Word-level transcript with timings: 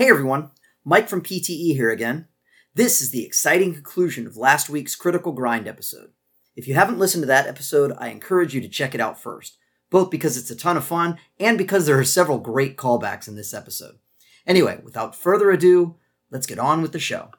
Hey 0.00 0.08
everyone, 0.08 0.52
Mike 0.82 1.10
from 1.10 1.20
PTE 1.20 1.74
here 1.74 1.90
again. 1.90 2.26
This 2.74 3.02
is 3.02 3.10
the 3.10 3.22
exciting 3.22 3.74
conclusion 3.74 4.26
of 4.26 4.34
last 4.34 4.70
week's 4.70 4.96
Critical 4.96 5.32
Grind 5.32 5.68
episode. 5.68 6.12
If 6.56 6.66
you 6.66 6.72
haven't 6.72 6.98
listened 6.98 7.20
to 7.20 7.26
that 7.26 7.46
episode, 7.46 7.92
I 7.98 8.08
encourage 8.08 8.54
you 8.54 8.62
to 8.62 8.68
check 8.70 8.94
it 8.94 9.00
out 9.02 9.20
first, 9.20 9.58
both 9.90 10.10
because 10.10 10.38
it's 10.38 10.50
a 10.50 10.56
ton 10.56 10.78
of 10.78 10.86
fun 10.86 11.18
and 11.38 11.58
because 11.58 11.84
there 11.84 11.98
are 11.98 12.04
several 12.04 12.38
great 12.38 12.78
callbacks 12.78 13.28
in 13.28 13.36
this 13.36 13.52
episode. 13.52 13.98
Anyway, 14.46 14.80
without 14.82 15.14
further 15.14 15.50
ado, 15.50 15.96
let's 16.30 16.46
get 16.46 16.58
on 16.58 16.80
with 16.80 16.92
the 16.92 16.98
show. 16.98 17.32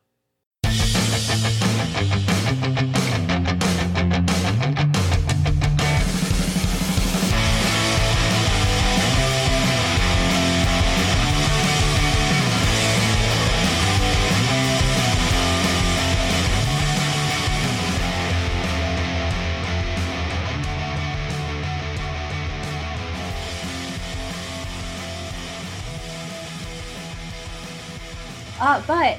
But 28.92 29.18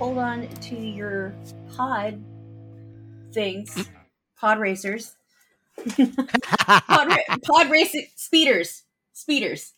hold 0.00 0.18
on 0.18 0.48
to 0.48 0.74
your 0.74 1.32
pod 1.76 2.20
things, 3.32 3.88
pod 4.36 4.58
racers, 4.58 5.14
pod, 5.86 6.82
ra- 6.88 7.36
pod 7.44 7.70
racing 7.70 8.08
speeders, 8.16 8.82
speeders. 9.12 9.74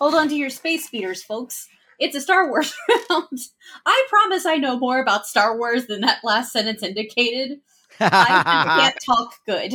Hold 0.00 0.16
on 0.16 0.28
to 0.28 0.34
your 0.34 0.50
space 0.50 0.84
speeders, 0.84 1.22
folks. 1.22 1.68
It's 2.00 2.16
a 2.16 2.20
Star 2.20 2.48
Wars 2.48 2.74
round. 3.10 3.38
I 3.86 4.06
promise 4.10 4.44
I 4.44 4.56
know 4.56 4.76
more 4.76 5.00
about 5.00 5.28
Star 5.28 5.56
Wars 5.56 5.86
than 5.86 6.00
that 6.00 6.24
last 6.24 6.52
sentence 6.52 6.82
indicated. 6.82 7.60
I 8.00 8.42
can't 8.80 8.98
talk 9.06 9.36
good. 9.46 9.74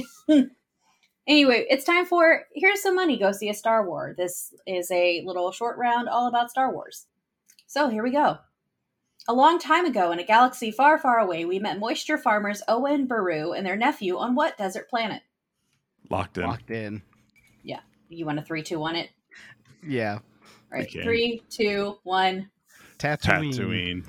anyway, 1.26 1.66
it's 1.70 1.86
time 1.86 2.06
for 2.06 2.48
here's 2.54 2.82
some 2.82 2.96
money. 2.96 3.18
Go 3.18 3.32
see 3.32 3.48
a 3.48 3.54
Star 3.54 3.88
Wars. 3.88 4.18
This 4.18 4.54
is 4.68 4.92
a 4.92 5.24
little 5.26 5.54
short 5.54 5.78
round 5.78 6.10
all 6.10 6.28
about 6.28 6.52
Star 6.52 6.74
Wars. 6.74 7.06
So 7.66 7.88
here 7.88 8.04
we 8.04 8.12
go. 8.12 8.40
A 9.30 9.34
long 9.34 9.60
time 9.60 9.86
ago, 9.86 10.12
in 10.12 10.18
a 10.18 10.24
galaxy 10.24 10.72
far, 10.72 10.98
far 10.98 11.20
away, 11.20 11.46
we 11.46 11.60
met 11.60 11.78
moisture 11.78 12.18
farmers 12.18 12.64
Owen 12.68 13.06
Beru 13.06 13.54
and 13.54 13.64
their 13.64 13.76
nephew 13.76 14.18
on 14.18 14.34
what 14.34 14.58
desert 14.58 14.90
planet? 14.90 15.22
Locked 16.10 16.40
in. 16.40 16.46
Locked 16.46 16.72
in. 16.72 17.04
Yeah. 17.62 17.82
You 18.10 18.26
want 18.26 18.40
a 18.40 18.42
three, 18.42 18.64
two, 18.64 18.80
one 18.80 18.96
it? 18.96 19.12
Yeah. 19.88 20.14
All 20.16 20.22
right, 20.80 20.88
Okay. 20.88 21.04
three, 21.04 21.44
two, 21.48 22.00
one. 22.02 22.50
Tatooine. 22.98 23.54
Tatooine. 23.54 24.06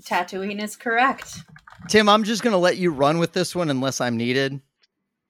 Tatooine 0.00 0.62
is 0.62 0.74
correct. 0.74 1.40
Tim, 1.88 2.08
I'm 2.08 2.24
just 2.24 2.42
gonna 2.42 2.56
let 2.56 2.78
you 2.78 2.92
run 2.92 3.18
with 3.18 3.34
this 3.34 3.54
one 3.54 3.68
unless 3.68 4.00
I'm 4.00 4.16
needed. 4.16 4.58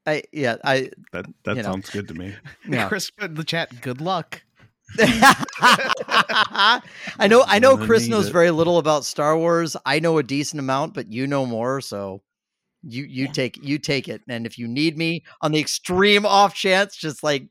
I 0.06 0.22
yeah, 0.32 0.56
I 0.64 0.90
That 1.12 1.26
that 1.44 1.56
You 1.56 1.62
know. 1.62 1.70
sounds 1.72 1.90
good 1.90 2.06
to 2.08 2.14
me. 2.14 2.36
yeah. 2.68 2.86
Chris 2.88 3.10
put 3.10 3.34
the 3.34 3.42
chat. 3.44 3.80
Good 3.80 4.00
luck. 4.00 4.42
I 7.18 7.26
know 7.28 7.44
I 7.46 7.58
know 7.58 7.76
Chris 7.76 8.08
knows 8.08 8.28
it. 8.28 8.32
very 8.32 8.50
little 8.50 8.78
about 8.78 9.04
Star 9.04 9.36
Wars. 9.36 9.76
I 9.86 10.00
know 10.00 10.18
a 10.18 10.22
decent 10.22 10.60
amount, 10.60 10.94
but 10.94 11.10
you 11.10 11.26
know 11.26 11.46
more, 11.46 11.80
so 11.80 12.22
you 12.82 13.04
you 13.04 13.26
Yeah. 13.26 13.32
take 13.32 13.58
you 13.62 13.78
take 13.78 14.08
it. 14.08 14.22
And 14.28 14.46
if 14.46 14.58
you 14.58 14.68
need 14.68 14.96
me 14.98 15.24
on 15.40 15.52
the 15.52 15.60
extreme 15.60 16.26
off 16.26 16.54
chance, 16.54 16.96
just 16.96 17.22
like 17.22 17.48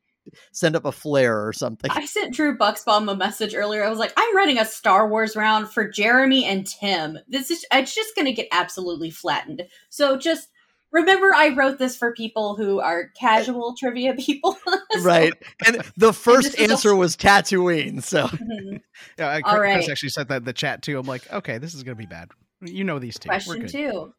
send 0.52 0.76
up 0.76 0.86
a 0.86 0.92
flare 0.92 1.46
or 1.48 1.52
something. 1.52 1.90
I 1.92 2.06
sent 2.06 2.34
Drew 2.34 2.56
Bucksbaum 2.58 3.12
a 3.12 3.16
message 3.16 3.56
earlier. 3.56 3.84
I 3.84 3.90
was 3.90 3.98
like, 4.00 4.14
I'm 4.16 4.36
running 4.36 4.60
a 4.60 4.66
Star 4.66 5.08
Wars 5.08 5.36
round 5.36 5.70
for 5.70 5.88
Jeremy 5.90 6.46
and 6.46 6.66
Tim. 6.68 7.18
This 7.28 7.50
is 7.50 7.66
it's 7.72 7.96
just 7.96 8.16
gonna 8.16 8.32
get 8.34 8.48
absolutely 8.52 9.10
flattened. 9.10 9.64
So 9.90 10.18
just 10.18 10.50
remember 10.92 11.34
I 11.34 11.50
wrote 11.56 11.78
this 11.80 11.96
for 11.96 12.14
people 12.14 12.56
who 12.56 12.80
are 12.80 13.10
casual 13.20 13.76
trivia 13.78 14.14
people. 14.16 14.58
So- 14.92 15.04
right. 15.04 15.34
And 15.66 15.82
the 15.96 16.12
first 16.12 16.60
is 16.60 16.70
answer 16.70 16.94
was 16.96 17.16
Tatooine, 17.16 18.04
so 18.04 18.28
Mhm. 18.28 18.82
Yeah, 19.18 19.28
I, 19.30 19.36
All 19.42 19.58
Chris 19.58 19.60
right. 19.88 19.90
actually 19.90 20.10
said 20.10 20.28
that 20.28 20.38
in 20.38 20.44
the 20.44 20.52
chat 20.54 20.82
too. 20.82 21.00
I'm 21.00 21.06
like, 21.08 21.32
okay, 21.32 21.58
this 21.60 21.74
is 21.74 21.84
gonna 21.84 21.96
be 21.96 22.06
bad. 22.06 22.30
You 22.62 22.84
know 22.84 23.00
these 23.00 23.18
two. 23.18 23.30
Question 23.30 23.68
two. 23.68 24.14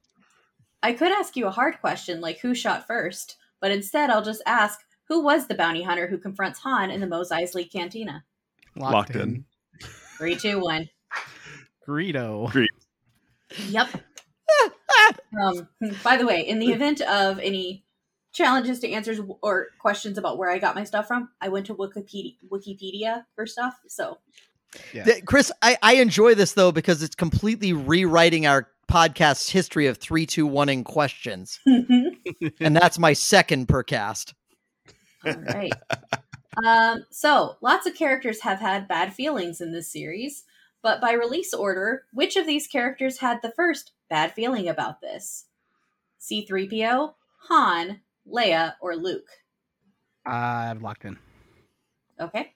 I 0.82 0.94
could 0.94 1.12
ask 1.12 1.36
you 1.36 1.46
a 1.46 1.50
hard 1.50 1.78
question 1.80 2.20
like 2.22 2.38
who 2.40 2.54
shot 2.54 2.86
first, 2.86 3.36
but 3.60 3.70
instead 3.70 4.08
I'll 4.10 4.24
just 4.24 4.42
ask 4.46 4.80
who 5.08 5.22
was 5.22 5.46
the 5.46 5.54
bounty 5.54 5.82
hunter 5.82 6.06
who 6.06 6.16
confronts 6.16 6.60
Han 6.60 6.90
in 6.90 7.00
the 7.00 7.06
Mos 7.06 7.30
Eisley 7.30 7.70
Cantina? 7.70 8.24
Locked, 8.74 9.14
in. 9.14 9.44
Three, 10.16 10.36
two, 10.36 10.58
one. 10.58 10.88
Greedo. 11.86 12.66
Yep. 13.68 13.88
Um, 15.40 15.68
by 16.02 16.16
the 16.16 16.26
way, 16.26 16.46
in 16.46 16.58
the 16.58 16.72
event 16.72 17.00
of 17.02 17.38
any 17.38 17.84
challenges 18.32 18.80
to 18.80 18.90
answers 18.90 19.20
or 19.42 19.68
questions 19.78 20.18
about 20.18 20.38
where 20.38 20.50
I 20.50 20.58
got 20.58 20.74
my 20.74 20.84
stuff 20.84 21.06
from, 21.06 21.30
I 21.40 21.48
went 21.48 21.66
to 21.66 21.74
Wikipedia, 21.74 22.36
Wikipedia 22.50 23.24
for 23.34 23.46
stuff. 23.46 23.78
So 23.88 24.18
Yeah. 24.92 25.20
Chris, 25.26 25.52
I, 25.60 25.76
I 25.82 25.94
enjoy 25.94 26.34
this 26.34 26.54
though 26.54 26.72
because 26.72 27.02
it's 27.02 27.14
completely 27.14 27.72
rewriting 27.72 28.46
our 28.46 28.68
podcast's 28.90 29.50
history 29.50 29.86
of 29.86 29.98
three, 29.98 30.26
two, 30.26 30.46
one 30.46 30.68
in 30.68 30.84
questions. 30.84 31.60
and 31.66 32.76
that's 32.76 32.98
my 32.98 33.12
second 33.12 33.68
per 33.68 33.82
cast. 33.82 34.34
All 35.24 35.32
right. 35.34 35.72
Um, 36.62 37.06
so, 37.10 37.56
lots 37.62 37.86
of 37.86 37.94
characters 37.94 38.40
have 38.40 38.60
had 38.60 38.88
bad 38.88 39.14
feelings 39.14 39.60
in 39.60 39.72
this 39.72 39.90
series, 39.90 40.44
but 40.82 41.00
by 41.00 41.12
release 41.12 41.54
order, 41.54 42.04
which 42.12 42.36
of 42.36 42.46
these 42.46 42.66
characters 42.66 43.18
had 43.18 43.40
the 43.40 43.52
first 43.52 43.92
bad 44.12 44.34
feeling 44.34 44.68
about 44.68 45.00
this? 45.00 45.46
C3PO, 46.20 47.14
Han, 47.48 47.98
Leia, 48.30 48.74
or 48.82 48.94
Luke? 48.94 49.26
I've 50.26 50.82
locked 50.82 51.06
in. 51.06 51.16
Okay. 52.20 52.52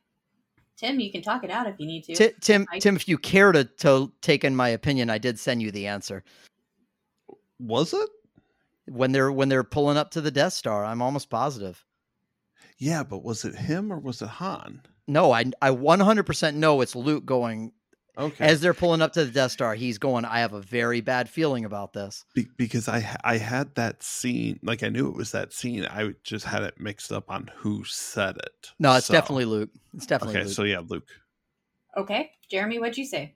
Tim, 0.76 1.00
you 1.00 1.10
can 1.10 1.22
talk 1.22 1.44
it 1.44 1.50
out 1.50 1.66
if 1.66 1.76
you 1.78 1.86
need 1.86 2.04
to. 2.04 2.14
Ti- 2.14 2.34
Tim, 2.42 2.66
I- 2.70 2.78
Tim, 2.78 2.94
if 2.94 3.08
you 3.08 3.16
care 3.16 3.52
to, 3.52 3.64
to 3.64 4.12
take 4.20 4.44
in 4.44 4.54
my 4.54 4.68
opinion, 4.68 5.08
I 5.08 5.16
did 5.16 5.38
send 5.38 5.62
you 5.62 5.70
the 5.70 5.86
answer 5.86 6.22
Was 7.58 7.94
it? 7.94 8.10
when 8.84 9.10
they're 9.12 9.32
when 9.32 9.48
they're 9.48 9.64
pulling 9.64 9.96
up 9.96 10.10
to 10.12 10.20
the 10.20 10.30
Death 10.30 10.52
Star. 10.52 10.84
I'm 10.84 11.00
almost 11.02 11.30
positive. 11.30 11.82
Yeah, 12.76 13.02
but 13.02 13.24
was 13.24 13.44
it 13.46 13.54
him 13.54 13.90
or 13.90 13.98
was 13.98 14.20
it 14.20 14.28
Han? 14.28 14.82
No, 15.08 15.32
I 15.32 15.44
I 15.62 15.70
100% 15.70 16.54
know 16.54 16.82
it's 16.82 16.94
Luke 16.94 17.24
going 17.24 17.72
Okay. 18.18 18.44
as 18.46 18.60
they're 18.60 18.72
pulling 18.74 19.02
up 19.02 19.12
to 19.14 19.24
the 19.24 19.30
Death 19.30 19.52
Star. 19.52 19.74
He's 19.74 19.98
going. 19.98 20.24
I 20.24 20.40
have 20.40 20.52
a 20.54 20.60
very 20.62 21.00
bad 21.02 21.28
feeling 21.28 21.64
about 21.64 21.92
this. 21.92 22.24
Be- 22.34 22.48
because 22.56 22.88
I 22.88 23.16
I 23.24 23.36
had 23.36 23.74
that 23.74 24.02
scene, 24.02 24.58
like 24.62 24.82
I 24.82 24.88
knew 24.88 25.08
it 25.08 25.16
was 25.16 25.32
that 25.32 25.52
scene. 25.52 25.84
I 25.84 26.14
just 26.24 26.46
had 26.46 26.62
it 26.62 26.80
mixed 26.80 27.12
up 27.12 27.30
on 27.30 27.50
who 27.56 27.84
said 27.84 28.36
it. 28.38 28.72
No, 28.78 28.94
it's 28.94 29.06
So- 29.06 29.12
definitely 29.14 29.44
Luke. 29.44 29.70
It's 29.94 30.06
definitely 30.06 30.36
Okay, 30.36 30.44
Luke. 30.46 30.54
so 30.54 30.62
yeah, 30.64 30.80
Luke. 30.86 31.08
Okay. 31.96 32.30
Jeremy, 32.50 32.78
what'd 32.78 32.96
you 32.98 33.04
say? 33.06 33.34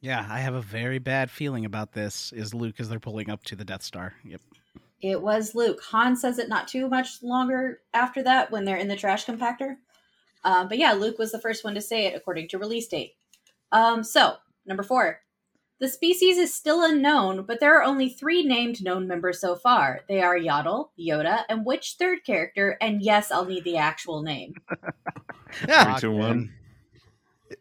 Yeah, 0.00 0.26
I 0.28 0.40
have 0.40 0.54
a 0.54 0.62
very 0.62 0.98
bad 0.98 1.30
feeling 1.30 1.64
about 1.64 1.92
this. 1.92 2.32
Is 2.32 2.52
Luke 2.54 2.76
as 2.80 2.88
they're 2.88 2.98
pulling 3.00 3.30
up 3.30 3.44
to 3.44 3.56
the 3.56 3.64
Death 3.64 3.82
Star? 3.82 4.14
Yep. 4.24 4.40
It 5.00 5.20
was 5.20 5.54
Luke. 5.54 5.80
Han 5.90 6.16
says 6.16 6.38
it 6.38 6.48
not 6.48 6.68
too 6.68 6.88
much 6.88 7.22
longer 7.22 7.80
after 7.92 8.22
that 8.22 8.50
when 8.50 8.64
they're 8.64 8.76
in 8.76 8.88
the 8.88 8.96
trash 8.96 9.26
compactor. 9.26 9.76
Um, 10.44 10.68
but 10.68 10.78
yeah, 10.78 10.92
Luke 10.92 11.18
was 11.18 11.32
the 11.32 11.40
first 11.40 11.64
one 11.64 11.74
to 11.74 11.80
say 11.80 12.06
it 12.06 12.14
according 12.16 12.48
to 12.48 12.58
release 12.58 12.86
date. 12.88 13.14
Um, 13.72 14.04
so, 14.04 14.36
number 14.66 14.82
four. 14.84 15.18
The 15.80 15.88
species 15.88 16.38
is 16.38 16.54
still 16.54 16.84
unknown, 16.84 17.42
but 17.44 17.58
there 17.58 17.76
are 17.76 17.82
only 17.82 18.08
three 18.08 18.44
named 18.44 18.84
known 18.84 19.08
members 19.08 19.40
so 19.40 19.56
far. 19.56 20.02
They 20.08 20.22
are 20.22 20.38
Yaddle, 20.38 20.90
Yoda, 20.96 21.42
and 21.48 21.66
which 21.66 21.96
third 21.98 22.24
character? 22.24 22.78
And 22.80 23.02
yes, 23.02 23.32
I'll 23.32 23.46
need 23.46 23.64
the 23.64 23.78
actual 23.78 24.22
name. 24.22 24.54
Yeah. 25.68 25.96
Three, 25.98 26.00
two, 26.00 26.12
Locked 26.12 26.28
one. 26.28 26.32
in. 26.32 26.52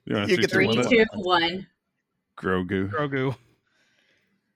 You 0.06 0.18
You 0.20 0.26
three, 0.28 0.38
get 0.38 0.42
two, 0.44 0.48
Three, 0.48 0.68
one 0.68 0.80
it? 0.80 0.90
two, 0.90 1.06
one. 1.16 1.68
Grogu. 2.38 2.90
Grogu. 2.90 3.36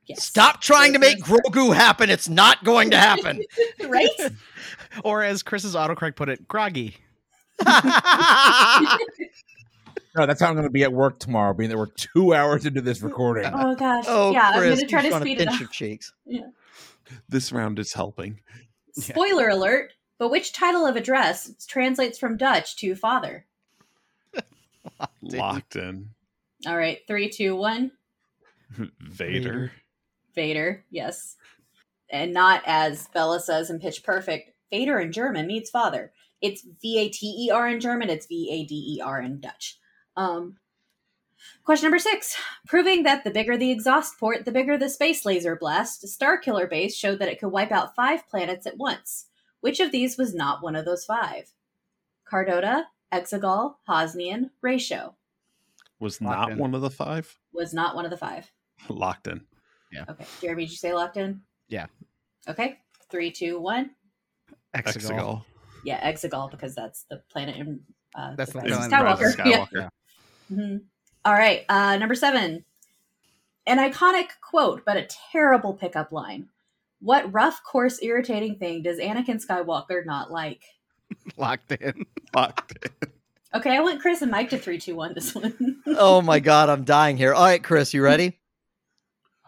Yes. 0.05 0.23
Stop 0.23 0.61
trying 0.61 0.93
to 0.93 0.99
make 0.99 1.19
Grogu 1.19 1.75
happen. 1.75 2.09
It's 2.09 2.29
not 2.29 2.63
going 2.63 2.91
to 2.91 2.97
happen. 2.97 3.43
right? 3.89 4.09
Or 5.03 5.21
as 5.23 5.43
Chris's 5.43 5.75
autocorrect 5.75 6.15
put 6.15 6.29
it, 6.29 6.47
groggy. 6.47 6.95
No, 10.15 10.25
that's 10.25 10.39
how 10.39 10.47
I'm 10.47 10.53
going 10.53 10.63
to 10.65 10.69
be 10.71 10.83
at 10.83 10.93
work 10.93 11.19
tomorrow, 11.19 11.53
being 11.53 11.69
that 11.69 11.77
we're 11.77 11.87
two 11.87 12.33
hours 12.33 12.65
into 12.65 12.81
this 12.81 13.01
recording. 13.01 13.51
Oh 13.53 13.75
gosh. 13.75 14.05
oh, 14.07 14.31
yeah, 14.31 14.53
Chris, 14.57 14.79
I'm 14.81 14.87
gonna 14.87 14.87
try 14.87 15.09
to 15.09 15.19
speed 15.19 15.41
it 15.41 15.47
pinch 15.47 15.53
up. 15.55 15.59
your 15.59 15.69
cheeks. 15.69 16.13
Yeah. 16.25 16.47
This 17.29 17.51
round 17.51 17.77
is 17.77 17.93
helping. 17.93 18.39
Spoiler 18.93 19.49
alert, 19.49 19.93
but 20.17 20.31
which 20.31 20.53
title 20.53 20.87
of 20.87 20.95
address 20.95 21.51
translates 21.67 22.17
from 22.17 22.35
Dutch 22.35 22.77
to 22.77 22.95
father? 22.95 23.45
Dude. 25.23 25.39
Locked 25.39 25.75
in. 25.75 26.09
All 26.65 26.77
right, 26.77 26.99
three, 27.07 27.29
two, 27.29 27.55
one. 27.55 27.91
Vader. 28.99 29.71
Vader, 30.33 30.83
yes. 30.89 31.35
And 32.09 32.33
not 32.33 32.63
as 32.65 33.07
Bella 33.13 33.39
says 33.39 33.69
in 33.69 33.79
Pitch 33.79 34.03
Perfect, 34.03 34.51
Vader 34.71 34.99
in 34.99 35.11
German 35.11 35.45
means 35.47 35.69
father. 35.69 36.11
It's 36.41 36.63
V 36.81 36.99
A 36.99 37.09
T 37.09 37.47
E 37.47 37.51
R 37.51 37.67
in 37.67 37.79
German, 37.79 38.09
it's 38.09 38.25
V 38.25 38.49
A 38.51 38.65
D 38.65 38.95
E 38.97 39.01
R 39.01 39.21
in 39.21 39.39
Dutch. 39.39 39.77
Um 40.15 40.57
Question 41.63 41.87
number 41.87 41.99
six. 41.99 42.35
Proving 42.67 43.03
that 43.03 43.23
the 43.23 43.29
bigger 43.31 43.57
the 43.57 43.71
exhaust 43.71 44.19
port, 44.19 44.45
the 44.45 44.51
bigger 44.51 44.77
the 44.77 44.89
space 44.89 45.25
laser 45.25 45.55
blast, 45.55 46.07
Star 46.07 46.37
Killer 46.37 46.65
Base 46.67 46.95
showed 46.95 47.19
that 47.19 47.27
it 47.27 47.39
could 47.39 47.49
wipe 47.49 47.71
out 47.71 47.95
five 47.95 48.27
planets 48.29 48.65
at 48.65 48.77
once. 48.77 49.27
Which 49.61 49.79
of 49.79 49.91
these 49.91 50.17
was 50.17 50.33
not 50.33 50.63
one 50.63 50.75
of 50.75 50.85
those 50.85 51.05
five? 51.05 51.51
Cardota, 52.31 52.83
Exegol, 53.11 53.75
Hosnian, 53.87 54.49
Ratio. 54.61 55.15
Was 55.99 56.21
Locked 56.21 56.39
not 56.39 56.51
in. 56.53 56.57
one 56.57 56.73
of 56.75 56.81
the 56.81 56.89
five 56.89 57.37
Was 57.53 57.73
not 57.73 57.95
one 57.95 58.05
of 58.05 58.11
the 58.11 58.17
five. 58.17 58.51
locked 58.89 59.27
in. 59.27 59.41
Yeah. 59.91 60.05
Okay. 60.09 60.25
Jeremy, 60.41 60.65
did 60.65 60.71
you 60.71 60.77
say 60.77 60.93
locked 60.93 61.17
in? 61.17 61.41
Yeah. 61.67 61.85
Okay. 62.47 62.79
Three, 63.09 63.31
two, 63.31 63.59
one. 63.59 63.91
Exegol. 64.75 64.93
Exegol. 65.11 65.45
Yeah, 65.83 66.11
Exegol, 66.11 66.49
because 66.51 66.73
that's 66.75 67.03
the 67.03 67.21
planet 67.29 67.55
in 67.57 67.79
uh, 68.15 68.35
That's 68.35 68.51
the 68.53 68.59
Rise 68.59 68.71
of 68.71 68.77
planet 68.89 68.99
in 68.99 69.05
Rise 69.05 69.35
Skywalker. 69.35 69.61
of 69.61 69.69
Yeah. 69.73 69.89
Skywalker. 70.51 70.57
Mhm. 70.57 70.81
All 71.23 71.33
right. 71.33 71.65
Uh, 71.69 71.97
number 71.97 72.15
seven. 72.15 72.65
An 73.67 73.77
iconic 73.79 74.27
quote, 74.41 74.83
but 74.85 74.95
a 74.97 75.07
terrible 75.31 75.73
pickup 75.73 76.11
line. 76.11 76.49
What 77.01 77.31
rough, 77.33 77.61
coarse, 77.63 78.01
irritating 78.03 78.57
thing 78.57 78.83
does 78.83 78.99
Anakin 78.99 79.43
Skywalker 79.43 80.05
not 80.05 80.31
like? 80.31 80.63
Locked 81.37 81.71
in. 81.71 82.05
Locked 82.35 82.77
in. 82.83 83.09
Okay, 83.55 83.75
I 83.75 83.79
want 83.79 84.01
Chris 84.01 84.21
and 84.21 84.29
Mike 84.31 84.49
to 84.49 84.57
three, 84.57 84.77
two, 84.77 84.95
one. 84.95 85.13
This 85.15 85.33
one. 85.33 85.81
Oh 85.87 86.21
my 86.21 86.39
god, 86.39 86.69
I'm 86.69 86.83
dying 86.83 87.15
here. 87.17 87.33
All 87.33 87.43
right, 87.45 87.63
Chris, 87.63 87.93
you 87.93 88.01
ready? 88.03 88.37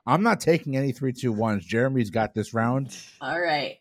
I'm 0.06 0.24
not 0.24 0.40
taking 0.40 0.78
any 0.78 0.94
three, 0.94 1.12
two, 1.14 1.32
ones. 1.34 1.66
Jeremy's 1.66 2.10
got 2.10 2.34
this 2.34 2.54
round. 2.54 2.98
All 3.22 3.40
right, 3.40 3.78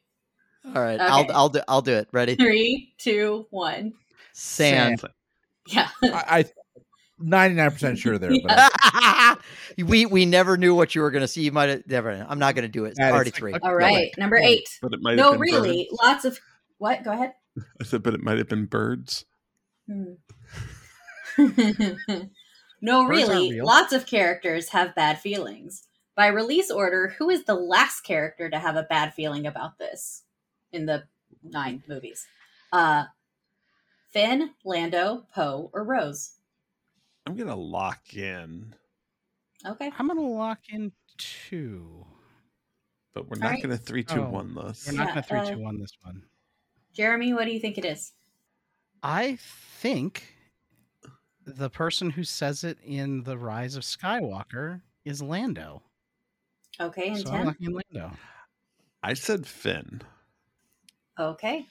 All 0.66 0.82
right, 0.82 0.94
Okay. 1.00 1.04
I'll 1.04 1.26
I'll 1.32 1.48
do 1.48 1.60
I'll 1.68 1.82
do 1.82 1.92
it. 1.94 2.08
Ready? 2.12 2.34
three, 2.34 2.92
two, 2.98 3.46
one. 3.50 3.92
Sand. 4.32 5.00
Yeah. 5.68 5.88
I, 6.02 6.24
I 6.28 6.44
99% 7.22 7.96
sure 7.98 8.18
there, 8.18 8.30
but 8.46 9.38
we 9.78 10.04
we 10.06 10.26
never 10.26 10.56
knew 10.56 10.74
what 10.74 10.94
you 10.94 11.00
were 11.00 11.10
gonna 11.10 11.28
see. 11.28 11.42
You 11.42 11.52
might 11.52 11.68
have 11.70 11.86
never. 11.86 12.10
I'm 12.28 12.38
not 12.38 12.54
gonna 12.54 12.68
do 12.68 12.84
it. 12.84 12.90
It's 12.90 12.98
That 12.98 13.08
is 13.08 13.14
already 13.14 13.30
three. 13.30 13.52
a- 13.54 13.58
All 13.62 13.74
right, 13.74 14.10
number 14.18 14.36
eight. 14.36 14.68
But 14.82 14.92
it 14.94 15.00
might 15.02 15.16
No, 15.16 15.24
have 15.24 15.32
been 15.32 15.40
really, 15.40 15.88
birds. 15.90 15.98
lots 16.02 16.24
of 16.24 16.38
what? 16.78 17.02
Go 17.04 17.12
ahead. 17.12 17.32
I 17.80 17.84
said, 17.84 18.02
but 18.02 18.12
it 18.14 18.22
might 18.22 18.38
have 18.38 18.48
been 18.48 18.66
birds. 18.66 19.24
Hmm. 19.86 20.14
No, 22.82 22.98
aren't 22.98 23.08
really, 23.10 23.52
real. 23.52 23.64
lots 23.64 23.94
of 23.94 24.04
characters 24.06 24.68
have 24.68 24.94
bad 24.94 25.18
feelings. 25.18 25.84
By 26.14 26.26
release 26.26 26.70
order, 26.70 27.14
who 27.18 27.30
is 27.30 27.44
the 27.44 27.54
last 27.54 28.02
character 28.02 28.50
to 28.50 28.58
have 28.58 28.76
a 28.76 28.82
bad 28.82 29.14
feeling 29.14 29.46
about 29.46 29.78
this 29.78 30.24
in 30.72 30.84
the 30.84 31.04
nine 31.42 31.82
movies? 31.88 32.26
Uh, 32.70 33.04
Finn, 34.12 34.50
Lando, 34.62 35.26
Poe, 35.34 35.70
or 35.72 35.84
Rose? 35.84 36.32
I'm 37.26 37.36
gonna 37.36 37.56
lock 37.56 38.14
in, 38.14 38.74
Okay. 39.66 39.90
I'm 39.98 40.06
gonna 40.06 40.20
lock 40.20 40.60
in 40.68 40.92
two. 41.18 42.06
but 43.14 43.28
we're 43.28 43.36
All 43.36 43.42
not 43.42 43.52
right. 43.52 43.62
gonna 43.62 43.76
three, 43.76 44.04
two, 44.04 44.20
Oh, 44.20 44.30
one 44.30 44.54
this. 44.54 44.86
We're 44.86 44.92
not 44.92 45.08
Yeah, 45.08 45.12
gonna 45.14 45.22
three 45.22 45.40
uh, 45.40 45.44
two 45.54 45.58
one 45.58 45.80
this 45.80 45.90
one. 46.02 46.22
Jeremy, 46.94 47.34
what 47.34 47.46
do 47.46 47.50
you 47.52 47.58
think 47.60 47.78
it 47.78 47.84
is? 47.84 48.12
I 49.02 49.36
think 49.36 50.34
the 51.44 51.68
person 51.70 52.10
who 52.10 52.22
says 52.24 52.62
it 52.64 52.78
in 52.84 53.24
the 53.24 53.36
Rise 53.36 53.74
of 53.76 53.82
Skywalker 53.82 54.82
is 55.04 55.20
Lando. 55.20 55.82
Okay, 56.80 57.08
and 57.08 57.18
So 57.18 57.30
I'm 57.30 57.46
locking 57.46 57.66
in 57.66 57.80
Lando. 57.92 58.16
I 59.02 59.14
said 59.14 59.46
Finn. 59.46 60.02
Okay. 61.18 61.66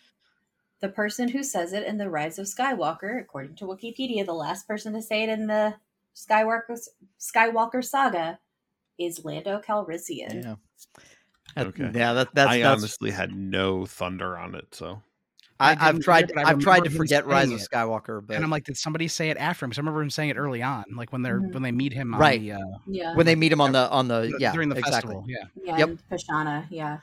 The 0.81 0.89
person 0.89 1.30
who 1.30 1.42
says 1.44 1.74
it 1.74 1.83
in 1.88 1.98
The 1.98 2.10
Rise 2.10 2.38
of 2.38 2.45
Skywalker, 2.48 3.19
according 3.19 3.56
to 3.57 3.66
Wikipedia, 3.66 4.25
the 4.25 4.33
last 4.33 4.68
person 4.68 4.94
to 4.94 5.01
say 5.01 5.24
it 5.24 5.30
in 5.30 5.48
the 5.48 5.75
Skywalker 6.16 6.77
Skywalker 7.19 7.83
saga 7.83 8.39
is 9.00 9.24
Lando 9.25 9.60
Calrissian. 9.62 10.44
Yeah. 10.44 10.56
That- 11.56 11.68
Okay. 11.68 11.89
Yeah, 11.94 12.12
that, 12.13 12.30
that's 12.33 12.50
I 12.51 12.60
that's. 12.60 12.80
honestly 12.81 13.12
had 13.12 13.33
no 13.33 13.86
thunder 13.86 14.38
on 14.38 14.56
it, 14.56 14.66
so 14.75 15.01
I 15.57 15.72
I, 15.74 15.88
I've 15.89 16.00
tried. 16.01 16.25
either, 16.25 16.33
but 16.36 16.45
I 16.45 16.50
I've 16.50 16.60
tried 16.60 16.83
to 16.83 16.89
forget 16.89 17.25
Rise 17.25 17.50
of. 17.50 17.60
Skywalker, 17.62 18.25
but 18.25 18.36
And 18.36 18.44
I'm 18.44 18.50
like, 18.51 18.66
did 18.66 18.75
somebody 18.75 19.07
say 19.07 19.30
it 19.30 19.38
after 19.38 19.63
him? 19.63 19.69
Because 19.69 19.77
I 19.80 19.81
remember 19.81 20.01
him 20.01 20.10
saying 20.10 20.31
it 20.31 20.38
early 20.38 20.62
on, 20.62 20.83
like 20.95 21.13
when 21.13 21.22
they're 21.22 21.39
Mhm. 21.39 21.54
when 21.54 21.63
they 21.63 21.72
meet 21.72 21.94
him 21.94 22.13
on 22.13 22.19
Right. 22.19 22.42
the, 22.42 22.54
uh, 22.54 22.60
Yeah. 22.88 23.16
when 23.16 23.25
they 23.25 23.36
meet 23.36 23.54
him 23.54 23.62
on 23.62 23.72
the 23.72 23.89
on 23.89 24.10
the 24.10 24.36
yeah 24.39 24.51
during 24.51 24.68
the 24.68 24.75
exactly. 24.75 25.13
festival. 25.16 25.25
Yeah. 25.30 25.45
Yeah, 25.63 25.77
Yep. 25.77 25.88
and 25.89 26.00
Pasaana, 26.10 26.66
yeah. 26.69 26.98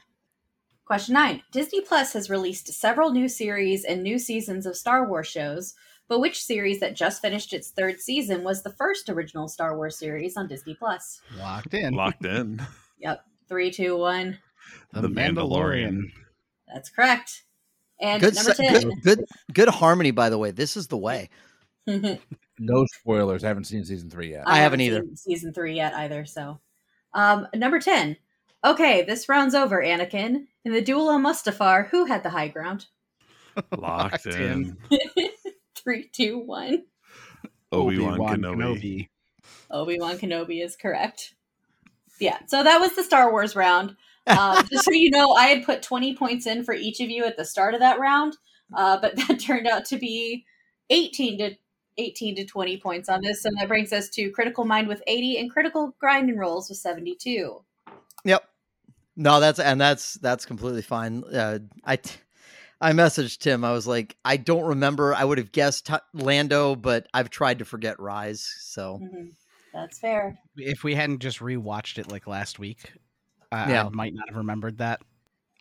Question 0.85 1.15
nine. 1.15 1.43
Disney 1.53 1.81
Plus 1.81 2.13
has 2.13 2.29
released 2.29 2.73
several 2.73 3.11
new 3.13 3.29
series 3.29 3.85
and 3.85 4.03
new 4.03 4.19
seasons 4.19 4.67
of 4.67 4.77
Star 4.77 5.09
Wars 5.09 5.27
shows, 5.29 5.75
but 6.09 6.21
which 6.21 6.43
series 6.43 6.81
that 6.81 6.97
just 6.97 7.23
finished 7.23 7.53
its 7.53 7.71
third 7.71 8.01
season 8.01 8.43
was 8.43 8.63
the 8.63 8.73
first 8.73 9.09
original 9.09 9.49
Star 9.49 9.77
Wars 9.77 9.97
series 9.99 10.37
on 10.37 10.49
Disney 10.49 10.75
Plus? 10.75 11.21
Locked 11.39 11.75
in. 11.75 11.95
locked 11.95 12.25
in. 12.25 12.61
Yep. 12.99 13.25
Three, 13.49 13.73
two, 13.73 13.97
one. 13.97 14.39
The 14.93 15.09
Mandalorian. 15.09 16.03
That's 16.73 16.89
correct. 16.89 17.43
And 18.01 18.23
Good, 18.23 18.37
number 18.37 18.55
10. 18.55 18.73
good, 18.73 19.03
good, 19.03 19.25
good 19.53 19.69
harmony. 19.69 20.13
By 20.13 20.29
the 20.31 20.39
way, 20.39 20.53
this 20.53 20.77
is 20.77 20.87
the 20.87 20.97
way. 20.97 21.29
no 21.87 22.87
spoilers. 23.01 23.43
I 23.43 23.49
haven't 23.49 23.65
seen 23.65 23.85
season 23.85 24.09
three 24.09 24.31
yet. 24.31 24.45
I 24.47 24.59
haven't 24.59 24.81
either. 24.83 25.01
seen 25.03 25.17
season 25.17 25.53
three 25.53 25.75
yet 25.75 25.95
either. 25.95 26.25
So, 26.25 26.61
um, 27.13 27.49
number 27.57 27.81
ten. 27.81 28.17
Okay, 28.65 29.03
this 29.03 29.29
round's 29.29 29.55
over. 29.55 29.83
Anakin 29.83 30.47
in 30.65 30.73
the 30.73 30.81
duel 30.81 31.09
on 31.09 31.23
Mustafar. 31.23 31.89
Who 31.89 32.05
had 32.05 32.23
the 32.23 32.31
high 32.31 32.49
ground? 32.49 32.87
Locked 33.77 34.27
Locked 34.27 34.27
in. 34.27 34.77
in. 34.91 34.99
Three, 35.75 36.09
two, 36.13 36.39
one. 36.39 36.85
Obi 37.73 37.99
Wan 37.99 38.19
Kenobi. 38.19 39.09
Obi 39.71 39.99
Wan 39.99 40.19
Kenobi 40.19 40.65
is 40.65 40.77
correct. 40.77 41.35
Yeah, 42.21 42.39
so 42.47 42.63
that 42.63 42.79
was 42.79 42.95
the 42.95 43.03
Star 43.03 43.33
Wars 43.33 43.57
round. 43.57 43.97
Um, 44.27 44.65
just 44.71 44.85
so 44.85 44.93
you 44.93 45.11
know, 45.11 45.33
I 45.33 45.47
had 45.47 45.65
put 45.65 45.83
20 45.83 46.17
points 46.17 46.47
in 46.47 46.63
for 46.65 46.75
each 46.75 47.01
of 47.01 47.11
you 47.11 47.25
at 47.25 47.37
the 47.37 47.45
start 47.45 47.75
of 47.75 47.81
that 47.81 47.99
round, 47.99 48.37
uh, 48.77 48.99
but 49.01 49.17
that 49.17 49.41
turned 49.41 49.67
out 49.67 49.85
to 49.87 49.97
be 49.97 50.45
18 50.91 51.39
to 51.39 51.57
18 51.99 52.37
to 52.37 52.45
20 52.45 52.77
points 52.79 53.09
on 53.09 53.21
this. 53.23 53.45
And 53.45 53.57
that 53.59 53.69
brings 53.69 53.93
us 53.93 54.09
to 54.11 54.31
Critical 54.31 54.65
Mind 54.65 54.89
with 54.89 55.03
80 55.07 55.39
and 55.39 55.51
Critical 55.51 55.95
Grind 55.99 56.31
and 56.31 56.39
Rolls 56.39 56.69
with 56.69 56.79
72. 56.79 57.63
Yep. 58.25 58.45
No, 59.17 59.41
that's 59.41 59.59
and 59.59 59.81
that's 59.81 60.15
that's 60.15 60.47
completely 60.47 60.83
fine. 60.83 61.23
Uh, 61.25 61.59
I 61.85 61.97
t- 61.97 62.17
I 62.81 62.93
messaged 62.93 63.39
Tim. 63.39 63.65
I 63.65 63.73
was 63.73 63.87
like, 63.87 64.17
I 64.25 64.37
don't 64.37 64.65
remember. 64.65 65.15
I 65.15 65.25
would 65.25 65.39
have 65.39 65.53
guessed 65.53 65.87
t- 65.87 65.95
Lando, 66.15 66.75
but 66.75 67.07
I've 67.15 67.31
tried 67.31 67.59
to 67.61 67.65
forget 67.65 68.01
Rise. 68.01 68.41
So 68.61 68.99
Mhm. 69.03 69.33
That's 69.73 69.99
fair. 69.99 70.39
If 70.57 70.85
we 70.85 70.95
hadn't 70.95 71.21
just 71.21 71.39
rewatched 71.39 71.99
it 71.99 72.11
like 72.11 72.27
last 72.27 72.59
week, 72.59 72.93
I, 73.51 73.71
Yeah. 73.71 73.87
I 73.87 73.89
might 73.91 74.13
not 74.15 74.29
have 74.29 74.37
remembered 74.37 74.79
that. 74.79 75.01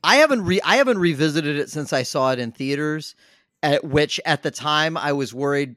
I 0.03 0.17
haven't 0.17 0.43
re 0.43 0.59
I 0.63 0.77
haven't 0.77 0.97
revisited 0.97 1.57
it 1.57 1.69
since 1.69 1.93
I 1.93 2.03
saw 2.03 2.31
it 2.31 2.39
in 2.39 2.51
theaters. 2.51 3.15
At 3.63 3.83
which 3.83 4.19
at 4.25 4.41
the 4.41 4.49
time 4.51 4.97
I 4.97 5.11
was 5.13 5.33
worried 5.33 5.75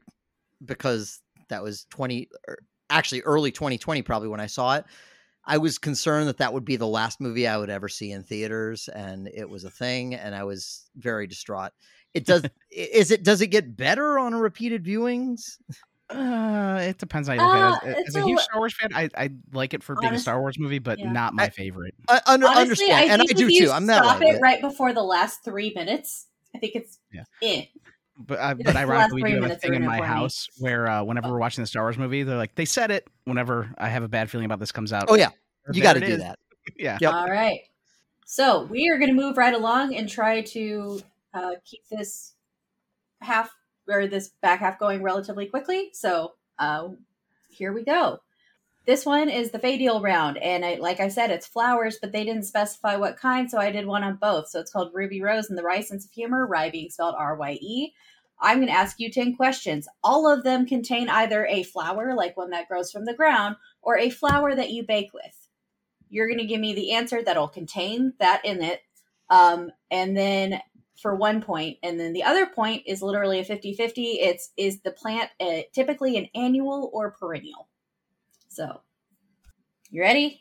because 0.65 1.21
that 1.49 1.61
was 1.61 1.85
twenty, 1.91 2.29
or 2.47 2.57
actually 2.89 3.21
early 3.21 3.51
2020 3.51 4.01
probably 4.01 4.27
when 4.29 4.39
I 4.39 4.47
saw 4.47 4.75
it. 4.77 4.85
I 5.47 5.57
was 5.57 5.77
concerned 5.77 6.27
that 6.27 6.37
that 6.37 6.53
would 6.53 6.65
be 6.65 6.75
the 6.75 6.87
last 6.87 7.21
movie 7.21 7.47
I 7.47 7.57
would 7.57 7.69
ever 7.69 7.87
see 7.87 8.11
in 8.11 8.23
theaters, 8.23 8.87
and 8.89 9.27
it 9.33 9.49
was 9.49 9.63
a 9.63 9.69
thing, 9.69 10.15
and 10.15 10.33
I 10.35 10.43
was 10.43 10.89
very 10.95 11.27
distraught. 11.27 11.71
It 12.13 12.25
does 12.25 12.43
is 12.71 13.11
it 13.11 13.23
does 13.23 13.41
it 13.41 13.47
get 13.47 13.75
better 13.77 14.17
on 14.17 14.33
repeated 14.35 14.83
viewings? 14.83 15.57
Uh, 16.09 16.77
it 16.81 16.97
depends 16.99 17.27
how 17.27 17.33
you 17.33 17.41
look 17.41 17.55
at 17.55 17.83
Uh, 17.83 17.89
it. 17.89 17.97
As, 17.97 18.03
as 18.09 18.15
a 18.15 18.19
a 18.21 18.25
huge 18.25 18.39
Star 18.39 18.59
Wars 18.59 18.75
fan, 18.75 18.91
I, 18.93 19.09
I 19.17 19.29
like 19.53 19.73
it 19.73 19.81
for 19.83 19.95
being 19.95 20.13
a 20.13 20.19
Star 20.19 20.39
Wars 20.39 20.57
movie, 20.59 20.79
but 20.79 20.99
yeah. 20.99 21.11
not 21.11 21.33
my 21.33 21.49
favorite. 21.49 21.95
I 22.07 22.21
under, 22.27 22.45
Honestly, 22.47 22.61
understand, 22.91 23.11
and 23.11 23.21
I 23.21 23.25
do 23.25 23.45
if 23.47 23.51
you 23.51 23.65
too. 23.65 23.71
I'm 23.71 23.87
that 23.87 24.03
stop 24.03 24.19
way. 24.19 24.27
it 24.27 24.39
right 24.41 24.61
before 24.61 24.93
the 24.93 25.01
last 25.03 25.43
three 25.43 25.73
minutes. 25.75 26.27
I 26.55 26.59
think 26.59 26.75
it's 26.75 26.99
Yeah. 27.11 27.23
eh. 27.41 27.65
But 28.17 28.39
uh, 28.39 28.53
but 28.63 28.75
ironically, 28.75 29.23
we 29.23 29.31
do 29.31 29.41
have 29.41 29.51
a 29.51 29.55
thing 29.55 29.73
in 29.73 29.81
in 29.81 29.87
my 29.87 29.97
for 29.97 30.03
me. 30.03 30.07
house 30.07 30.47
where 30.59 30.87
uh, 30.87 31.03
whenever 31.03 31.29
we're 31.29 31.39
watching 31.39 31.63
the 31.63 31.67
Star 31.67 31.83
Wars 31.83 31.97
movie, 31.97 32.23
they're 32.23 32.37
like, 32.37 32.55
they 32.55 32.65
said 32.65 32.91
it. 32.91 33.07
Whenever 33.25 33.71
I 33.77 33.89
have 33.89 34.03
a 34.03 34.07
bad 34.07 34.29
feeling 34.29 34.45
about 34.45 34.59
this 34.59 34.71
comes 34.71 34.93
out. 34.93 35.05
Oh 35.07 35.15
yeah, 35.15 35.29
you 35.71 35.81
got 35.81 35.93
to 35.93 35.99
do 35.99 36.13
is. 36.13 36.19
that. 36.19 36.39
Yeah. 36.77 36.97
Yep. 36.99 37.13
All 37.13 37.29
right. 37.29 37.59
So 38.25 38.63
we 38.63 38.89
are 38.89 38.97
going 38.97 39.09
to 39.09 39.15
move 39.15 39.37
right 39.37 39.53
along 39.53 39.93
and 39.93 40.09
try 40.09 40.41
to 40.41 40.99
uh, 41.31 41.51
keep 41.63 41.81
this 41.91 42.33
half 43.21 43.55
or 43.87 44.07
this 44.07 44.29
back 44.41 44.61
half 44.61 44.79
going 44.79 45.03
relatively 45.03 45.45
quickly. 45.45 45.91
So 45.93 46.33
uh, 46.57 46.87
here 47.49 47.71
we 47.71 47.83
go. 47.83 48.19
This 48.85 49.03
one 49.03 49.29
is 49.29 49.49
the 49.49 49.57
Fadial 49.57 49.99
round, 49.99 50.37
and 50.37 50.63
I, 50.63 50.75
like 50.75 50.99
I 50.99 51.07
said, 51.07 51.31
it's 51.31 51.47
flowers, 51.47 51.97
but 51.99 52.11
they 52.11 52.23
didn't 52.23 52.43
specify 52.43 52.95
what 52.97 53.17
kind, 53.17 53.49
so 53.49 53.57
I 53.57 53.71
did 53.71 53.87
one 53.87 54.03
on 54.03 54.17
both. 54.17 54.47
So 54.49 54.59
it's 54.59 54.71
called 54.71 54.91
Ruby 54.93 55.21
Rose 55.23 55.49
and 55.49 55.57
the 55.57 55.63
Rye 55.63 55.81
Sense 55.81 56.05
of 56.05 56.11
Humor, 56.11 56.45
Rye 56.45 56.69
being 56.69 56.91
spelled 56.91 57.15
R 57.17 57.35
Y 57.35 57.57
E. 57.59 57.93
I'm 58.39 58.57
going 58.57 58.67
to 58.67 58.73
ask 58.73 58.99
you 58.99 59.09
10 59.09 59.35
questions. 59.37 59.87
All 60.03 60.31
of 60.31 60.43
them 60.43 60.67
contain 60.67 61.09
either 61.09 61.47
a 61.47 61.63
flower, 61.63 62.13
like 62.13 62.37
one 62.37 62.51
that 62.51 62.67
grows 62.67 62.91
from 62.91 63.05
the 63.05 63.15
ground, 63.15 63.55
or 63.81 63.97
a 63.97 64.11
flower 64.11 64.53
that 64.53 64.71
you 64.71 64.85
bake 64.85 65.13
with. 65.13 65.47
You're 66.09 66.27
going 66.27 66.39
to 66.39 66.45
give 66.45 66.61
me 66.61 66.75
the 66.75 66.91
answer 66.91 67.23
that'll 67.23 67.47
contain 67.47 68.13
that 68.19 68.45
in 68.45 68.61
it. 68.61 68.81
Um, 69.31 69.71
and 69.89 70.15
then 70.15 70.61
for 71.01 71.15
one 71.15 71.41
point, 71.41 71.77
and 71.81 71.99
then 71.99 72.13
the 72.13 72.23
other 72.23 72.45
point 72.45 72.83
is 72.85 73.01
literally 73.01 73.39
a 73.39 73.43
50 73.43 73.73
50. 73.73 74.03
It's 74.03 74.51
is 74.57 74.81
the 74.81 74.91
plant 74.91 75.31
uh, 75.39 75.61
typically 75.73 76.17
an 76.17 76.27
annual 76.35 76.91
or 76.93 77.11
perennial? 77.11 77.64
So, 78.55 78.79
you 79.89 80.01
ready? 80.01 80.39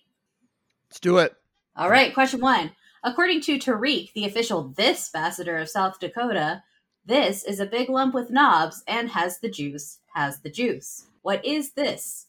Let's 0.89 1.01
do 1.01 1.19
it. 1.19 1.35
All 1.75 1.91
right, 1.91 2.15
question 2.15 2.41
one. 2.41 2.71
According 3.03 3.41
to 3.43 3.59
Tariq, 3.59 4.13
the 4.13 4.25
official 4.25 4.69
this 4.77 5.11
ambassador 5.13 5.57
of 5.57 5.69
South 5.69 5.99
Dakota, 5.99 6.63
this 7.05 7.43
is 7.43 7.59
a 7.59 7.67
big 7.67 7.89
lump 7.89 8.15
with 8.15 8.31
knobs 8.31 8.85
and 8.87 9.11
has 9.11 9.41
the 9.41 9.51
juice. 9.51 9.99
Has 10.15 10.39
the 10.39 10.49
juice. 10.49 11.07
What 11.23 11.45
is 11.45 11.73
this? 11.73 12.27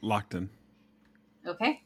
Locked 0.00 0.34
in. 0.34 0.48
Okay. 1.44 1.82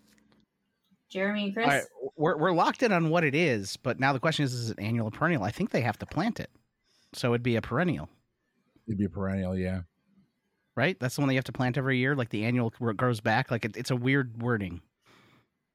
Jeremy 1.08 1.44
and 1.44 1.54
Chris? 1.54 1.66
All 1.66 1.72
right, 1.72 1.84
we're 2.16 2.36
we're 2.36 2.52
locked 2.52 2.82
in 2.82 2.92
on 2.92 3.08
what 3.08 3.24
it 3.24 3.34
is, 3.34 3.78
but 3.78 3.98
now 3.98 4.12
the 4.12 4.20
question 4.20 4.44
is: 4.44 4.52
Is 4.52 4.68
it 4.68 4.78
annual 4.78 5.08
or 5.08 5.10
perennial? 5.10 5.44
I 5.44 5.50
think 5.50 5.70
they 5.70 5.80
have 5.80 5.98
to 6.00 6.06
plant 6.06 6.40
it, 6.40 6.50
so 7.14 7.32
it'd 7.32 7.42
be 7.42 7.56
a 7.56 7.62
perennial, 7.62 8.10
It'd 8.86 8.98
be 8.98 9.06
a 9.06 9.08
perennial, 9.08 9.56
yeah. 9.56 9.82
Right? 10.76 10.98
That's 10.98 11.14
the 11.16 11.20
one 11.22 11.28
that 11.28 11.34
you 11.34 11.38
have 11.38 11.44
to 11.44 11.52
plant 11.52 11.78
every 11.78 11.98
year, 11.98 12.14
like 12.14 12.30
the 12.30 12.44
annual 12.44 12.72
where 12.78 12.90
it 12.90 12.96
grows 12.96 13.20
back. 13.20 13.50
Like 13.50 13.64
it, 13.64 13.76
it's 13.76 13.90
a 13.90 13.96
weird 13.96 14.40
wording. 14.42 14.80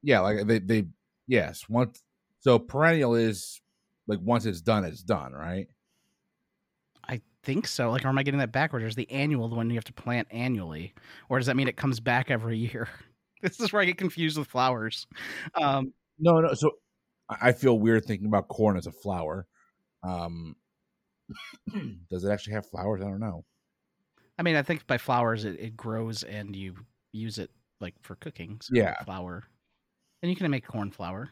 Yeah, 0.01 0.19
like 0.21 0.47
they 0.47 0.59
they 0.59 0.85
yes, 1.27 1.67
once 1.69 2.01
so 2.39 2.59
perennial 2.59 3.15
is 3.15 3.61
like 4.07 4.19
once 4.21 4.45
it's 4.45 4.61
done, 4.61 4.85
it's 4.85 5.03
done, 5.03 5.33
right? 5.33 5.67
I 7.07 7.21
think 7.43 7.67
so. 7.67 7.91
Like, 7.91 8.05
or 8.05 8.09
am 8.09 8.17
I 8.17 8.23
getting 8.23 8.39
that 8.39 8.51
backwards? 8.51 8.85
Is 8.85 8.95
the 8.95 9.09
annual 9.11 9.49
the 9.49 9.55
one 9.55 9.69
you 9.69 9.75
have 9.75 9.83
to 9.85 9.93
plant 9.93 10.27
annually, 10.31 10.93
or 11.29 11.37
does 11.39 11.47
that 11.47 11.55
mean 11.55 11.67
it 11.67 11.77
comes 11.77 11.99
back 11.99 12.29
every 12.31 12.57
year? 12.57 12.87
This 13.41 13.61
is 13.61 13.71
where 13.71 13.81
I 13.81 13.85
get 13.85 13.97
confused 13.97 14.37
with 14.37 14.49
flowers. 14.49 15.07
Um, 15.55 15.93
No, 16.17 16.41
no. 16.41 16.53
So 16.55 16.71
I 17.29 17.49
I 17.49 17.51
feel 17.53 17.79
weird 17.79 18.03
thinking 18.03 18.27
about 18.27 18.49
corn 18.49 18.75
as 18.75 18.85
a 18.85 18.91
flower. 18.91 19.47
Um, 20.03 20.57
does 22.09 22.25
it 22.25 22.31
actually 22.31 22.55
have 22.55 22.69
flowers? 22.69 23.01
I 23.01 23.05
don't 23.05 23.21
know. 23.21 23.45
I 24.39 24.41
mean, 24.41 24.55
I 24.55 24.63
think 24.63 24.87
by 24.87 24.97
flowers 24.97 25.43
it, 25.43 25.59
it 25.59 25.75
grows 25.75 26.23
and 26.23 26.55
you 26.55 26.73
use 27.11 27.37
it 27.37 27.51
like 27.81 27.93
for 28.01 28.15
cooking. 28.15 28.59
So 28.61 28.71
Yeah. 28.73 28.95
flour, 29.03 29.43
and 30.23 30.31
you 30.31 30.35
can 30.37 30.49
make 30.49 30.65
corn 30.65 30.91
flour. 30.91 31.29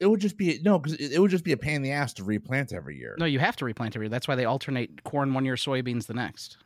It- 0.00 0.06
would 0.06 0.20
just 0.20 0.36
be 0.36 0.60
no, 0.62 0.78
because 0.78 0.98
it, 0.98 1.18
would 1.20 1.30
just 1.30 1.44
be 1.44 1.52
a 1.52 1.56
pain 1.56 1.76
in 1.76 1.82
the 1.82 1.92
ass 1.92 2.12
to 2.14 2.24
replant 2.24 2.72
every 2.72 2.96
year. 2.98 3.16
No, 3.18 3.26
you 3.26 3.38
have 3.38 3.56
to 3.56 3.64
replant 3.64 3.94
every 3.96 4.06
year. 4.06 4.10
That's 4.10 4.28
why 4.28 4.34
they 4.34 4.44
alternate 4.44 5.04
corn 5.04 5.34
one 5.34 5.44
year, 5.44 5.54
soybeans 5.54 6.06
the 6.06 6.14
next. 6.14 6.58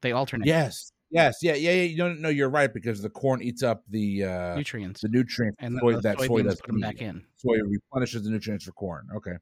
They 0.00 0.12
alternate 0.12 0.46
Yes, 0.46 0.92
yes, 1.10 1.36
yeah, 1.42 1.54
yeah, 1.54 1.70
yeah. 1.70 1.82
You 1.82 1.96
don't 1.96 2.20
know. 2.20 2.28
You're 2.28 2.50
right 2.50 2.72
because 2.72 3.02
the 3.02 3.10
corn 3.10 3.42
eats 3.42 3.62
up 3.62 3.84
the 3.88 4.24
uh, 4.24 4.56
nutrients, 4.56 5.02
the 5.02 5.08
nutrients 5.08 5.56
and 5.60 5.78
soy, 5.80 5.94
the 5.96 6.00
that 6.02 6.18
soy 6.20 6.42
does 6.42 6.60
put 6.60 6.66
them 6.72 6.80
back 6.80 7.00
in. 7.00 7.24
Soy 7.36 7.58
replenishes 7.62 8.24
the 8.24 8.30
nutrients 8.30 8.64
for 8.64 8.72
corn. 8.72 9.06
Okay, 9.16 9.36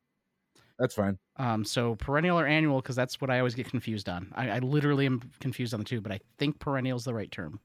that's 0.81 0.95
fine. 0.95 1.17
Um, 1.37 1.65
so 1.65 1.95
perennial 1.95 2.39
or 2.41 2.47
annual, 2.47 2.81
because 2.83 2.97
that's 2.97 3.21
what 3.21 3.31
I 3.31 3.39
always 3.39 3.55
get 3.55 3.69
confused 3.71 4.09
on. 4.09 4.33
I, 4.35 4.51
I 4.51 4.59
literally 4.59 5.07
am 5.07 5.21
confused 5.39 5.73
on 5.75 5.79
the 5.81 5.85
two, 5.85 6.01
but 6.01 6.11
I 6.11 6.19
think 6.39 6.59
perennial 6.59 6.97
is 6.97 7.05
the 7.05 7.15
right 7.15 7.31
term. 7.31 7.61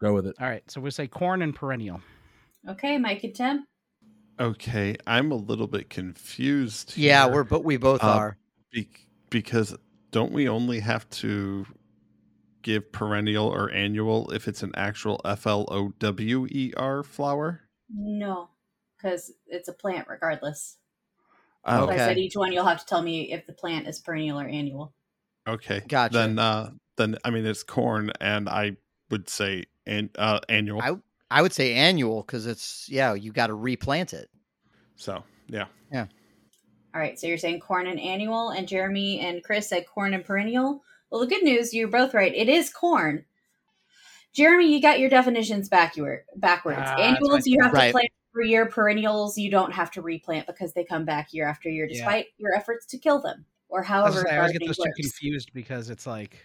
Go 0.00 0.14
with 0.14 0.26
it. 0.26 0.36
All 0.40 0.46
right, 0.48 0.62
so 0.70 0.80
we'll 0.80 0.90
say 0.92 1.06
corn 1.08 1.42
and 1.42 1.54
perennial. 1.54 2.00
okay, 2.68 2.96
Mike 2.98 3.22
and 3.24 3.34
Tim. 3.34 3.66
Okay, 4.38 4.96
I'm 5.06 5.32
a 5.32 5.36
little 5.36 5.66
bit 5.66 5.88
confused. 5.90 6.94
Yeah, 6.96 7.24
here 7.24 7.34
we're 7.34 7.44
but 7.44 7.64
we 7.64 7.76
both 7.78 8.02
Uh, 8.04 8.08
are. 8.08 8.38
be- 8.70 8.88
because 9.30 9.74
don't 10.10 10.30
we 10.32 10.48
only 10.48 10.80
have 10.80 11.08
to 11.10 11.66
give 12.62 12.92
perennial 12.92 13.46
or 13.46 13.70
annual 13.70 14.30
if 14.32 14.46
it's 14.48 14.62
an 14.62 14.72
actual 14.76 15.20
F 15.24 15.46
L 15.46 15.66
O 15.70 15.92
W 15.98 16.46
E 16.50 16.72
R 16.76 17.02
flower? 17.02 17.62
No, 17.88 18.50
because 18.96 19.32
it's 19.46 19.68
a 19.68 19.72
plant 19.72 20.06
regardless. 20.08 20.76
Oh, 21.66 21.84
Like 21.86 21.94
I 21.94 21.98
said 21.98 22.10
Okay. 22.12 22.20
each 22.20 22.36
one, 22.36 22.52
you'll 22.52 22.64
have 22.64 22.80
to 22.80 22.86
tell 22.86 23.02
me 23.02 23.32
if 23.32 23.46
the 23.46 23.52
plant 23.52 23.88
is 23.88 23.98
perennial 23.98 24.40
or 24.40 24.46
annual. 24.46 24.94
okay. 25.48 25.82
Gotcha. 25.88 26.16
Then, 26.16 26.38
uh, 26.38 26.70
then 26.96 27.16
I 27.24 27.30
mean 27.30 27.44
it's 27.44 27.62
corn, 27.62 28.10
and 28.20 28.48
I 28.48 28.76
would 29.10 29.28
say 29.28 29.64
an, 29.86 30.10
uh, 30.16 30.40
annual. 30.48 30.80
I 30.80 30.92
I 31.30 31.42
would 31.42 31.52
say 31.52 31.74
annual 31.74 32.22
because 32.22 32.46
it's 32.46 32.86
yeah, 32.88 33.14
you 33.14 33.32
got 33.32 33.48
to 33.48 33.54
replant 33.54 34.12
it. 34.14 34.30
so 34.96 35.22
yeah, 35.48 35.66
Yeah. 35.92 36.06
All 36.94 37.00
right, 37.00 37.18
so 37.18 37.26
you're 37.26 37.36
saying 37.36 37.60
corn 37.60 37.86
and 37.88 38.00
annual, 38.00 38.50
and 38.50 38.66
Jeremy 38.66 39.20
and 39.20 39.44
Chris 39.44 39.68
said 39.68 39.86
corn 39.86 40.14
and 40.14 40.24
perennial. 40.24 40.82
Well, 41.10 41.20
the 41.20 41.26
good 41.26 41.42
news, 41.42 41.74
you're 41.74 41.88
both 41.88 42.14
right. 42.14 42.34
It 42.34 42.48
is 42.48 42.72
corn. 42.72 43.26
Jeremy, 44.32 44.72
you 44.72 44.80
got 44.80 44.98
your 44.98 45.10
definitions 45.10 45.68
backward. 45.68 46.24
Backwards. 46.36 46.78
That's 46.78 47.00
Annuals, 47.00 47.46
you 47.46 47.58
have 47.62 47.72
Right. 47.72 47.88
to 47.88 47.92
plant 47.92 48.08
every 48.36 48.50
year. 48.50 48.66
Perennials, 48.66 49.38
you 49.38 49.50
don't 49.50 49.72
have 49.72 49.90
to 49.92 50.02
replant 50.02 50.46
because 50.46 50.72
they 50.74 50.84
come 50.84 51.04
back 51.04 51.32
year 51.32 51.46
after 51.46 51.68
year, 51.68 51.86
Yeah. 51.86 51.96
despite 51.96 52.26
your 52.38 52.54
efforts 52.54 52.86
to 52.86 52.98
kill 52.98 53.20
them, 53.20 53.46
or 53.68 53.82
however 53.82 54.22
say, 54.22 54.34
I 54.34 54.38
always 54.38 54.52
get 54.52 54.66
those 54.66 54.76
two 54.76 54.92
confused 54.94 55.52
because 55.54 55.90
it's 55.90 56.06
like, 56.06 56.36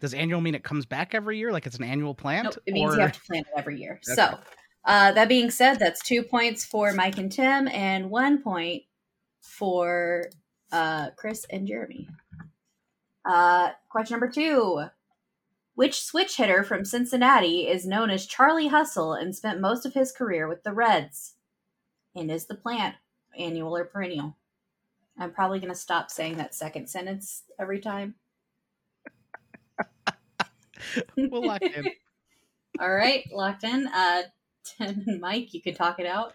does 0.00 0.14
annual 0.14 0.40
mean 0.40 0.54
it 0.54 0.64
comes 0.64 0.86
back 0.86 1.14
every 1.14 1.38
year, 1.38 1.52
like 1.52 1.66
it's 1.66 1.76
an 1.76 1.84
annual 1.84 2.14
plant? 2.14 2.44
Nope, 2.44 2.58
it 2.66 2.72
means 2.74 2.92
or 2.92 2.96
you 2.96 3.00
have 3.02 3.12
to 3.12 3.20
plant 3.20 3.46
it 3.46 3.58
every 3.58 3.78
year. 3.78 4.00
Okay. 4.08 4.14
So, 4.14 4.38
uh, 4.84 5.12
that 5.12 5.28
being 5.28 5.50
said, 5.50 5.78
that's 5.78 6.02
two 6.02 6.22
points 6.22 6.64
for 6.64 6.92
Mike 6.92 7.18
and 7.18 7.30
Tim, 7.30 7.68
and 7.68 8.10
one 8.10 8.42
point 8.42 8.82
for 9.40 10.24
uh, 10.72 11.10
Chris 11.16 11.46
and 11.50 11.66
Jeremy. 11.66 12.08
Uh, 13.24 13.70
question 13.88 14.14
number 14.14 14.30
two: 14.30 14.84
Which 15.74 16.02
switch 16.02 16.36
hitter 16.36 16.62
from 16.62 16.84
Cincinnati 16.84 17.66
is 17.66 17.86
known 17.86 18.10
as 18.10 18.26
Charlie 18.26 18.68
Hustle 18.68 19.14
and 19.14 19.34
spent 19.34 19.60
most 19.60 19.86
of 19.86 19.94
his 19.94 20.12
career 20.12 20.46
with 20.46 20.64
the 20.64 20.72
Reds? 20.74 21.33
And 22.14 22.30
is 22.30 22.46
the 22.46 22.54
plant 22.54 22.94
annual 23.38 23.76
or 23.76 23.84
perennial? 23.84 24.36
I'm 25.18 25.32
probably 25.32 25.60
going 25.60 25.72
to 25.72 25.78
stop 25.78 26.10
saying 26.10 26.36
that 26.36 26.54
second 26.54 26.88
sentence 26.88 27.44
every 27.58 27.80
time. 27.80 28.14
we'll 31.16 31.46
lock 31.46 31.62
in. 31.62 31.90
All 32.80 32.92
right, 32.92 33.24
locked 33.32 33.64
in. 33.64 33.86
Uh, 33.86 34.22
Tim 34.64 35.04
and 35.06 35.20
Mike, 35.20 35.54
you 35.54 35.62
can 35.62 35.74
talk 35.74 36.00
it 36.00 36.06
out. 36.06 36.32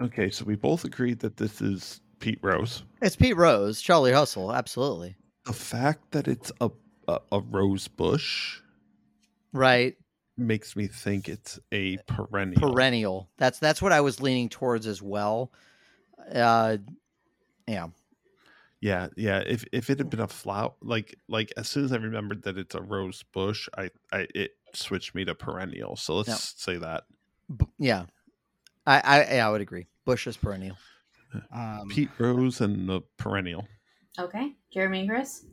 okay. 0.00 0.30
So 0.30 0.44
we 0.44 0.56
both 0.56 0.84
agreed 0.84 1.20
that 1.20 1.36
this 1.36 1.60
is 1.60 2.00
Pete 2.18 2.40
Rose. 2.42 2.82
It's 3.02 3.16
Pete 3.16 3.36
Rose, 3.36 3.80
Charlie 3.80 4.12
Hustle, 4.12 4.52
absolutely. 4.52 5.16
The 5.44 5.52
fact 5.52 6.10
that 6.12 6.26
it's 6.26 6.50
a 6.60 6.70
a, 7.08 7.20
a 7.30 7.38
rose 7.38 7.86
bush 7.86 8.60
Right. 9.56 9.96
Makes 10.36 10.76
me 10.76 10.86
think 10.86 11.28
it's 11.28 11.58
a 11.72 11.98
perennial. 12.06 12.72
Perennial. 12.72 13.28
That's 13.38 13.58
that's 13.58 13.80
what 13.82 13.92
I 13.92 14.00
was 14.00 14.20
leaning 14.20 14.48
towards 14.48 14.86
as 14.86 15.00
well. 15.02 15.52
Uh 16.32 16.78
yeah. 17.66 17.88
Yeah, 18.80 19.08
yeah. 19.16 19.42
If 19.46 19.64
if 19.72 19.88
it 19.90 19.98
had 19.98 20.10
been 20.10 20.20
a 20.20 20.28
flower, 20.28 20.74
like 20.82 21.18
like 21.28 21.52
as 21.56 21.68
soon 21.68 21.84
as 21.84 21.92
I 21.92 21.96
remembered 21.96 22.42
that 22.42 22.58
it's 22.58 22.74
a 22.74 22.82
rose 22.82 23.24
bush, 23.32 23.68
I 23.76 23.90
I 24.12 24.26
it 24.34 24.52
switched 24.74 25.14
me 25.14 25.24
to 25.24 25.34
perennial. 25.34 25.96
So 25.96 26.16
let's 26.16 26.28
Yep. 26.28 26.38
say 26.38 26.76
that 26.78 27.04
B- 27.56 27.66
yeah. 27.78 28.04
I, 28.86 29.00
I 29.02 29.34
yeah, 29.36 29.48
I 29.48 29.50
would 29.50 29.62
agree. 29.62 29.86
Bush 30.04 30.26
is 30.26 30.36
perennial. 30.36 30.76
Um, 31.52 31.88
Pete 31.90 32.10
Rose 32.18 32.60
and 32.60 32.88
the 32.88 33.00
perennial. 33.16 33.66
Okay, 34.18 34.54
Jeremy 34.72 35.00
and 35.00 35.08
Chris. 35.08 35.44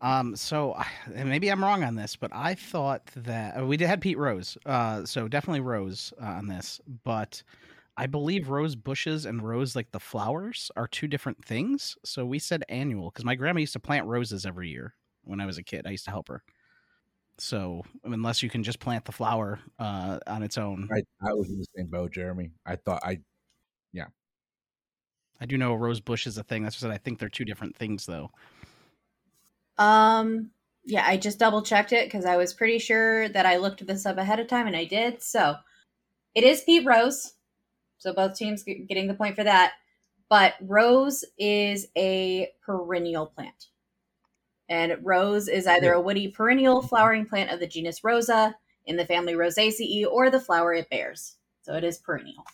Um, 0.00 0.36
so 0.36 0.74
I- 0.74 0.86
and 1.14 1.28
maybe 1.28 1.48
I'm 1.48 1.62
wrong 1.62 1.84
on 1.84 1.94
this, 1.94 2.16
but 2.16 2.30
I 2.34 2.54
thought 2.54 3.10
that 3.16 3.60
uh, 3.60 3.66
we 3.66 3.76
did 3.76 3.88
had 3.88 4.00
Pete 4.00 4.18
Rose, 4.18 4.58
uh, 4.66 5.04
so 5.04 5.28
definitely 5.28 5.60
Rose 5.60 6.12
uh, 6.20 6.26
on 6.26 6.46
this. 6.48 6.80
But 7.04 7.42
I 7.96 8.06
believe 8.06 8.50
rose 8.50 8.76
bushes 8.76 9.24
and 9.24 9.42
rose 9.42 9.74
like 9.74 9.90
the 9.90 10.00
flowers 10.00 10.70
are 10.76 10.86
two 10.86 11.08
different 11.08 11.42
things. 11.44 11.96
So 12.04 12.26
we 12.26 12.38
said 12.38 12.62
annual 12.68 13.10
because 13.10 13.24
my 13.24 13.34
grandma 13.34 13.60
used 13.60 13.72
to 13.72 13.80
plant 13.80 14.06
roses 14.06 14.44
every 14.44 14.68
year 14.68 14.94
when 15.24 15.40
I 15.40 15.46
was 15.46 15.56
a 15.56 15.62
kid. 15.62 15.86
I 15.86 15.90
used 15.90 16.04
to 16.04 16.10
help 16.10 16.28
her. 16.28 16.42
So 17.38 17.82
unless 18.04 18.42
you 18.42 18.50
can 18.50 18.62
just 18.62 18.80
plant 18.80 19.04
the 19.04 19.12
flower 19.12 19.60
uh, 19.78 20.18
on 20.26 20.42
its 20.42 20.58
own, 20.58 20.88
I, 20.92 21.02
I 21.26 21.32
was 21.32 21.48
in 21.50 21.58
the 21.58 21.66
same 21.76 21.86
boat, 21.86 22.12
Jeremy. 22.12 22.50
I 22.66 22.76
thought 22.76 23.02
I 23.04 23.20
yeah, 23.92 24.06
I 25.40 25.46
do 25.46 25.58
know 25.58 25.72
a 25.72 25.76
rose 25.76 26.00
bush 26.00 26.26
is 26.26 26.38
a 26.38 26.42
thing. 26.42 26.62
That's 26.62 26.80
what 26.80 26.88
I 26.88 26.92
said. 26.92 27.00
I 27.00 27.02
think 27.02 27.18
they're 27.18 27.28
two 27.28 27.44
different 27.44 27.76
things 27.76 28.06
though. 28.06 28.30
Um, 29.78 30.50
yeah, 30.84 31.04
I 31.06 31.16
just 31.16 31.38
double 31.38 31.62
checked 31.62 31.92
it 31.92 32.06
because 32.06 32.24
I 32.24 32.36
was 32.36 32.54
pretty 32.54 32.78
sure 32.78 33.28
that 33.30 33.46
I 33.46 33.56
looked 33.56 33.86
this 33.86 34.06
up 34.06 34.18
ahead 34.18 34.40
of 34.40 34.46
time, 34.46 34.66
and 34.66 34.76
I 34.76 34.84
did. 34.84 35.22
So 35.22 35.56
it 36.34 36.44
is 36.44 36.62
Pete 36.62 36.86
Rose. 36.86 37.32
So 37.98 38.12
both 38.12 38.36
teams 38.36 38.62
getting 38.62 39.08
the 39.08 39.14
point 39.14 39.36
for 39.36 39.44
that. 39.44 39.72
But 40.28 40.54
rose 40.60 41.24
is 41.38 41.86
a 41.96 42.50
perennial 42.64 43.26
plant. 43.26 43.68
And 44.68 44.96
rose 45.02 45.48
is 45.48 45.66
either 45.66 45.92
a 45.92 46.00
woody 46.00 46.28
perennial 46.28 46.82
flowering 46.82 47.26
plant 47.26 47.50
of 47.50 47.60
the 47.60 47.66
genus 47.66 48.02
Rosa 48.02 48.56
in 48.84 48.96
the 48.96 49.06
family 49.06 49.34
Rosaceae 49.34 50.06
or 50.10 50.28
the 50.30 50.40
flower 50.40 50.74
it 50.74 50.90
bears. 50.90 51.36
So 51.62 51.74
it 51.74 51.84
is 51.84 51.98
perennial. 51.98 52.44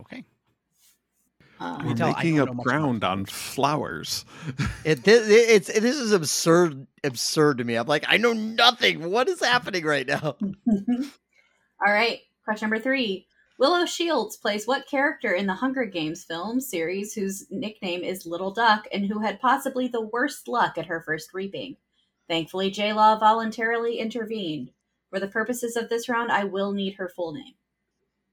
Okay. 0.00 0.24
Um, 1.62 1.86
We're 1.86 1.94
tell 1.94 2.08
I 2.08 2.14
making 2.14 2.36
don't 2.36 2.40
up 2.40 2.48
know 2.48 2.54
much 2.54 2.66
about 2.66 2.80
ground 2.80 3.04
on 3.04 3.24
flowers. 3.26 4.24
It 4.84 5.04
this, 5.04 5.28
it's 5.28 5.66
this 5.68 5.96
is 5.96 6.12
absurd 6.12 6.88
absurd 7.04 7.58
to 7.58 7.64
me. 7.64 7.76
I'm 7.76 7.86
like, 7.86 8.04
I 8.08 8.16
know 8.16 8.32
nothing. 8.32 9.08
What 9.10 9.28
is 9.28 9.38
happening 9.38 9.84
right 9.84 10.06
now? 10.06 10.36
All 11.86 11.92
right, 11.92 12.18
question 12.44 12.66
number 12.68 12.82
three. 12.82 13.28
Willow 13.58 13.86
Shields 13.86 14.36
plays 14.36 14.66
what 14.66 14.88
character 14.88 15.34
in 15.34 15.46
the 15.46 15.54
Hunger 15.54 15.84
Games 15.84 16.24
film 16.24 16.60
series 16.60 17.14
whose 17.14 17.46
nickname 17.48 18.02
is 18.02 18.26
Little 18.26 18.50
Duck 18.50 18.88
and 18.92 19.06
who 19.06 19.20
had 19.20 19.40
possibly 19.40 19.86
the 19.86 20.00
worst 20.00 20.48
luck 20.48 20.78
at 20.78 20.86
her 20.86 21.00
first 21.00 21.32
reaping? 21.32 21.76
Thankfully, 22.28 22.72
J 22.72 22.92
Law 22.92 23.18
voluntarily 23.20 24.00
intervened. 24.00 24.72
For 25.10 25.20
the 25.20 25.28
purposes 25.28 25.76
of 25.76 25.88
this 25.88 26.08
round, 26.08 26.32
I 26.32 26.42
will 26.42 26.72
need 26.72 26.94
her 26.94 27.08
full 27.08 27.32
name. 27.32 27.54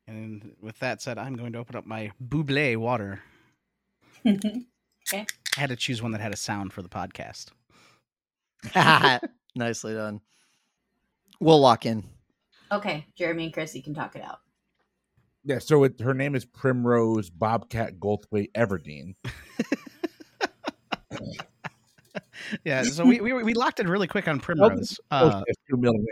And 0.10 0.56
with 0.60 0.80
that 0.80 1.04
said, 1.04 1.20
I'm 1.20 1.36
going 1.36 1.54
to 1.54 1.60
open 1.60 1.76
up 1.76 1.86
my 1.86 2.12
bubly 2.20 2.76
water. 2.76 3.22
okay. 4.26 4.66
I 5.14 5.60
had 5.60 5.70
to 5.70 5.76
choose 5.76 6.02
one 6.02 6.14
that 6.14 6.22
had 6.22 6.34
a 6.34 6.38
sound 6.38 6.74
for 6.74 6.82
the 6.82 6.90
podcast. 6.90 7.52
Nicely 9.56 9.94
done. 9.94 10.22
We'll 11.40 11.60
lock 11.60 11.86
in. 11.86 12.04
Okay, 12.72 13.06
Jeremy 13.16 13.46
and 13.46 13.54
Chris, 13.54 13.76
you 13.76 13.84
can 13.84 13.94
talk 13.94 14.16
it 14.16 14.24
out. 14.24 14.40
Yeah, 15.44 15.60
so 15.60 15.84
it, 15.84 16.02
her 16.02 16.16
name 16.16 16.34
is 16.34 16.44
Primrose 16.44 17.30
Bobcat 17.30 18.00
Goldthwait 18.00 18.52
Everdeen. 18.54 19.14
yeah, 22.64 22.82
so 22.82 23.06
we, 23.06 23.22
we 23.22 23.32
we 23.34 23.54
locked 23.54 23.80
in 23.80 23.88
really 23.88 24.08
quick 24.08 24.28
on 24.28 24.40
Primrose. 24.40 25.00
Uh, 25.10 25.44
it's 25.48 25.60
two 25.70 25.78
million. 25.78 26.06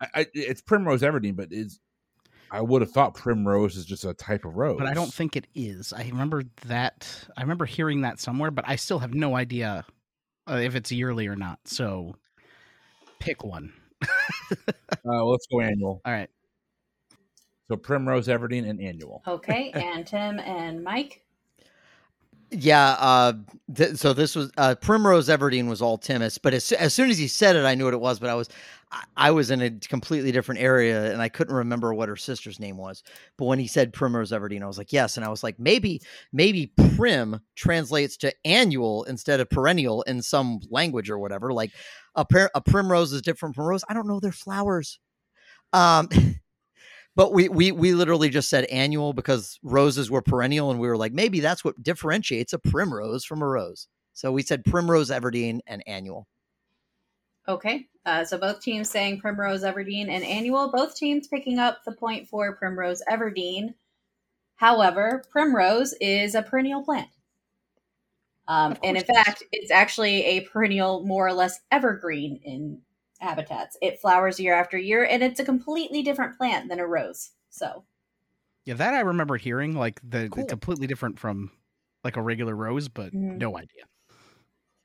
I, 0.00 0.08
I, 0.14 0.26
it's 0.34 0.62
Primrose 0.62 1.02
Everdeen, 1.02 1.36
but 1.36 1.52
is 1.52 1.80
I 2.52 2.60
would 2.60 2.82
have 2.82 2.90
thought 2.90 3.14
Primrose 3.14 3.76
is 3.76 3.84
just 3.84 4.04
a 4.04 4.12
type 4.14 4.44
of 4.44 4.56
rose. 4.56 4.78
but 4.78 4.86
I 4.88 4.94
don't 4.94 5.12
think 5.12 5.36
it 5.36 5.46
is. 5.54 5.92
I 5.92 6.02
remember 6.04 6.42
that. 6.66 7.08
I 7.36 7.42
remember 7.42 7.64
hearing 7.64 8.00
that 8.02 8.18
somewhere, 8.20 8.50
but 8.50 8.64
I 8.66 8.76
still 8.76 8.98
have 8.98 9.14
no 9.14 9.36
idea 9.36 9.84
uh, 10.48 10.54
if 10.56 10.74
it's 10.74 10.90
yearly 10.90 11.26
or 11.26 11.36
not. 11.36 11.58
So 11.64 12.16
pick 13.18 13.44
one. 13.44 13.72
Uh, 15.06 15.24
let's 15.24 15.46
go 15.46 15.60
annual. 15.60 16.02
All 16.04 16.12
right. 16.12 16.28
So 17.68 17.76
Primrose 17.76 18.26
Everdeen 18.26 18.68
and 18.68 18.80
annual. 18.80 19.22
Okay, 19.26 19.70
and 19.74 20.06
Tim 20.06 20.38
and 20.40 20.82
Mike. 20.82 21.22
Yeah. 22.50 22.96
Uh, 22.98 23.32
th- 23.74 23.96
so 23.96 24.12
this 24.12 24.34
was 24.34 24.50
uh, 24.56 24.74
Primrose 24.74 25.28
Everdeen 25.28 25.68
was 25.68 25.80
all 25.80 25.98
Timus, 25.98 26.38
but 26.42 26.52
as, 26.52 26.72
as 26.72 26.92
soon 26.92 27.08
as 27.10 27.18
he 27.18 27.28
said 27.28 27.54
it, 27.56 27.64
I 27.64 27.74
knew 27.74 27.84
what 27.84 27.94
it 27.94 28.00
was. 28.00 28.18
But 28.18 28.30
I 28.30 28.34
was 28.34 28.48
I, 28.90 29.04
I 29.16 29.30
was 29.30 29.52
in 29.52 29.62
a 29.62 29.70
completely 29.70 30.32
different 30.32 30.60
area, 30.60 31.12
and 31.12 31.22
I 31.22 31.28
couldn't 31.28 31.54
remember 31.54 31.94
what 31.94 32.08
her 32.08 32.16
sister's 32.16 32.58
name 32.58 32.76
was. 32.76 33.04
But 33.36 33.44
when 33.44 33.60
he 33.60 33.68
said 33.68 33.92
Primrose 33.92 34.32
Everdeen, 34.32 34.62
I 34.62 34.66
was 34.66 34.78
like, 34.78 34.92
yes, 34.92 35.16
and 35.16 35.24
I 35.24 35.28
was 35.28 35.44
like, 35.44 35.60
maybe 35.60 36.02
maybe 36.32 36.72
prim 36.96 37.40
translates 37.54 38.16
to 38.18 38.34
annual 38.44 39.04
instead 39.04 39.38
of 39.38 39.48
perennial 39.48 40.02
in 40.02 40.20
some 40.20 40.60
language 40.70 41.08
or 41.08 41.18
whatever. 41.18 41.52
Like 41.52 41.70
a 42.16 42.24
par- 42.24 42.50
a 42.54 42.60
primrose 42.60 43.12
is 43.12 43.22
different 43.22 43.54
from 43.54 43.68
rose. 43.68 43.84
I 43.88 43.94
don't 43.94 44.08
know. 44.08 44.18
They're 44.20 44.32
flowers. 44.32 44.98
Um. 45.72 46.08
But 47.16 47.32
we, 47.32 47.48
we 47.48 47.72
we 47.72 47.92
literally 47.92 48.28
just 48.28 48.48
said 48.48 48.64
annual 48.66 49.12
because 49.12 49.58
roses 49.62 50.10
were 50.10 50.22
perennial, 50.22 50.70
and 50.70 50.78
we 50.78 50.88
were 50.88 50.96
like, 50.96 51.12
maybe 51.12 51.40
that's 51.40 51.64
what 51.64 51.82
differentiates 51.82 52.52
a 52.52 52.58
primrose 52.58 53.24
from 53.24 53.42
a 53.42 53.46
rose. 53.46 53.88
So 54.12 54.32
we 54.32 54.42
said 54.42 54.64
Primrose 54.64 55.10
Everdeen 55.10 55.60
and 55.66 55.82
annual. 55.86 56.26
Okay, 57.48 57.88
uh, 58.06 58.24
so 58.24 58.38
both 58.38 58.60
teams 58.60 58.90
saying 58.90 59.20
Primrose 59.20 59.62
Everdeen 59.62 60.08
and 60.08 60.22
annual. 60.22 60.70
Both 60.70 60.94
teams 60.94 61.26
picking 61.26 61.58
up 61.58 61.84
the 61.84 61.92
point 61.92 62.28
for 62.28 62.54
Primrose 62.54 63.02
Everdeen. 63.10 63.74
However, 64.56 65.24
Primrose 65.30 65.94
is 66.00 66.34
a 66.34 66.42
perennial 66.42 66.84
plant. 66.84 67.08
Um, 68.46 68.76
and 68.84 68.96
in 68.96 69.04
course 69.04 69.04
it 69.04 69.10
is. 69.10 69.16
fact, 69.16 69.42
it's 69.52 69.70
actually 69.70 70.24
a 70.24 70.40
perennial, 70.42 71.04
more 71.06 71.26
or 71.26 71.32
less 71.32 71.60
evergreen 71.70 72.40
in 72.44 72.82
habitats. 73.20 73.76
It 73.82 74.00
flowers 74.00 74.40
year 74.40 74.54
after 74.54 74.76
year, 74.78 75.04
and 75.04 75.22
it's 75.22 75.40
a 75.40 75.44
completely 75.44 76.02
different 76.02 76.36
plant 76.36 76.68
than 76.68 76.80
a 76.80 76.86
rose. 76.86 77.30
So, 77.50 77.84
Yeah, 78.64 78.74
that 78.74 78.94
I 78.94 79.00
remember 79.00 79.36
hearing 79.36 79.74
like 79.74 80.00
the, 80.02 80.20
the 80.24 80.28
Cool. 80.30 80.44
completely 80.46 80.86
different 80.86 81.18
from 81.18 81.50
like 82.04 82.16
a 82.16 82.22
regular 82.22 82.54
rose, 82.54 82.88
but 82.88 83.12
Mhm. 83.12 83.38
no 83.38 83.56
idea. 83.56 83.84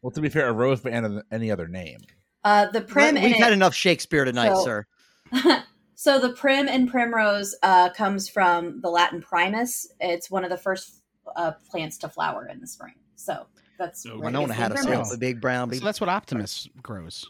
Well, 0.02 0.12
to 0.12 0.22
be 0.22 0.30
fair, 0.30 0.48
a 0.50 0.54
rose 0.54 0.82
by 0.82 0.92
any, 0.92 1.22
any 1.32 1.52
other 1.52 1.68
name. 1.68 2.00
uh, 2.44 2.68
the 2.68 2.82
prim 2.82 3.16
We've 3.16 3.36
had 3.36 3.52
it- 3.52 3.56
enough 3.56 3.74
Shakespeare 3.74 4.24
tonight, 4.26 4.54
So- 4.56 4.64
sir. 4.64 4.86
so 5.96 6.20
the 6.20 6.30
prim 6.34 6.68
and 6.68 6.90
primrose 6.90 7.56
uh, 7.64 7.90
comes 7.92 8.30
from 8.30 8.82
the 8.82 8.90
Latin 8.90 9.22
primus. 9.22 9.88
It's 10.00 10.30
one 10.30 10.44
of 10.44 10.50
the 10.52 10.58
first 10.58 11.02
uh, 11.36 11.54
plants 11.70 11.98
to 12.00 12.10
flower 12.10 12.48
in 12.48 12.60
the 12.60 12.68
spring. 12.68 12.94
So 13.16 13.48
that's 13.80 14.06
where 14.06 14.14
it 14.16 14.20
Winona 14.20 14.48
gets 14.48 14.58
the 14.58 14.62
had 14.62 14.72
a 14.72 14.76
primrose. 14.76 15.10
the 15.10 15.18
big 15.18 15.42
brown. 15.42 15.70
Big... 15.70 15.80
So 15.80 15.86
that's 15.86 16.00
what 16.00 16.10
Optimus 16.10 16.68
grows. 16.84 17.30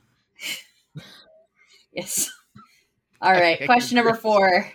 Yes. 1.93 2.29
All 3.21 3.31
right. 3.31 3.63
Question 3.65 3.95
number 3.95 4.13
four. 4.13 4.69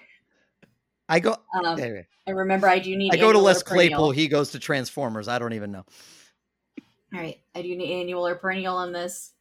I 1.09 1.21
go. 1.21 1.37
Um, 1.55 1.79
anyway, 1.79 2.07
and 2.27 2.37
remember, 2.37 2.69
I 2.69 2.79
do 2.79 2.97
need. 2.97 3.13
I 3.13 3.17
go 3.17 3.33
to 3.33 3.39
Les. 3.39 3.63
Claypool. 3.63 4.13
He 4.13 4.29
goes 4.29 4.53
to 4.53 4.59
Transformers. 4.59 5.29
I 5.29 5.39
don't 5.39 5.53
even 5.53 5.73
know. 5.73 5.85
All 7.13 7.21
right. 7.21 7.41
I 7.55 7.63
do 7.63 7.77
need 7.77 8.01
annual 8.01 8.27
or 8.27 8.37
perennial 8.37 8.77
on 8.77 8.93
this. 8.93 9.33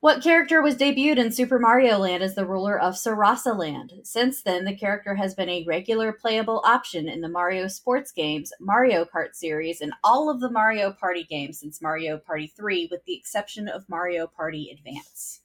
What 0.00 0.22
character 0.22 0.62
was 0.62 0.76
debuted 0.76 1.18
in 1.18 1.30
Super 1.30 1.58
Mario 1.58 1.98
Land 1.98 2.22
as 2.22 2.34
the 2.34 2.46
ruler 2.46 2.80
of 2.80 2.94
Sarasaland? 2.94 4.06
Since 4.06 4.42
then, 4.42 4.64
the 4.64 4.74
character 4.74 5.14
has 5.14 5.34
been 5.34 5.50
a 5.50 5.64
regular 5.64 6.10
playable 6.10 6.62
option 6.64 7.06
in 7.06 7.20
the 7.20 7.28
Mario 7.28 7.68
sports 7.68 8.10
games, 8.10 8.50
Mario 8.60 9.04
Kart 9.04 9.34
series, 9.34 9.82
and 9.82 9.92
all 10.02 10.30
of 10.30 10.40
the 10.40 10.50
Mario 10.50 10.90
Party 10.90 11.24
games 11.24 11.58
since 11.58 11.82
Mario 11.82 12.16
Party 12.16 12.50
3, 12.56 12.88
with 12.90 13.04
the 13.04 13.14
exception 13.14 13.68
of 13.68 13.88
Mario 13.90 14.26
Party 14.26 14.70
Advance. 14.72 15.39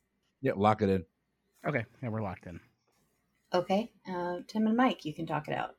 Yeah, 0.45 0.51
lock 0.55 0.83
it 0.83 0.89
in. 0.89 1.03
Okay, 1.67 1.83
yeah, 2.03 2.09
we're 2.09 2.21
locked 2.21 2.45
in. 2.45 2.59
Okay. 3.51 3.89
Uh, 4.07 4.41
Tim 4.47 4.67
and 4.67 4.77
Mike, 4.77 5.03
you 5.05 5.11
can 5.13 5.25
talk 5.25 5.47
it 5.47 5.55
out. 5.55 5.75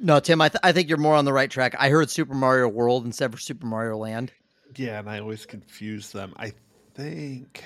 No, 0.00 0.18
Tim. 0.18 0.40
I, 0.40 0.48
th- 0.48 0.60
I 0.62 0.72
think 0.72 0.88
you're 0.88 0.96
more 0.96 1.14
on 1.14 1.26
the 1.26 1.32
right 1.32 1.50
track. 1.50 1.74
I 1.78 1.90
heard 1.90 2.08
Super 2.08 2.32
Mario 2.32 2.68
World 2.68 3.04
instead 3.04 3.34
of 3.34 3.42
Super 3.42 3.66
Mario 3.66 3.98
Land. 3.98 4.32
Yeah, 4.76 4.98
and 4.98 5.10
I 5.10 5.20
always 5.20 5.44
confuse 5.44 6.10
them. 6.10 6.32
I 6.38 6.54
think 6.94 7.62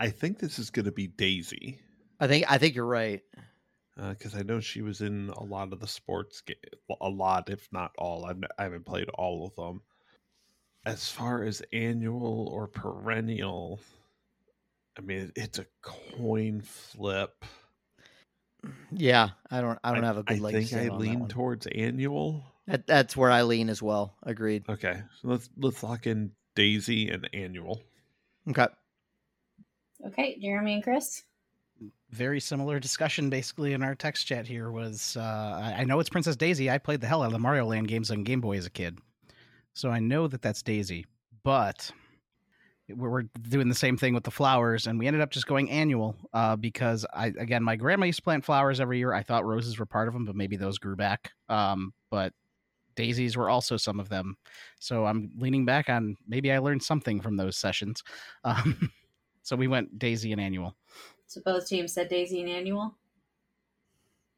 I 0.00 0.08
think 0.08 0.38
this 0.38 0.58
is 0.58 0.70
going 0.70 0.86
to 0.86 0.92
be 0.92 1.06
Daisy 1.06 1.78
I 2.18 2.26
think 2.26 2.50
I 2.50 2.56
think 2.56 2.74
you're 2.74 2.86
right. 2.86 3.20
because 3.96 4.34
I 4.34 4.40
know 4.40 4.60
she 4.60 4.80
was 4.80 5.02
in 5.02 5.28
a 5.36 5.44
lot 5.44 5.74
of 5.74 5.80
the 5.80 5.86
sports 5.86 6.40
game, 6.40 6.56
a 7.00 7.08
lot, 7.10 7.50
if 7.50 7.68
not 7.72 7.92
all. 7.98 8.24
I've, 8.24 8.36
n- 8.36 8.48
I 8.58 8.62
haven't 8.62 8.86
played 8.86 9.10
all 9.10 9.46
of 9.46 9.54
them. 9.56 9.82
As 10.86 11.10
far 11.10 11.42
as 11.44 11.62
annual 11.74 12.48
or 12.48 12.68
perennial, 12.68 13.80
I 14.96 15.00
mean, 15.00 15.32
it's 15.36 15.58
a 15.58 15.66
coin 15.82 16.60
flip. 16.62 17.44
Yeah, 18.92 19.30
I 19.50 19.60
don't. 19.60 19.78
I 19.84 19.92
don't 19.94 20.04
I, 20.04 20.06
have 20.06 20.18
a 20.18 20.22
good 20.22 20.38
I 20.38 20.40
leg. 20.40 20.54
think 20.54 20.72
I 20.72 20.88
on 20.88 20.98
lean 20.98 21.20
one. 21.20 21.28
towards 21.28 21.66
annual. 21.66 22.44
That, 22.66 22.86
that's 22.86 23.16
where 23.16 23.30
I 23.30 23.42
lean 23.42 23.68
as 23.68 23.82
well. 23.82 24.14
Agreed. 24.22 24.64
Okay, 24.68 25.02
so 25.20 25.28
let's 25.28 25.50
let's 25.58 25.82
lock 25.82 26.06
in 26.06 26.30
Daisy 26.54 27.10
and 27.10 27.28
annual. 27.34 27.82
Okay. 28.48 28.66
Okay. 30.06 30.38
Jeremy 30.40 30.74
and 30.74 30.82
Chris? 30.82 31.24
Very 32.10 32.40
similar 32.40 32.78
discussion 32.78 33.28
basically 33.28 33.72
in 33.72 33.82
our 33.82 33.94
text 33.94 34.26
chat 34.26 34.46
here 34.46 34.70
was 34.70 35.16
uh, 35.16 35.20
I 35.20 35.80
I 35.80 35.84
know 35.84 35.98
it's 36.00 36.10
Princess 36.10 36.36
Daisy. 36.36 36.70
I 36.70 36.78
played 36.78 37.00
the 37.00 37.06
hell 37.06 37.22
out 37.22 37.26
of 37.26 37.32
the 37.32 37.38
Mario 37.38 37.66
Land 37.66 37.88
games 37.88 38.10
on 38.10 38.22
Game 38.22 38.40
Boy 38.40 38.56
as 38.56 38.66
a 38.66 38.70
kid. 38.70 38.98
So 39.74 39.90
I 39.90 39.98
know 39.98 40.28
that 40.28 40.40
that's 40.40 40.62
Daisy, 40.62 41.04
but 41.42 41.90
we're 42.88 43.10
we're 43.10 43.22
doing 43.48 43.68
the 43.68 43.74
same 43.74 43.96
thing 43.96 44.14
with 44.14 44.24
the 44.24 44.30
flowers, 44.30 44.86
and 44.86 44.98
we 44.98 45.06
ended 45.06 45.22
up 45.22 45.30
just 45.30 45.46
going 45.46 45.70
annual 45.70 46.16
uh, 46.32 46.56
because 46.56 47.06
I 47.12 47.26
again 47.26 47.62
my 47.62 47.76
grandma 47.76 48.06
used 48.06 48.18
to 48.18 48.22
plant 48.22 48.44
flowers 48.44 48.80
every 48.80 48.98
year. 48.98 49.12
I 49.12 49.22
thought 49.22 49.44
roses 49.44 49.78
were 49.78 49.86
part 49.86 50.08
of 50.08 50.14
them, 50.14 50.24
but 50.24 50.36
maybe 50.36 50.56
those 50.56 50.78
grew 50.78 50.96
back. 50.96 51.32
Um, 51.48 51.92
but 52.10 52.32
daisies 52.94 53.36
were 53.36 53.50
also 53.50 53.76
some 53.76 54.00
of 54.00 54.08
them, 54.08 54.36
so 54.80 55.06
I'm 55.06 55.30
leaning 55.38 55.64
back 55.64 55.88
on 55.88 56.16
maybe 56.28 56.52
I 56.52 56.58
learned 56.58 56.82
something 56.82 57.20
from 57.20 57.36
those 57.36 57.56
sessions. 57.56 58.02
Um, 58.44 58.90
so 59.42 59.56
we 59.56 59.68
went 59.68 59.98
daisy 59.98 60.32
and 60.32 60.40
annual. 60.40 60.74
So 61.26 61.40
both 61.44 61.66
teams 61.66 61.92
said 61.92 62.08
Daisy 62.08 62.40
and 62.40 62.48
Annual. 62.48 62.94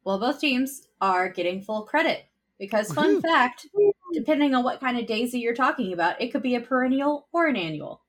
Well, 0.03 0.19
both 0.19 0.39
teams 0.39 0.87
are 0.99 1.29
getting 1.29 1.61
full 1.61 1.83
credit 1.83 2.25
because, 2.57 2.91
fun 2.91 3.21
fact, 3.21 3.67
depending 4.13 4.55
on 4.55 4.63
what 4.63 4.79
kind 4.79 4.97
of 4.97 5.05
Daisy 5.05 5.39
you're 5.39 5.53
talking 5.53 5.93
about, 5.93 6.21
it 6.21 6.31
could 6.31 6.41
be 6.41 6.55
a 6.55 6.61
perennial 6.61 7.27
or 7.31 7.47
an 7.47 7.55
annual. 7.55 8.01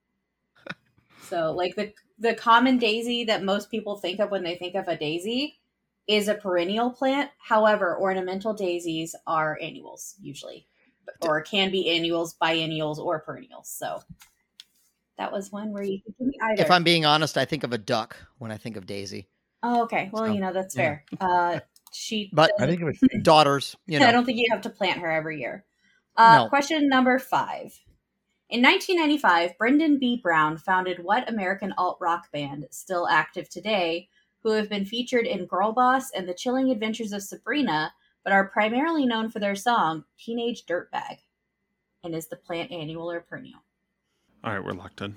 So, 1.28 1.52
like 1.52 1.74
the 1.76 1.92
the 2.18 2.34
common 2.34 2.78
Daisy 2.78 3.24
that 3.24 3.44
most 3.44 3.70
people 3.70 3.96
think 3.96 4.20
of 4.20 4.30
when 4.30 4.42
they 4.42 4.56
think 4.56 4.74
of 4.74 4.88
a 4.88 4.96
Daisy 4.96 5.58
is 6.06 6.28
a 6.28 6.34
perennial 6.34 6.90
plant. 6.90 7.30
However, 7.38 7.98
ornamental 8.00 8.54
daisies 8.54 9.14
are 9.26 9.58
annuals 9.60 10.14
usually, 10.20 10.66
or 11.22 11.42
can 11.42 11.70
be 11.70 11.90
annuals, 11.90 12.34
biennials, 12.34 12.98
or 12.98 13.20
perennials. 13.20 13.68
So. 13.70 14.00
That 15.18 15.32
was 15.32 15.50
one 15.50 15.72
where 15.72 15.82
you 15.82 16.00
could 16.00 16.14
give 16.16 16.28
me 16.28 16.34
either. 16.40 16.62
If 16.62 16.70
I'm 16.70 16.84
being 16.84 17.04
honest, 17.04 17.36
I 17.36 17.44
think 17.44 17.64
of 17.64 17.72
a 17.72 17.78
duck 17.78 18.16
when 18.38 18.52
I 18.52 18.56
think 18.56 18.76
of 18.76 18.86
Daisy. 18.86 19.26
Oh, 19.64 19.82
okay. 19.82 20.10
Well, 20.12 20.26
So, 20.26 20.32
you 20.32 20.40
know 20.40 20.52
that's 20.52 20.76
yeah. 20.76 20.82
fair. 20.82 21.04
Uh, 21.20 21.60
she, 21.92 22.30
But- 22.32 22.52
I 22.60 22.66
think 22.66 22.82
of 22.82 22.88
it. 22.88 23.22
Daughters, 23.24 23.76
you 23.86 23.98
I 23.98 24.12
don't 24.12 24.24
think 24.24 24.38
you 24.38 24.46
have 24.50 24.60
to 24.62 24.70
plant 24.70 25.00
her 25.00 25.10
every 25.10 25.40
year. 25.40 25.64
Uh, 26.16 26.44
No. 26.44 26.48
Question 26.48 26.88
number 26.88 27.18
five. 27.18 27.78
In 28.50 28.62
1995, 28.62 29.58
Brendan 29.58 29.98
B. 29.98 30.16
Brown 30.22 30.56
founded 30.56 31.04
what 31.04 31.28
American 31.28 31.74
alt 31.76 31.98
rock 32.00 32.32
band, 32.32 32.66
still 32.70 33.06
active 33.06 33.50
today, 33.50 34.08
who 34.42 34.52
have 34.52 34.70
been 34.70 34.87
featured 34.87 35.26
in 35.26 35.44
Girl 35.44 35.72
Boss 35.72 36.11
and 36.12 36.26
The 36.26 36.32
Chilling 36.32 36.70
Adventures 36.70 37.12
of 37.12 37.22
Sabrina, 37.22 37.92
but 38.24 38.32
are 38.32 38.48
primarily 38.48 39.04
known 39.04 39.28
for 39.28 39.38
their 39.38 39.54
song 39.54 40.04
Teenage 40.18 40.64
Dirtbag? 40.64 41.18
And 42.02 42.14
is 42.14 42.28
the 42.28 42.37
plant 42.37 42.72
annual 42.72 43.11
or 43.11 43.20
perennial? 43.20 43.61
All 44.42 44.54
right, 44.54 44.64
we're 44.64 44.72
locked 44.72 45.02
in. 45.02 45.14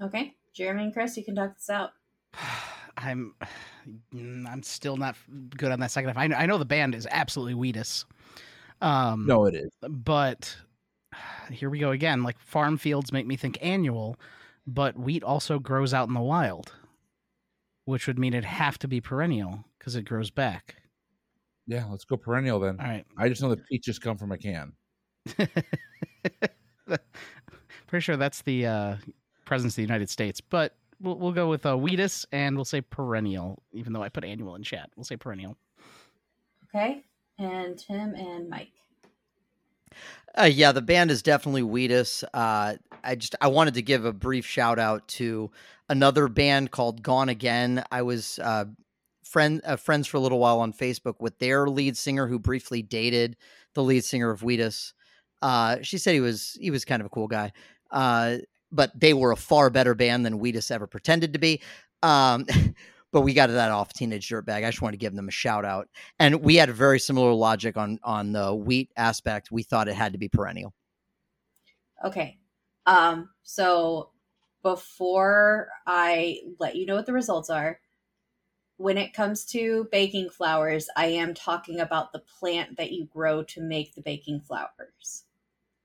Okay, 0.00 0.34
Jeremy 0.54 0.84
and 0.84 0.92
Chris, 0.94 1.18
you 1.18 1.24
can 1.24 1.34
talk 1.34 1.54
this 1.54 1.68
out. 1.68 1.90
I'm 2.96 3.34
I'm 4.14 4.62
still 4.62 4.96
not 4.96 5.16
good 5.54 5.70
on 5.70 5.80
that 5.80 5.90
second 5.90 6.08
half. 6.08 6.16
I 6.16 6.28
know, 6.28 6.36
I 6.36 6.46
know 6.46 6.56
the 6.56 6.64
band 6.64 6.94
is 6.94 7.06
absolutely 7.10 7.54
Wheatus. 7.54 8.06
Um, 8.80 9.26
No, 9.26 9.44
it 9.44 9.54
is. 9.54 9.70
but 9.82 10.56
here 11.50 11.70
we 11.70 11.78
go 11.78 11.90
again. 11.90 12.22
Like 12.22 12.38
farm 12.38 12.78
fields 12.78 13.12
make 13.12 13.26
me 13.26 13.36
think 13.36 13.58
annual, 13.60 14.16
but 14.66 14.98
wheat 14.98 15.22
also 15.22 15.58
grows 15.58 15.94
out 15.94 16.08
in 16.08 16.14
the 16.14 16.20
wild, 16.20 16.72
which 17.84 18.06
would 18.06 18.18
mean 18.18 18.34
it'd 18.34 18.44
have 18.44 18.78
to 18.80 18.88
be 18.88 19.00
perennial 19.00 19.64
because 19.78 19.96
it 19.96 20.02
grows 20.02 20.30
back. 20.30 20.76
Yeah, 21.66 21.86
let's 21.90 22.04
go 22.04 22.16
perennial 22.16 22.60
then. 22.60 22.78
All 22.80 22.86
right. 22.86 23.04
I 23.18 23.28
just 23.28 23.42
know 23.42 23.48
that 23.50 23.66
peaches 23.66 23.98
come 23.98 24.16
from 24.16 24.32
a 24.32 24.38
can. 24.38 24.72
Pretty 27.86 28.02
sure 28.02 28.16
that's 28.16 28.42
the 28.42 28.66
uh, 28.66 28.96
presence 29.44 29.72
of 29.72 29.76
the 29.76 29.82
United 29.82 30.08
States, 30.10 30.40
but 30.40 30.76
we'll, 31.00 31.16
we'll 31.16 31.32
go 31.32 31.48
with 31.48 31.66
uh, 31.66 31.76
Wheatus 31.76 32.24
and 32.32 32.56
we'll 32.56 32.64
say 32.64 32.80
perennial, 32.80 33.62
even 33.72 33.92
though 33.92 34.02
I 34.02 34.08
put 34.08 34.24
annual 34.24 34.54
in 34.54 34.62
chat. 34.62 34.90
We'll 34.96 35.04
say 35.04 35.16
perennial. 35.16 35.56
Okay, 36.74 37.02
and 37.38 37.78
Tim 37.78 38.14
and 38.14 38.48
Mike. 38.48 38.72
Uh, 40.38 40.44
yeah, 40.44 40.72
the 40.72 40.82
band 40.82 41.10
is 41.10 41.22
definitely 41.22 41.62
Wheatus. 41.62 42.22
Uh, 42.34 42.74
I 43.02 43.14
just 43.14 43.34
I 43.40 43.48
wanted 43.48 43.74
to 43.74 43.82
give 43.82 44.04
a 44.04 44.12
brief 44.12 44.46
shout 44.46 44.78
out 44.78 45.06
to 45.08 45.50
another 45.88 46.28
band 46.28 46.70
called 46.70 47.02
Gone 47.02 47.28
Again. 47.28 47.82
I 47.90 48.02
was 48.02 48.38
uh, 48.40 48.66
friend 49.24 49.62
uh, 49.64 49.76
friends 49.76 50.06
for 50.06 50.18
a 50.18 50.20
little 50.20 50.38
while 50.38 50.60
on 50.60 50.72
Facebook 50.72 51.14
with 51.20 51.38
their 51.38 51.68
lead 51.68 51.96
singer 51.96 52.26
who 52.26 52.38
briefly 52.38 52.82
dated 52.82 53.36
the 53.74 53.82
lead 53.82 54.04
singer 54.04 54.30
of 54.30 54.42
Wheatus. 54.42 54.92
Uh, 55.40 55.78
she 55.82 55.96
said 55.96 56.12
he 56.12 56.20
was 56.20 56.58
he 56.60 56.70
was 56.70 56.84
kind 56.84 57.00
of 57.00 57.06
a 57.06 57.10
cool 57.10 57.28
guy, 57.28 57.52
uh, 57.90 58.36
but 58.70 58.98
they 58.98 59.14
were 59.14 59.32
a 59.32 59.36
far 59.36 59.70
better 59.70 59.94
band 59.94 60.26
than 60.26 60.38
Wheatus 60.38 60.70
ever 60.70 60.86
pretended 60.86 61.32
to 61.32 61.38
be. 61.38 61.62
Um, 62.02 62.46
but 63.16 63.22
we 63.22 63.32
got 63.32 63.46
that 63.46 63.70
off 63.70 63.94
Teenage 63.94 64.28
Dirtbag. 64.28 64.62
I 64.62 64.68
just 64.68 64.82
wanted 64.82 64.98
to 64.98 64.98
give 64.98 65.16
them 65.16 65.26
a 65.26 65.30
shout 65.30 65.64
out. 65.64 65.88
And 66.18 66.42
we 66.42 66.56
had 66.56 66.68
a 66.68 66.74
very 66.74 67.00
similar 67.00 67.32
logic 67.32 67.78
on 67.78 67.98
on 68.02 68.32
the 68.32 68.54
wheat 68.54 68.90
aspect. 68.94 69.50
We 69.50 69.62
thought 69.62 69.88
it 69.88 69.94
had 69.94 70.12
to 70.12 70.18
be 70.18 70.28
perennial. 70.28 70.74
Okay. 72.04 72.36
Um, 72.84 73.30
so 73.42 74.10
before 74.62 75.68
I 75.86 76.40
let 76.60 76.76
you 76.76 76.84
know 76.84 76.94
what 76.94 77.06
the 77.06 77.14
results 77.14 77.48
are, 77.48 77.80
when 78.76 78.98
it 78.98 79.14
comes 79.14 79.46
to 79.46 79.88
baking 79.90 80.28
flowers, 80.28 80.90
I 80.94 81.06
am 81.06 81.32
talking 81.32 81.80
about 81.80 82.12
the 82.12 82.22
plant 82.38 82.76
that 82.76 82.92
you 82.92 83.06
grow 83.06 83.42
to 83.44 83.62
make 83.62 83.94
the 83.94 84.02
baking 84.02 84.42
flowers. 84.42 85.24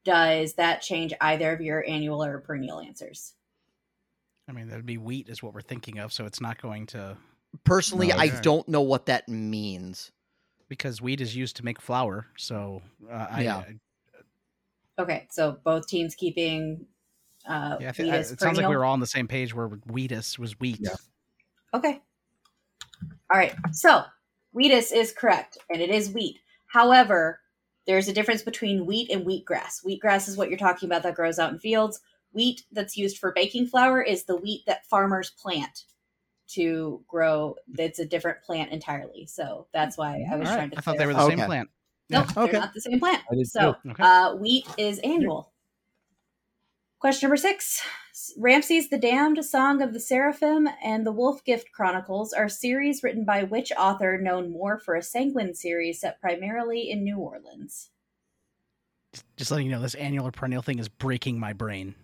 Does 0.03 0.55
that 0.55 0.81
change 0.81 1.13
either 1.21 1.53
of 1.53 1.61
your 1.61 1.85
annual 1.87 2.21
or 2.21 2.41
perennial 2.41 2.81
answers? 2.81 3.35
I 4.51 4.53
mean, 4.53 4.67
that'd 4.67 4.85
be 4.85 4.97
wheat 4.97 5.29
is 5.29 5.41
what 5.41 5.53
we're 5.53 5.61
thinking 5.61 5.97
of, 5.99 6.11
so 6.11 6.25
it's 6.25 6.41
not 6.41 6.61
going 6.61 6.85
to 6.87 7.15
Personally, 7.63 8.07
No, 8.09 8.15
I 8.17 8.25
okay. 8.27 8.39
don't 8.41 8.67
know 8.67 8.81
what 8.81 9.05
that 9.07 9.27
means. 9.29 10.11
because 10.69 11.01
wheat 11.01 11.19
is 11.19 11.35
used 11.35 11.57
to 11.57 11.65
make 11.65 11.81
flour. 11.81 12.27
So 12.37 12.81
uh, 13.09 13.27
I, 13.29 13.41
Yeah. 13.43 13.63
Okay, 14.99 15.27
so 15.29 15.57
both 15.63 15.87
teams 15.87 16.15
keeping 16.15 16.85
uh 17.47 17.77
yeah, 17.81 17.89
I 17.89 17.91
think, 17.93 18.07
wheat 18.09 18.13
I- 18.15 18.19
it 18.19 18.25
sounds 18.27 18.41
like 18.41 18.51
we 18.51 18.55
perennial? 18.61 18.79
were 18.79 18.85
all 18.85 18.93
on 18.93 18.99
the 18.99 19.07
same 19.07 19.27
page 19.27 19.53
where 19.53 19.67
wheatus 19.67 20.37
was 20.39 20.59
wheat. 20.59 20.79
Yeah. 20.81 20.95
Okay. 21.73 22.01
All 23.33 23.37
right. 23.39 23.53
So, 23.71 24.03
wheatus 24.53 24.91
is 24.91 25.11
correct, 25.11 25.57
and 25.69 25.81
it 25.81 25.89
is 25.89 26.11
wheat. 26.11 26.37
However, 26.67 27.39
there's 27.87 28.07
a 28.07 28.13
difference 28.13 28.41
between 28.43 28.85
wheat 28.85 29.09
and 29.09 29.25
wheatgrass. 29.25 29.83
Wheatgrass 29.85 30.27
is 30.29 30.37
what 30.37 30.49
you're 30.49 30.57
talking 30.57 30.87
about 30.87 31.03
that 31.03 31.15
grows 31.15 31.39
out 31.39 31.51
in 31.51 31.59
fields. 31.59 31.99
Wheat 32.33 32.63
that's 32.71 32.97
used 32.97 33.17
for 33.17 33.31
baking 33.33 33.67
flour 33.67 34.01
is 34.01 34.23
the 34.23 34.37
wheat 34.37 34.63
that 34.67 34.85
farmers 34.87 35.29
plant 35.31 35.83
to 36.49 37.03
grow. 37.07 37.55
It's 37.77 37.99
a 37.99 38.05
different 38.05 38.41
plant 38.43 38.71
entirely. 38.71 39.25
So 39.25 39.67
that's 39.73 39.97
why 39.97 40.25
I 40.29 40.33
All 40.33 40.39
was 40.39 40.49
right. 40.49 40.55
trying 40.55 40.69
to. 40.71 40.77
I 40.77 40.81
thought 40.81 40.97
they 40.97 41.05
were 41.05 41.13
the 41.13 41.19
clarify. 41.19 41.31
same 41.31 41.39
Okay. 41.39 41.45
plant. 41.47 41.69
Nope, 42.09 42.37
Okay. 42.37 42.51
they're 42.51 42.61
not 42.61 42.73
the 42.73 42.81
same 42.81 42.99
plant. 42.99 43.23
So. 43.45 43.75
Okay. 43.87 44.03
uh, 44.03 44.35
wheat 44.35 44.67
is 44.77 44.99
annual. 44.99 45.51
Question 46.99 47.27
number 47.27 47.37
six. 47.37 47.81
Ramses 48.37 48.89
the 48.89 48.97
Damned, 48.99 49.43
Song 49.43 49.81
of 49.81 49.91
the 49.93 49.99
Seraphim, 49.99 50.69
and 50.83 51.03
the 51.05 51.11
Wolf 51.11 51.43
Gift 51.43 51.71
Chronicles 51.71 52.33
are 52.33 52.47
series 52.47 53.01
written 53.01 53.25
by 53.25 53.43
which 53.43 53.71
author 53.71 54.19
known 54.19 54.51
more 54.51 54.77
for 54.77 54.95
a 54.95 55.01
sanguine 55.01 55.55
series 55.55 56.01
set 56.01 56.21
primarily 56.21 56.91
in 56.91 57.03
New 57.03 57.17
Orleans? 57.17 57.89
Just 59.35 59.49
letting 59.49 59.65
you 59.65 59.71
know, 59.71 59.81
this 59.81 59.95
annual 59.95 60.27
or 60.27 60.31
perennial 60.31 60.61
thing 60.61 60.77
is 60.77 60.87
breaking 60.87 61.39
my 61.39 61.53
brain. 61.53 61.95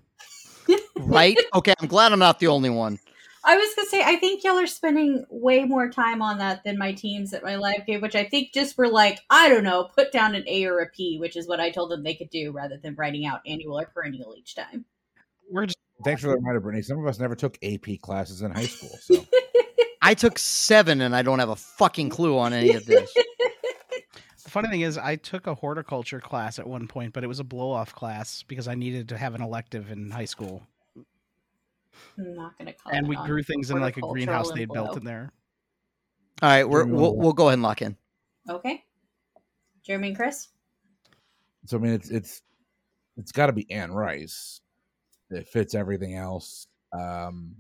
Right? 0.99 1.38
okay, 1.55 1.73
I'm 1.79 1.88
glad 1.88 2.12
I'm 2.12 2.19
not 2.19 2.39
the 2.39 2.47
only 2.47 2.69
one. 2.69 2.99
I 3.43 3.55
was 3.55 3.73
gonna 3.75 3.88
say, 3.88 4.03
I 4.03 4.17
think 4.17 4.43
y'all 4.43 4.57
are 4.57 4.67
spending 4.67 5.25
way 5.29 5.63
more 5.63 5.89
time 5.89 6.21
on 6.21 6.38
that 6.39 6.63
than 6.65 6.77
my 6.77 6.91
teams 6.91 7.33
at 7.33 7.43
my 7.43 7.55
live 7.55 7.86
game, 7.86 8.01
which 8.01 8.15
I 8.15 8.25
think 8.25 8.53
just 8.53 8.77
were 8.77 8.89
like, 8.89 9.19
I 9.29 9.47
don't 9.47 9.63
know, 9.63 9.86
put 9.95 10.12
down 10.12 10.36
an 10.36 10.43
A 10.47 10.65
or 10.65 10.79
a 10.79 10.89
P, 10.89 11.17
which 11.17 11.38
is 11.38 11.47
what 11.47 11.62
I 11.62 11.69
told 11.69 11.91
them 11.91 12.03
they 12.03 12.15
could 12.15 12.29
do 12.29 12.51
rather 12.51 12.77
than 12.77 12.95
writing 12.95 13.25
out 13.25 13.41
annual 13.45 13.79
or 13.79 13.86
perennial 13.86 14.36
each 14.38 14.55
time. 14.55 14.83
We're 15.49 15.67
just 15.67 15.77
Thanks 16.03 16.21
for 16.21 16.27
the 16.27 16.36
reminder, 16.36 16.60
Brittany. 16.60 16.83
Some 16.83 16.99
of 16.99 17.07
us 17.07 17.19
never 17.19 17.36
took 17.36 17.57
AP 17.63 18.01
classes 18.01 18.41
in 18.41 18.51
high 18.51 18.65
school. 18.65 18.97
So 19.01 19.25
I 20.01 20.13
took 20.13 20.38
seven 20.38 21.01
and 21.01 21.15
I 21.15 21.21
don't 21.21 21.39
have 21.39 21.49
a 21.49 21.55
fucking 21.55 22.10
clue 22.10 22.38
on 22.38 22.53
any 22.53 22.73
of 22.73 22.86
this. 22.86 23.12
The 24.43 24.51
funny 24.51 24.69
thing 24.69 24.81
is, 24.81 24.97
I 24.97 25.17
took 25.17 25.47
a 25.47 25.55
horticulture 25.55 26.21
class 26.21 26.60
at 26.60 26.67
one 26.67 26.88
point, 26.88 27.13
but 27.13 27.23
it 27.23 27.27
was 27.27 27.39
a 27.39 27.43
blow 27.43 27.71
off 27.71 27.93
class 27.93 28.43
because 28.43 28.67
I 28.67 28.75
needed 28.75 29.10
to 29.10 29.17
have 29.17 29.36
an 29.36 29.41
elective 29.41 29.91
in 29.91 30.12
high 30.12 30.25
school. 30.25 30.62
I'm 32.17 32.36
not 32.36 32.57
gonna 32.57 32.73
call 32.73 32.93
And 32.93 33.07
we 33.07 33.15
on 33.15 33.25
grew 33.25 33.43
things 33.43 33.69
in 33.71 33.79
like 33.79 33.97
a 33.97 34.01
greenhouse 34.01 34.51
they'd 34.51 34.69
built 34.71 34.97
in 34.97 35.03
there. 35.03 35.31
All 36.41 36.49
right, 36.49 36.67
we're, 36.67 36.86
we'll 36.86 37.15
we'll 37.15 37.33
go 37.33 37.47
ahead 37.47 37.53
and 37.53 37.63
lock 37.63 37.81
in. 37.81 37.95
Okay. 38.49 38.83
Jeremy 39.83 40.10
and 40.10 40.17
Chris? 40.17 40.49
so 41.65 41.77
I 41.77 41.81
mean 41.81 41.93
it's 41.93 42.10
it's 42.10 42.41
it's 43.17 43.31
gotta 43.31 43.53
be 43.53 43.69
Anne 43.71 43.91
Rice. 43.91 44.62
It 45.29 45.47
fits 45.47 45.75
everything 45.75 46.15
else. 46.15 46.67
Um 46.93 47.55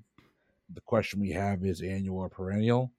the 0.73 0.81
question 0.81 1.19
we 1.19 1.31
have 1.31 1.63
is 1.63 1.81
annual 1.81 2.19
or 2.19 2.29
perennial. 2.29 2.91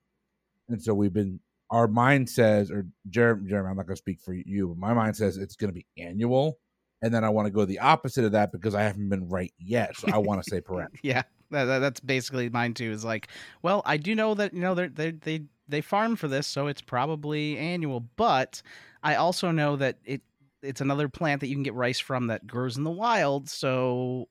And 0.69 0.83
so 0.83 0.95
we've 0.95 1.13
been 1.13 1.41
our 1.71 1.87
mind 1.87 2.29
says, 2.29 2.71
or 2.71 2.87
Jeremy, 3.11 3.49
Jeremy 3.49 3.71
I'm 3.71 3.77
not 3.77 3.87
gonna 3.87 3.97
speak 3.97 4.21
for 4.21 4.35
you, 4.35 4.69
but 4.69 4.79
my 4.79 4.95
mind 4.95 5.17
says 5.17 5.37
it's 5.37 5.57
gonna 5.57 5.73
be 5.73 5.87
annual. 5.97 6.59
And 7.01 7.15
then 7.15 7.23
I 7.25 7.29
want 7.29 7.47
to 7.47 7.51
go 7.53 7.65
the 7.65 7.79
opposite 7.79 8.25
of 8.25 8.33
that 8.33 8.51
because 8.51 8.75
I 8.75 8.83
haven't 8.83 9.09
been 9.09 9.29
right 9.29 9.53
yet. 9.59 9.97
So 9.97 10.09
I 10.13 10.19
want 10.19 10.43
to 10.43 10.51
say 10.51 10.61
perennial. 10.63 10.91
Yeah, 11.03 11.23
that, 11.51 11.65
that- 11.65 11.79
that's 11.79 12.01
basically 12.01 12.49
mine 12.51 12.75
too. 12.75 12.91
Is 12.91 13.05
like, 13.05 13.29
well, 13.63 13.83
I 13.85 13.97
do 13.97 14.15
know 14.15 14.35
that 14.35 14.53
you 14.53 14.61
know 14.61 14.75
they 14.75 14.89
they 14.89 15.11
they 15.13 15.43
they 15.69 15.81
farm 15.81 16.17
for 16.17 16.27
this, 16.29 16.47
so 16.47 16.67
it's 16.67 16.81
probably 16.83 17.57
annual. 17.59 18.01
But 18.17 18.63
I 19.03 19.15
also 19.15 19.51
know 19.51 19.77
that 19.77 19.99
it 20.05 20.23
it's 20.63 20.81
another 20.81 21.09
plant 21.09 21.41
that 21.41 21.47
you 21.47 21.55
can 21.55 21.63
get 21.63 21.75
rice 21.75 22.01
from 22.01 22.27
that 22.29 22.47
grows 22.47 22.77
in 22.77 22.83
the 22.83 22.91
wild. 22.91 23.49
So 23.49 24.29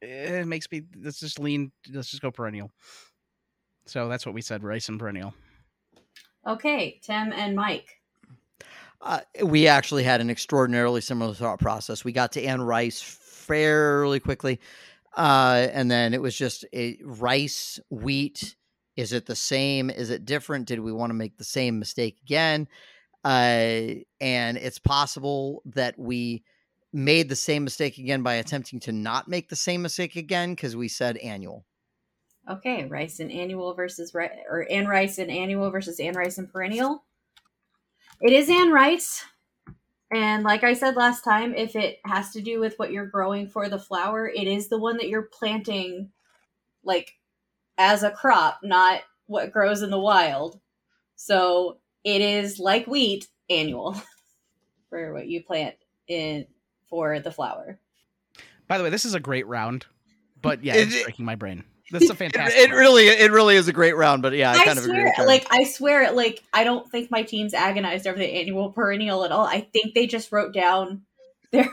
eh, 0.00 0.40
it 0.40 0.46
makes 0.46 0.66
me 0.72 0.84
let's 1.02 1.20
just 1.20 1.38
lean. 1.38 1.72
Let's 1.92 2.10
just 2.10 2.22
go 2.22 2.30
perennial. 2.30 2.70
So 3.86 4.08
that's 4.08 4.24
what 4.24 4.34
we 4.34 4.40
said: 4.40 4.62
rice 4.64 4.88
and 4.88 4.98
perennial. 4.98 5.34
Okay, 6.46 6.98
Tim 7.02 7.32
and 7.32 7.54
Mike. 7.54 7.98
Uh, 9.02 9.20
we 9.44 9.66
actually 9.66 10.04
had 10.04 10.20
an 10.20 10.30
extraordinarily 10.30 11.00
similar 11.00 11.34
thought 11.34 11.58
process. 11.58 12.04
We 12.04 12.12
got 12.12 12.32
to 12.32 12.42
Anne 12.42 12.62
Rice 12.62 13.02
fairly 13.02 14.20
quickly. 14.20 14.60
Uh, 15.16 15.68
and 15.72 15.90
then 15.90 16.14
it 16.14 16.22
was 16.22 16.36
just 16.36 16.64
a 16.72 16.98
rice, 17.02 17.80
wheat. 17.90 18.56
Is 18.96 19.12
it 19.12 19.26
the 19.26 19.36
same? 19.36 19.90
Is 19.90 20.10
it 20.10 20.24
different? 20.24 20.68
Did 20.68 20.80
we 20.80 20.92
want 20.92 21.10
to 21.10 21.14
make 21.14 21.36
the 21.36 21.44
same 21.44 21.78
mistake 21.78 22.18
again? 22.22 22.68
Uh, 23.24 24.00
and 24.20 24.56
it's 24.56 24.78
possible 24.78 25.62
that 25.66 25.98
we 25.98 26.44
made 26.92 27.28
the 27.28 27.36
same 27.36 27.64
mistake 27.64 27.98
again 27.98 28.22
by 28.22 28.34
attempting 28.34 28.80
to 28.80 28.92
not 28.92 29.28
make 29.28 29.48
the 29.48 29.56
same 29.56 29.82
mistake 29.82 30.16
again 30.16 30.54
because 30.54 30.76
we 30.76 30.88
said 30.88 31.16
annual. 31.18 31.64
Okay, 32.50 32.86
rice 32.86 33.20
and 33.20 33.30
annual 33.30 33.72
versus 33.74 34.14
or 34.14 34.66
Anne 34.70 34.88
Rice 34.88 35.18
and 35.18 35.30
annual 35.30 35.70
versus 35.70 36.00
Anne 36.00 36.14
Rice 36.14 36.38
and 36.38 36.52
perennial. 36.52 37.04
It 38.20 38.32
is 38.32 38.48
Anne 38.48 38.70
Rice. 38.70 39.24
And 40.12 40.44
like 40.44 40.62
I 40.62 40.74
said 40.74 40.94
last 40.94 41.24
time, 41.24 41.54
if 41.54 41.74
it 41.74 41.98
has 42.04 42.30
to 42.32 42.42
do 42.42 42.60
with 42.60 42.78
what 42.78 42.92
you're 42.92 43.06
growing 43.06 43.48
for 43.48 43.68
the 43.68 43.78
flower, 43.78 44.28
it 44.28 44.46
is 44.46 44.68
the 44.68 44.78
one 44.78 44.98
that 44.98 45.08
you're 45.08 45.22
planting 45.22 46.10
like 46.84 47.14
as 47.78 48.02
a 48.02 48.10
crop, 48.10 48.60
not 48.62 49.00
what 49.26 49.52
grows 49.52 49.82
in 49.82 49.90
the 49.90 49.98
wild. 49.98 50.60
So 51.16 51.78
it 52.04 52.20
is 52.20 52.58
like 52.58 52.86
wheat 52.86 53.28
annual 53.48 53.96
for 54.90 55.14
what 55.14 55.28
you 55.28 55.42
plant 55.42 55.76
in 56.08 56.46
for 56.88 57.18
the 57.20 57.30
flower. 57.30 57.78
By 58.68 58.78
the 58.78 58.84
way, 58.84 58.90
this 58.90 59.04
is 59.04 59.14
a 59.14 59.20
great 59.20 59.46
round, 59.46 59.86
but 60.40 60.62
yeah, 60.62 60.74
it's 60.74 61.02
breaking 61.02 61.24
my 61.24 61.34
brain. 61.34 61.64
This 61.92 62.04
is 62.04 62.10
a 62.10 62.14
fantastic. 62.16 62.58
it 62.58 62.70
round. 62.70 62.80
really, 62.80 63.06
it 63.06 63.30
really 63.30 63.54
is 63.54 63.68
a 63.68 63.72
great 63.72 63.96
round. 63.96 64.22
But 64.22 64.32
yeah, 64.32 64.50
I 64.50 64.56
I, 64.56 64.64
kind 64.64 64.78
of 64.78 64.84
agree. 64.84 64.94
swear, 64.96 65.04
With 65.04 65.16
Jeremy. 65.16 65.32
like 65.32 65.46
I 65.50 65.64
swear, 65.64 66.12
like 66.12 66.42
I 66.52 66.64
don't 66.64 66.90
think 66.90 67.10
my 67.10 67.22
team's 67.22 67.54
agonized 67.54 68.06
over 68.06 68.18
the 68.18 68.26
annual 68.26 68.72
perennial 68.72 69.24
at 69.24 69.30
all. 69.32 69.44
I 69.46 69.60
think 69.60 69.94
they 69.94 70.06
just 70.06 70.32
wrote 70.32 70.52
down 70.54 71.02
their. 71.52 71.70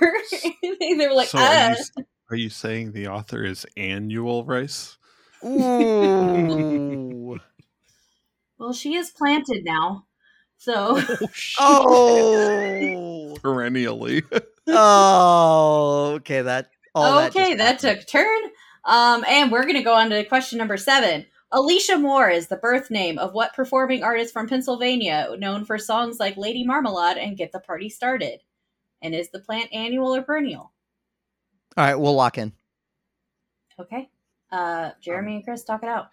they 0.61 1.07
were 1.07 1.13
like, 1.13 1.29
So 1.29 1.39
are 1.39 1.43
ah. 1.45 1.75
you, 1.97 2.05
Are 2.29 2.35
you 2.35 2.49
saying 2.49 2.91
the 2.91 3.07
author 3.07 3.43
is 3.43 3.65
annual 3.77 4.43
rice? 4.45 4.97
Ooh. 5.45 7.39
Well, 8.59 8.73
she 8.73 8.95
is 8.95 9.09
planted 9.09 9.63
now. 9.63 10.05
So 10.57 11.01
oh. 11.61 13.37
Perennially. 13.41 14.23
Oh. 14.67 16.11
Okay. 16.15 16.41
That. 16.41 16.69
all 16.93 17.21
that 17.21 17.29
okay, 17.33 17.55
just 17.55 17.57
that, 17.57 17.79
took 17.79 18.03
a 18.03 18.05
turn. 18.05 18.41
Um, 18.85 19.23
and 19.27 19.51
we're 19.51 19.65
gonna 19.65 19.83
go 19.83 19.95
on 19.95 20.09
to 20.09 20.23
question 20.25 20.57
number 20.57 20.77
seven. 20.77 21.25
Alicia 21.51 21.97
Moore 21.97 22.29
is 22.29 22.47
the 22.47 22.57
birth 22.57 22.91
name 22.91 23.17
of 23.17 23.33
what 23.33 23.55
performing 23.55 24.03
artist 24.03 24.33
from 24.33 24.47
Pennsylvania 24.47 25.35
known 25.39 25.65
for 25.65 25.79
songs 25.79 26.19
like 26.19 26.37
Lady 26.37 26.63
Marmalade 26.63 27.17
and 27.17 27.37
Get 27.37 27.51
the 27.51 27.59
Party 27.59 27.89
Started? 27.89 28.41
And 29.01 29.15
is 29.15 29.31
the 29.31 29.39
plant 29.39 29.73
annual 29.73 30.13
or 30.13 30.21
perennial? 30.21 30.71
All 31.75 31.85
right. 31.85 31.95
We'll 31.95 32.13
lock 32.13 32.37
in. 32.37 32.53
Okay. 33.79 34.09
Uh, 34.51 34.91
Jeremy 35.01 35.35
and 35.35 35.43
Chris, 35.43 35.63
talk 35.63 35.83
it 35.83 35.89
out. 35.89 36.09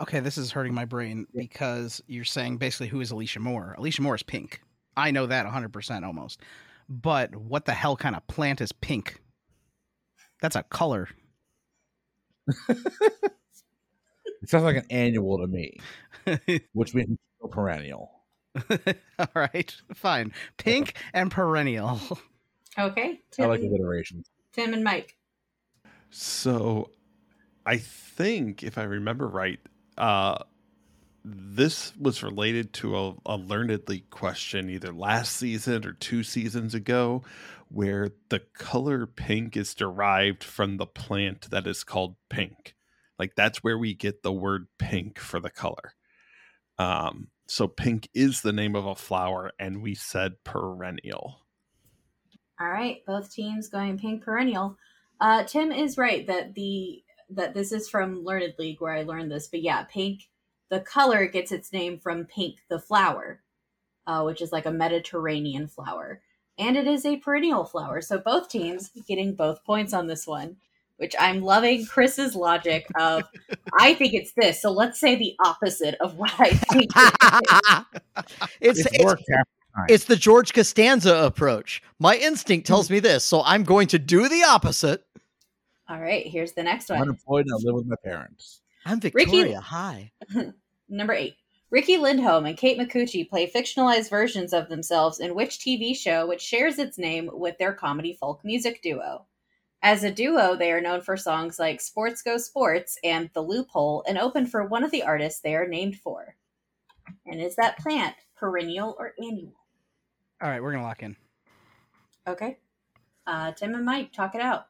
Okay, 0.00 0.20
this 0.20 0.38
is 0.38 0.50
hurting 0.50 0.72
my 0.72 0.86
brain 0.86 1.26
because 1.36 2.02
you're 2.06 2.24
saying 2.24 2.56
basically 2.56 2.88
who 2.88 3.00
is 3.00 3.10
Alicia 3.10 3.40
Moore? 3.40 3.74
Alicia 3.76 4.00
Moore 4.00 4.14
is 4.14 4.22
pink. 4.22 4.62
I 4.96 5.10
know 5.10 5.26
that 5.26 5.46
100% 5.46 6.04
almost. 6.06 6.40
But 6.88 7.36
what 7.36 7.66
the 7.66 7.72
hell 7.72 7.96
kind 7.96 8.16
of 8.16 8.26
plant 8.26 8.60
is 8.60 8.72
pink? 8.72 9.20
That's 10.40 10.56
a 10.56 10.62
color. 10.64 11.08
It 14.42 14.48
sounds 14.48 14.64
like 14.64 14.76
an 14.76 14.86
annual 14.90 15.38
to 15.38 15.46
me, 15.46 15.78
which 16.72 16.94
means 16.94 17.18
still 17.36 17.48
perennial. 17.50 18.10
All 19.18 19.26
right, 19.34 19.74
fine. 19.94 20.32
Pink 20.56 20.96
and 21.12 21.30
perennial. 21.30 22.00
Okay. 22.78 23.02
I 23.02 23.18
Tim, 23.32 23.48
like 23.48 23.60
alliterations. 23.60 24.30
Tim 24.52 24.72
and 24.72 24.84
Mike. 24.84 25.16
So 26.10 26.90
I 27.66 27.78
think 27.78 28.62
if 28.62 28.78
I 28.78 28.84
remember 28.84 29.26
right, 29.28 29.60
uh 29.98 30.38
this 31.24 31.92
was 31.96 32.22
related 32.22 32.72
to 32.72 32.96
a, 32.96 33.14
a 33.26 33.36
Learned 33.36 33.88
League 33.88 34.08
question 34.08 34.70
either 34.70 34.92
last 34.92 35.36
season 35.36 35.84
or 35.84 35.92
two 35.92 36.22
seasons 36.22 36.74
ago, 36.74 37.22
where 37.70 38.10
the 38.28 38.40
color 38.54 39.06
pink 39.06 39.56
is 39.56 39.74
derived 39.74 40.42
from 40.42 40.76
the 40.76 40.86
plant 40.86 41.50
that 41.50 41.66
is 41.66 41.84
called 41.84 42.16
pink. 42.28 42.74
Like 43.18 43.34
that's 43.36 43.62
where 43.62 43.78
we 43.78 43.94
get 43.94 44.22
the 44.22 44.32
word 44.32 44.66
pink 44.78 45.18
for 45.18 45.40
the 45.40 45.50
color. 45.50 45.94
Um, 46.78 47.28
so 47.46 47.68
pink 47.68 48.08
is 48.14 48.40
the 48.40 48.52
name 48.52 48.74
of 48.74 48.86
a 48.86 48.94
flower, 48.94 49.52
and 49.58 49.82
we 49.82 49.94
said 49.94 50.42
perennial. 50.44 51.40
All 52.60 52.68
right, 52.68 53.04
both 53.06 53.32
teams 53.32 53.68
going 53.68 53.98
pink 53.98 54.22
perennial. 54.22 54.76
Uh, 55.20 55.44
Tim 55.44 55.70
is 55.70 55.98
right 55.98 56.26
that 56.26 56.54
the 56.54 57.02
that 57.30 57.54
this 57.54 57.72
is 57.72 57.88
from 57.88 58.24
Learned 58.24 58.54
League 58.58 58.80
where 58.80 58.94
I 58.94 59.02
learned 59.02 59.30
this, 59.30 59.48
but 59.48 59.62
yeah, 59.62 59.84
pink. 59.84 60.28
The 60.70 60.80
color 60.80 61.26
gets 61.26 61.52
its 61.52 61.72
name 61.72 61.98
from 61.98 62.26
pink, 62.26 62.58
the 62.68 62.78
flower, 62.78 63.42
uh, 64.06 64.22
which 64.22 64.40
is 64.40 64.52
like 64.52 64.66
a 64.66 64.72
Mediterranean 64.72 65.66
flower, 65.66 66.22
and 66.60 66.76
it 66.76 66.86
is 66.86 67.04
a 67.06 67.16
perennial 67.16 67.64
flower. 67.64 68.00
So 68.00 68.18
both 68.18 68.48
teams 68.48 68.90
getting 69.08 69.34
both 69.34 69.64
points 69.64 69.92
on 69.92 70.06
this 70.06 70.26
one, 70.26 70.56
which 70.98 71.16
I'm 71.18 71.42
loving. 71.42 71.86
Chris's 71.86 72.36
logic 72.36 72.86
of 72.98 73.22
I 73.78 73.94
think 73.94 74.14
it's 74.14 74.32
this, 74.32 74.60
so 74.60 74.70
let's 74.70 75.00
say 75.00 75.16
the 75.16 75.34
opposite 75.44 75.96
of 76.00 76.16
what 76.16 76.32
I 76.38 76.50
think. 76.50 76.90
it 78.60 78.76
is. 78.76 78.78
it's, 78.78 78.78
It's 78.80 78.88
it's 78.92 78.92
the 78.92 79.44
it's 79.88 80.04
the 80.04 80.16
George 80.16 80.52
Costanza 80.52 81.24
approach. 81.24 81.82
My 81.98 82.16
instinct 82.16 82.66
tells 82.66 82.88
mm. 82.88 82.92
me 82.92 83.00
this, 83.00 83.24
so 83.24 83.42
I'm 83.44 83.64
going 83.64 83.88
to 83.88 83.98
do 83.98 84.28
the 84.28 84.42
opposite. 84.42 85.04
All 85.88 86.00
right, 86.00 86.26
here's 86.26 86.52
the 86.52 86.62
next 86.62 86.90
I'm 86.90 86.98
one. 86.98 87.08
unemployed 87.08 87.46
and 87.46 87.54
I 87.54 87.56
live 87.64 87.74
with 87.74 87.86
my 87.86 87.96
parents. 88.04 88.60
I'm 88.84 88.98
Ricky- 88.98 89.10
Victoria. 89.24 89.60
Hi. 89.60 90.12
Number 90.88 91.12
eight. 91.14 91.36
Riki 91.70 91.96
Lindhome 91.98 92.48
and 92.48 92.56
Kate 92.56 92.78
Micucci 92.78 93.28
play 93.28 93.48
fictionalized 93.48 94.10
versions 94.10 94.52
of 94.52 94.68
themselves 94.68 95.20
in 95.20 95.34
which 95.36 95.58
TV 95.58 95.94
show 95.96 96.26
which 96.26 96.40
shares 96.42 96.78
its 96.78 96.98
name 96.98 97.30
with 97.32 97.58
their 97.58 97.72
comedy 97.72 98.12
folk 98.18 98.44
music 98.44 98.82
duo? 98.82 99.26
As 99.82 100.02
a 100.04 100.10
duo, 100.10 100.56
they 100.56 100.72
are 100.72 100.80
known 100.80 101.00
for 101.00 101.16
songs 101.16 101.58
like 101.58 101.80
Sports 101.80 102.22
Go 102.22 102.36
Sports 102.38 102.98
and 103.04 103.30
The 103.34 103.40
Loophole 103.42 104.04
and 104.06 104.18
open 104.18 104.46
for 104.46 104.64
one 104.66 104.84
of 104.84 104.90
the 104.90 105.04
artists 105.04 105.40
they 105.40 105.54
are 105.54 105.66
named 105.66 105.96
for. 105.96 106.34
And 107.26 107.40
is 107.40 107.56
that 107.56 107.78
plant 107.78 108.14
perennial 108.36 108.96
or 108.98 109.14
annual? 109.18 109.54
All 110.42 110.50
right, 110.50 110.62
we're 110.62 110.72
gonna 110.72 110.82
lock 110.84 111.02
in. 111.02 111.16
Okay. 112.26 112.58
Uh, 113.26 113.52
Tim 113.52 113.74
and 113.74 113.84
Mike, 113.84 114.12
talk 114.12 114.34
it 114.34 114.40
out. 114.40 114.66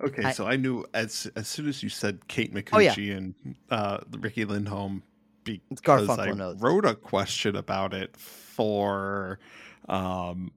Okay, 0.00 0.24
I- 0.24 0.32
so 0.32 0.46
I 0.46 0.56
knew 0.56 0.84
as 0.94 1.30
as 1.36 1.48
soon 1.48 1.68
as 1.68 1.82
you 1.82 1.88
said 1.90 2.26
Kate 2.28 2.52
Oh, 2.72 2.78
yeah. 2.78 2.94
And 2.96 3.34
uh, 3.70 3.98
Riki 4.18 4.44
Lindhome, 4.44 4.96
It's 4.96 5.13
because 5.44 6.08
I 6.08 6.30
Oates. 6.30 6.60
wrote 6.60 6.84
a 6.84 6.94
question 6.94 7.56
about 7.56 7.92
it 7.94 8.16
for 8.16 9.38
um, 9.88 10.52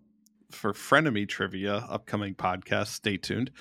for 0.51 0.73
frenemy 0.73 1.27
trivia 1.27 1.85
upcoming 1.89 2.33
podcast. 2.35 2.87
Stay 2.87 3.17
tuned. 3.17 3.51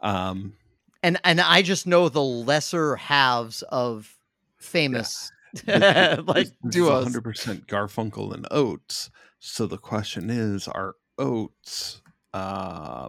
Um, 0.00 0.54
And 1.02 1.18
and 1.24 1.40
I 1.40 1.62
just 1.62 1.86
know 1.86 2.08
the 2.08 2.22
lesser 2.22 2.96
halves 2.96 3.62
of 3.62 4.16
famous 4.58 5.30
this- 5.64 6.18
like 6.26 6.46
is 6.46 6.52
duos. 6.70 7.06
100% 7.14 7.66
Garfunkel 7.66 8.34
and 8.34 8.46
Oates. 8.50 9.10
So 9.38 9.66
the 9.66 9.78
question 9.78 10.30
is, 10.30 10.66
are 10.68 10.94
Oates 11.18 12.00
uh, 12.32 13.08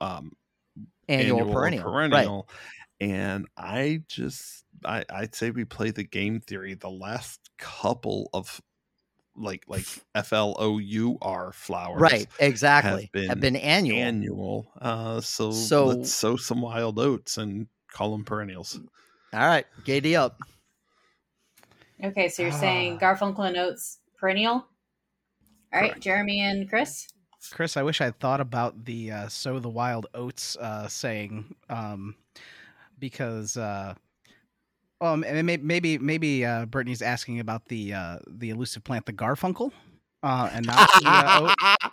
um, 0.00 0.32
Annual, 1.08 1.38
annual, 1.40 1.50
or 1.50 1.52
perennial. 1.82 1.92
Right. 2.10 2.44
Perennial. 3.00 3.16
And 3.36 3.46
I 3.56 4.02
just 4.08 4.64
I, 4.84 5.04
I'd 5.10 5.34
say 5.34 5.50
we 5.50 5.64
play 5.64 5.90
the 5.90 6.04
game 6.04 6.40
theory. 6.40 6.74
The 6.74 6.90
last 6.90 7.40
couple 7.58 8.30
of 8.32 8.60
like 9.36 9.64
like 9.66 9.84
F 10.14 10.32
L 10.32 10.54
O 10.58 10.78
U 10.78 11.18
R 11.20 11.52
flowers, 11.52 12.00
Right, 12.00 12.28
exactly. 12.38 13.10
been 13.12 13.28
Have 13.28 13.40
been 13.40 13.56
annual. 13.56 13.98
annual. 13.98 14.72
Uh, 14.80 15.20
so 15.20 15.50
So- 15.50 15.86
let's 15.86 16.12
sow 16.12 16.36
some 16.36 16.60
wild 16.62 16.98
oats 16.98 17.36
and 17.38 17.66
call 17.90 18.12
them 18.12 18.24
perennials. 18.24 18.78
All 19.32 19.40
right, 19.46 19.66
giddy 19.84 20.14
up. 20.14 20.38
Okay, 22.02 22.28
so 22.28 22.42
you're 22.42 22.52
saying 22.52 22.98
Ah. 23.00 23.14
Garfunkel 23.14 23.46
and 23.48 23.56
Oates 23.56 23.98
perennial? 24.16 24.52
All 24.52 25.80
right, 25.80 25.90
Correct. 25.90 26.02
Jeremy 26.02 26.40
and 26.40 26.68
Chris? 26.68 27.08
Chris, 27.50 27.76
I 27.76 27.82
wish 27.82 28.00
I 28.00 28.04
had 28.06 28.18
thought 28.20 28.40
about 28.40 28.84
the 28.84 29.10
uh, 29.10 29.28
"sow 29.28 29.58
the 29.58 29.68
wild 29.68 30.06
oats" 30.14 30.56
uh, 30.56 30.88
saying, 30.88 31.54
um, 31.68 32.14
because 33.04 33.58
uh, 33.58 33.92
um, 35.02 35.24
and 35.24 35.46
may- 35.46 35.58
maybe 35.58 35.98
maybe 35.98 36.42
uh, 36.42 36.64
Brittany's 36.64 37.02
asking 37.02 37.38
about 37.38 37.66
the 37.66 37.92
uh, 37.92 38.18
the 38.26 38.48
elusive 38.48 38.82
plant, 38.82 39.04
the 39.04 39.12
Garfunkel, 39.12 39.72
uh, 40.22 40.48
and 40.50 40.64
not 40.64 40.88
the 41.02 41.06
uh. 41.06 41.76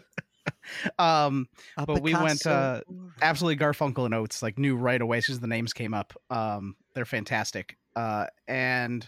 Um, 0.98 1.46
A 1.76 1.84
But 1.84 2.02
we 2.02 2.14
went, 2.14 2.46
uh, 2.46 2.80
absolutely 3.20 3.62
Garfunkel 3.62 4.06
and 4.06 4.14
Oates, 4.14 4.42
like 4.42 4.58
knew 4.58 4.76
right 4.76 5.00
away 5.00 5.18
as 5.18 5.26
soon 5.26 5.34
as 5.34 5.40
the 5.40 5.46
names 5.46 5.74
came 5.74 5.92
up. 5.92 6.14
Um, 6.30 6.74
they're 6.94 7.04
fantastic. 7.04 7.76
Uh, 7.94 8.26
and 8.48 9.06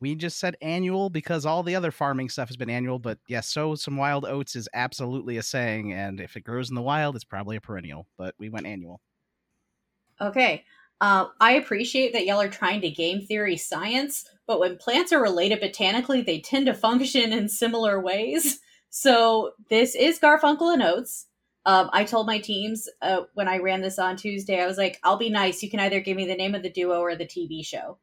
we 0.00 0.14
just 0.14 0.38
said 0.38 0.56
annual 0.62 1.10
because 1.10 1.44
all 1.44 1.64
the 1.64 1.74
other 1.74 1.90
farming 1.90 2.28
stuff 2.28 2.48
has 2.48 2.56
been 2.56 2.70
annual. 2.70 3.00
But 3.00 3.18
yes, 3.26 3.52
sow 3.52 3.74
some 3.74 3.96
wild 3.96 4.24
oats 4.24 4.54
is 4.54 4.68
absolutely 4.72 5.36
a 5.36 5.42
saying, 5.42 5.92
and 5.92 6.20
if 6.20 6.36
it 6.36 6.44
grows 6.44 6.70
in 6.70 6.76
the 6.76 6.82
wild, 6.82 7.16
it's 7.16 7.24
probably 7.24 7.56
a 7.56 7.60
perennial. 7.60 8.06
But 8.16 8.34
we 8.38 8.48
went 8.48 8.66
annual. 8.66 9.00
Okay. 10.20 10.64
Uh, 11.00 11.26
I 11.40 11.52
appreciate 11.52 12.12
that 12.12 12.26
y'all 12.26 12.40
are 12.40 12.48
trying 12.48 12.82
to 12.82 12.90
game 12.90 13.22
theory 13.22 13.56
science, 13.56 14.28
but 14.46 14.60
when 14.60 14.76
plants 14.76 15.12
are 15.12 15.22
related 15.22 15.60
botanically, 15.60 16.20
they 16.20 16.40
tend 16.40 16.66
to 16.66 16.74
function 16.74 17.32
in 17.32 17.48
similar 17.48 18.00
ways. 18.00 18.60
So 18.92 19.52
this 19.68 19.94
is 19.94 20.18
Garfunkel 20.18 20.74
and 20.74 20.82
Oates. 20.82 21.26
Um, 21.64 21.90
I 21.92 22.02
told 22.02 22.26
my 22.26 22.40
teams 22.40 22.88
uh, 23.00 23.20
when 23.34 23.46
I 23.46 23.58
ran 23.58 23.82
this 23.82 24.00
on 24.00 24.16
Tuesday, 24.16 24.60
I 24.60 24.66
was 24.66 24.78
like, 24.78 24.98
I'll 25.04 25.16
be 25.16 25.30
nice. 25.30 25.62
You 25.62 25.70
can 25.70 25.78
either 25.78 26.00
give 26.00 26.16
me 26.16 26.26
the 26.26 26.34
name 26.34 26.56
of 26.56 26.64
the 26.64 26.70
duo 26.72 26.98
or 26.98 27.14
the 27.14 27.24
TV 27.24 27.64
show 27.64 27.98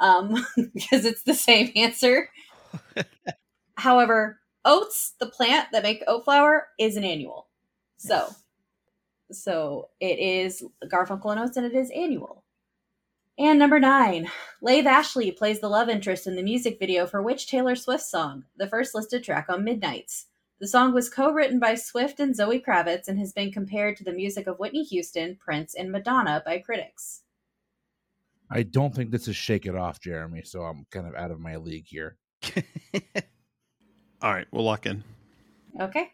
um, 0.00 0.44
because 0.74 1.04
it's 1.04 1.22
the 1.22 1.34
same 1.34 1.70
answer. 1.76 2.28
However, 3.76 4.40
oats, 4.64 5.14
the 5.20 5.26
plant 5.26 5.68
that 5.72 5.82
make 5.82 6.02
oat 6.06 6.24
flour, 6.24 6.66
is 6.78 6.96
an 6.96 7.04
annual. 7.04 7.48
So, 7.96 8.28
so 9.32 9.88
it 10.00 10.18
is 10.18 10.62
Garfunkel 10.84 11.32
and 11.32 11.40
Oates, 11.40 11.56
and 11.56 11.66
it 11.66 11.74
is 11.74 11.90
annual. 11.90 12.44
And 13.38 13.58
number 13.58 13.80
nine, 13.80 14.28
Laith 14.60 14.86
Ashley 14.86 15.32
plays 15.32 15.60
the 15.60 15.68
love 15.68 15.88
interest 15.88 16.26
in 16.26 16.36
the 16.36 16.42
music 16.42 16.78
video 16.78 17.06
for 17.06 17.22
which 17.22 17.46
Taylor 17.46 17.74
Swift 17.74 18.04
song, 18.04 18.44
the 18.56 18.68
first 18.68 18.94
listed 18.94 19.24
track 19.24 19.46
on 19.48 19.64
Midnights. 19.64 20.26
The 20.60 20.68
song 20.68 20.92
was 20.94 21.08
co 21.08 21.32
written 21.32 21.58
by 21.58 21.74
Swift 21.74 22.20
and 22.20 22.36
Zoe 22.36 22.60
Kravitz 22.60 23.08
and 23.08 23.18
has 23.18 23.32
been 23.32 23.50
compared 23.50 23.96
to 23.96 24.04
the 24.04 24.12
music 24.12 24.46
of 24.46 24.58
Whitney 24.58 24.84
Houston, 24.84 25.36
Prince, 25.36 25.74
and 25.74 25.90
Madonna 25.90 26.42
by 26.44 26.58
critics. 26.58 27.22
I 28.50 28.62
don't 28.62 28.94
think 28.94 29.10
this 29.10 29.28
is 29.28 29.34
Shake 29.34 29.66
It 29.66 29.74
Off, 29.74 29.98
Jeremy, 29.98 30.42
so 30.44 30.62
I'm 30.62 30.86
kind 30.90 31.06
of 31.06 31.14
out 31.14 31.30
of 31.30 31.40
my 31.40 31.56
league 31.56 31.86
here. 31.88 32.16
All 34.22 34.32
right, 34.32 34.46
we'll 34.52 34.64
lock 34.64 34.86
in. 34.86 35.02
Okay. 35.80 36.12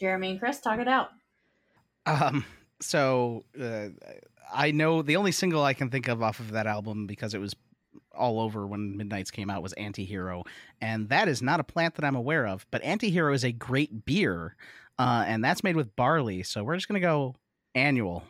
Jeremy 0.00 0.30
and 0.30 0.40
Chris, 0.40 0.60
talk 0.60 0.80
it 0.80 0.88
out. 0.88 1.10
Um, 2.08 2.44
so 2.80 3.44
uh, 3.60 3.88
I 4.52 4.70
know 4.70 5.02
the 5.02 5.16
only 5.16 5.32
single 5.32 5.62
I 5.62 5.74
can 5.74 5.90
think 5.90 6.08
of 6.08 6.22
off 6.22 6.40
of 6.40 6.52
that 6.52 6.66
album 6.66 7.06
because 7.06 7.34
it 7.34 7.40
was 7.40 7.54
all 8.14 8.40
over 8.40 8.66
when 8.66 8.96
Midnight's 8.96 9.30
came 9.30 9.50
out 9.50 9.62
was 9.62 9.74
Antihero, 9.74 10.42
and 10.80 11.08
that 11.08 11.28
is 11.28 11.42
not 11.42 11.60
a 11.60 11.64
plant 11.64 11.94
that 11.96 12.04
I'm 12.04 12.16
aware 12.16 12.46
of. 12.46 12.66
But 12.70 12.82
Antihero 12.82 13.34
is 13.34 13.44
a 13.44 13.52
great 13.52 14.04
beer, 14.04 14.56
uh, 14.98 15.24
and 15.26 15.44
that's 15.44 15.62
made 15.62 15.76
with 15.76 15.94
barley. 15.94 16.42
So 16.42 16.64
we're 16.64 16.76
just 16.76 16.88
gonna 16.88 17.00
go 17.00 17.36
annual. 17.74 18.24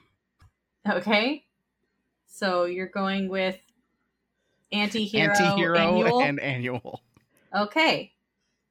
Okay. 0.88 1.44
So 2.26 2.64
you're 2.64 2.88
going 2.88 3.28
with 3.28 3.56
anti-hero, 4.72 5.34
Antihero 5.34 5.78
annual? 5.78 6.22
and 6.22 6.40
annual. 6.40 7.02
Okay. 7.54 8.12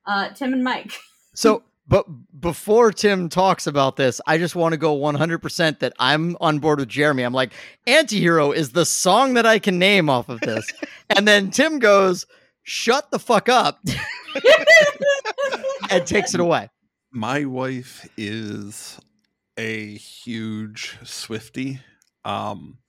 Uh, 0.06 0.30
Tim 0.30 0.54
and 0.54 0.64
Mike. 0.64 0.94
So, 1.34 1.64
but 1.88 2.06
before 2.40 2.92
Tim 2.92 3.30
talks 3.30 3.66
about 3.66 3.96
this, 3.96 4.20
I 4.28 4.38
just 4.38 4.56
want 4.56 4.74
to 4.74 4.78
go 4.78 4.98
100% 4.98 5.80
that 5.80 5.94
I'm 6.00 6.36
on 6.42 6.60
board 6.60 6.80
with 6.80 6.90
Jeremy. 6.90 7.24
I'm 7.24 7.34
like, 7.34 7.54
Antihero 7.88 8.54
is 8.54 8.72
the 8.72 8.86
song 8.86 9.36
that 9.36 9.46
I 9.46 9.60
can 9.60 9.80
name 9.80 10.10
off 10.10 10.28
of 10.30 10.42
this. 10.42 10.70
and 11.10 11.28
then 11.28 11.50
Tim 11.50 11.80
goes, 11.80 12.26
shut 12.64 13.10
the 13.12 13.20
fuck 13.20 13.48
up 13.48 13.80
and 15.90 16.06
takes 16.06 16.34
it 16.34 16.42
away. 16.42 16.70
my 17.12 17.46
wife 17.46 18.08
is 18.18 19.00
a 19.58 19.96
huge 19.96 20.98
Swiftie. 21.04 21.80
Um, 22.26 22.80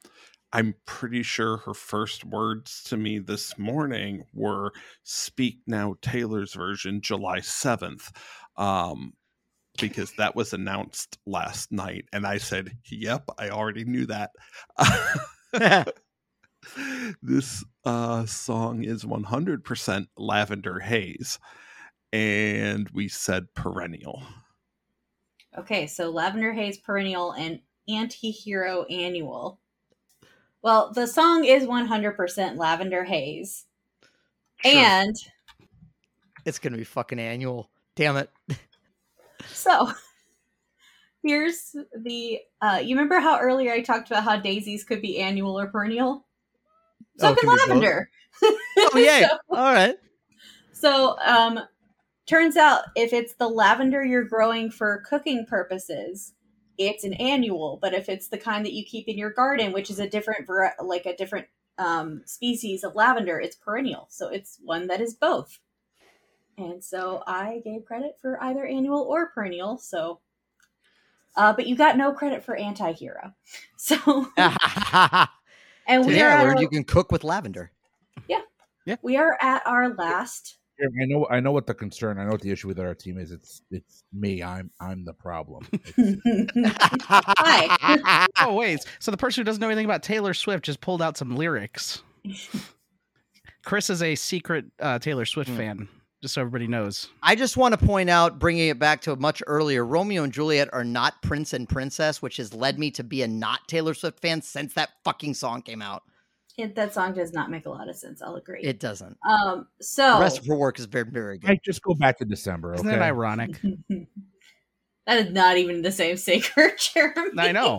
I'm 0.53 0.75
pretty 0.87 1.23
sure 1.23 1.59
her 1.59 1.75
first 1.75 2.25
words 2.25 2.83
to 2.85 2.97
me 2.97 3.19
this 3.19 3.59
morning 3.59 4.25
were 4.35 4.73
"Speak 5.03 5.59
Now" 5.67 5.97
Taylor's 6.01 6.55
version, 6.55 7.03
July 7.03 7.41
seventh, 7.41 8.11
um, 8.59 9.15
because 9.81 10.13
that 10.19 10.37
was 10.37 10.53
announced 10.53 11.19
last 11.25 11.73
night, 11.73 12.05
and 12.13 12.27
I 12.27 12.37
said, 12.39 12.73
"Yep, 12.91 13.31
I 13.39 13.49
already 13.51 13.85
knew 13.85 14.07
that." 14.07 14.33
this 17.23 17.65
uh, 17.85 18.27
song 18.27 18.85
is 18.85 19.05
100% 19.05 20.07
Lavender 20.17 20.79
Haze, 20.81 21.39
and 22.13 22.89
we 22.91 23.09
said 23.09 23.55
perennial. 23.55 24.23
Okay, 25.57 25.87
so 25.87 26.11
Lavender 26.11 26.53
Haze 26.53 26.79
Perennial 26.79 27.33
and 27.33 27.61
Anti-Hero 27.89 28.85
Annual. 28.85 29.59
Well, 30.63 30.93
the 30.93 31.07
song 31.07 31.45
is 31.45 31.65
100% 31.65 32.57
Lavender 32.59 33.05
Haze. 33.05 33.65
Sure. 34.57 34.73
And 34.73 35.17
It's 36.45 36.59
going 36.59 36.73
to 36.73 36.79
be 36.79 36.85
fucking 36.85 37.19
annual. 37.19 37.71
Damn 37.99 38.17
it. 38.17 38.31
so 39.49 39.91
here's 41.25 41.75
the 41.97 42.39
uh 42.63 42.81
you 42.81 42.95
remember 42.95 43.19
how 43.19 43.41
earlier 43.41 43.73
I 43.73 43.81
talked 43.83 44.09
about 44.09 44.23
how 44.23 44.37
daisies 44.37 44.85
could 44.85 45.03
be 45.03 45.19
annual 45.19 45.59
or 45.59 45.67
perennial? 45.67 46.25
So 47.19 47.31
Oh, 47.31 47.35
can 47.35 47.41
can 47.41 47.49
be 47.51 47.57
both? 47.57 47.69
lavender. 47.69 48.11
Oh, 48.43 48.91
yeah. 48.95 49.29
So- 49.51 49.57
All 49.57 49.73
right. 49.73 49.97
So, 50.73 51.19
um, 51.27 51.59
turns 52.27 52.57
out 52.57 52.83
if 52.95 53.13
it's 53.13 53.35
the 53.35 53.49
lavender 53.49 54.05
you're 54.05 54.23
growing 54.23 54.71
for 54.71 55.03
cooking 55.09 55.45
purposes, 55.45 56.35
it's 56.79 57.03
an 57.03 57.15
annual. 57.15 57.81
But 57.83 57.95
if 57.95 58.09
it's 58.09 58.29
the 58.29 58.39
kind 58.39 58.65
that 58.65 58.75
you 58.75 58.85
keep 58.85 59.09
in 59.09 59.19
your 59.19 59.31
garden, 59.33 59.73
which 59.73 59.91
is 59.91 59.99
a 59.99 60.09
different, 60.09 60.49
like 60.81 61.05
a 61.07 61.17
different 61.17 61.49
um, 61.79 62.23
species 62.27 62.85
of 62.85 62.95
lavender, 62.95 63.41
it's 63.41 63.57
perennial. 63.57 64.07
So 64.09 64.29
it's 64.29 64.61
one 64.63 64.87
that 64.87 65.01
is 65.01 65.15
both. 65.15 65.59
And 66.59 66.83
so 66.83 67.23
I 67.27 67.61
gave 67.65 67.85
credit 67.85 68.17
for 68.21 68.43
either 68.43 68.67
annual 68.67 69.03
or 69.03 69.29
perennial. 69.31 69.79
So, 69.79 70.21
uh, 71.37 71.53
but 71.53 71.67
you 71.69 71.77
got 71.77 71.97
no 71.97 72.13
credit 72.13 72.45
for 72.45 72.57
anti-hero. 72.57 73.33
So, 73.77 73.97
and 74.37 76.05
we 76.05 76.13
Today 76.13 76.23
are. 76.23 76.31
I 76.31 76.43
learned 76.43 76.57
our, 76.57 76.63
you 76.63 76.69
can 76.69 76.83
cook 76.85 77.13
with 77.13 77.23
lavender. 77.23 77.71
Yeah. 78.29 78.41
Yeah. 78.85 78.97
We 79.03 79.17
are 79.17 79.39
at 79.41 79.65
our 79.67 79.95
last 79.95 80.59
Yeah, 80.81 80.89
I 81.01 81.07
know. 81.07 81.27
I 81.31 81.39
know 81.41 81.53
what 81.53 81.67
the 81.69 81.75
concern. 81.75 82.19
I 82.19 82.25
know 82.25 82.33
what 82.33 82.41
the 82.41 82.51
issue 82.51 82.67
with 82.67 82.81
our 82.81 82.93
team 82.95 83.19
is. 83.19 83.31
It's 83.31 83.63
it's 83.71 84.03
me. 84.13 84.43
I'm 84.43 84.71
I'm 84.81 85.05
the 85.05 85.13
problem. 85.13 85.67
Hi. 87.03 88.27
Oh 88.41 88.55
wait, 88.55 88.81
so 88.99 89.11
the 89.13 89.17
person 89.17 89.41
who 89.43 89.45
doesn't 89.45 89.61
know 89.61 89.69
anything 89.69 89.85
about 89.85 90.03
Taylor 90.03 90.35
Swift 90.35 90.65
just 90.65 90.81
pulled 90.81 91.01
out 91.03 91.17
some 91.17 91.37
lyrics. 91.37 92.03
Chris 93.65 93.91
is 93.91 94.03
a 94.03 94.15
secret 94.17 94.65
uh, 94.81 94.99
Taylor 94.99 95.25
Swift 95.25 95.51
Hmm. 95.51 95.57
fan, 95.57 95.89
just 96.23 96.35
so 96.35 96.41
everybody 96.41 96.67
knows. 96.67 97.09
I 97.23 97.37
just 97.37 97.57
want 97.57 97.79
to 97.79 97.87
point 97.87 98.11
out, 98.11 98.39
bringing 98.39 98.69
it 98.69 98.79
back 98.79 99.03
to 99.03 99.13
a 99.13 99.17
much 99.17 99.43
earlier, 99.47 99.85
Romeo 99.85 100.25
and 100.25 100.33
Juliet 100.33 100.69
are 100.73 100.85
not 100.85 101.23
Prince 101.23 101.53
and 101.53 101.69
Princess, 101.69 102.21
which 102.21 102.39
has 102.39 102.53
led 102.53 102.79
me 102.79 102.91
to 102.93 103.05
be 103.05 103.23
a 103.23 103.29
not 103.29 103.69
Taylor 103.69 103.95
Swift 103.95 104.21
fan 104.21 104.43
since 104.43 104.75
that 104.75 104.91
fucking 105.05 105.35
song 105.35 105.63
came 105.63 105.83
out. 105.83 106.03
It, 106.57 106.75
that 106.75 106.93
song 106.93 107.15
does 107.15 107.33
not 107.33 107.53
make 107.53 107.67
a 107.67 107.71
lot 107.71 107.89
of 107.89 107.95
sense. 107.95 108.21
I'll 108.21 108.35
agree. 108.35 108.61
It 108.63 108.81
doesn't. 108.81 109.17
um. 109.29 109.69
So 109.81 110.15
The 110.15 110.21
rest 110.21 110.39
of 110.39 110.47
her 110.47 110.57
work 110.57 110.81
is 110.81 110.87
very, 110.87 111.05
very 111.09 111.39
good. 111.39 111.51
I 111.51 111.61
just 111.65 111.83
go 111.83 111.95
back 111.95 112.19
to 112.19 112.25
December. 112.25 112.75
Isn't 112.75 112.89
that 112.89 113.01
ironic? 113.01 113.61
that 115.07 115.27
is 115.27 115.33
not 115.33 115.57
even 115.57 115.83
the 115.83 115.93
same 115.93 116.17
singer, 116.17 116.73
Jeremy. 116.79 117.31
I 117.39 117.53
know, 117.53 117.79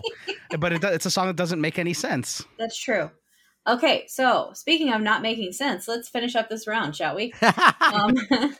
but 0.58 0.72
it, 0.72 0.82
it's 0.82 1.04
a 1.04 1.10
song 1.10 1.26
that 1.26 1.36
doesn't 1.36 1.60
make 1.60 1.78
any 1.78 1.92
sense. 1.92 2.42
That's 2.58 2.78
true. 2.78 3.10
Okay, 3.66 4.06
so 4.08 4.50
speaking 4.54 4.92
of 4.92 5.02
not 5.02 5.22
making 5.22 5.52
sense, 5.52 5.86
let's 5.86 6.08
finish 6.08 6.34
up 6.34 6.48
this 6.48 6.66
round, 6.66 6.96
shall 6.96 7.14
we? 7.14 7.32
Um, 7.80 8.14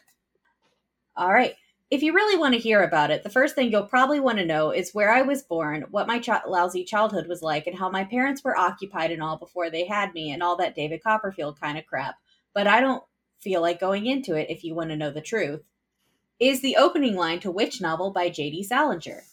all 1.16 1.32
right. 1.32 1.54
If 1.90 2.02
you 2.02 2.12
really 2.12 2.36
want 2.36 2.54
to 2.54 2.60
hear 2.60 2.82
about 2.82 3.12
it, 3.12 3.22
the 3.22 3.30
first 3.30 3.54
thing 3.54 3.70
you'll 3.70 3.84
probably 3.84 4.18
want 4.18 4.38
to 4.38 4.44
know 4.44 4.70
is 4.70 4.92
where 4.92 5.12
I 5.12 5.22
was 5.22 5.42
born, 5.42 5.86
what 5.90 6.08
my 6.08 6.18
ch- 6.18 6.30
lousy 6.46 6.84
childhood 6.84 7.28
was 7.28 7.42
like, 7.42 7.66
and 7.68 7.78
how 7.78 7.88
my 7.90 8.04
parents 8.04 8.42
were 8.42 8.56
occupied 8.56 9.12
and 9.12 9.22
all 9.22 9.36
before 9.36 9.70
they 9.70 9.86
had 9.86 10.12
me, 10.14 10.32
and 10.32 10.42
all 10.42 10.56
that 10.56 10.74
David 10.74 11.02
Copperfield 11.02 11.60
kind 11.60 11.78
of 11.78 11.86
crap. 11.86 12.16
But 12.54 12.66
I 12.66 12.80
don't 12.80 13.02
feel 13.40 13.60
like 13.60 13.80
going 13.80 14.06
into 14.06 14.34
it 14.34 14.50
if 14.50 14.64
you 14.64 14.74
want 14.74 14.90
to 14.90 14.96
know 14.96 15.10
the 15.10 15.20
truth. 15.20 15.62
Is 16.40 16.60
the 16.60 16.76
opening 16.76 17.16
line 17.16 17.40
to 17.40 17.50
which 17.50 17.80
novel 17.80 18.10
by 18.12 18.30
J.D. 18.30 18.64
Salinger? 18.64 19.24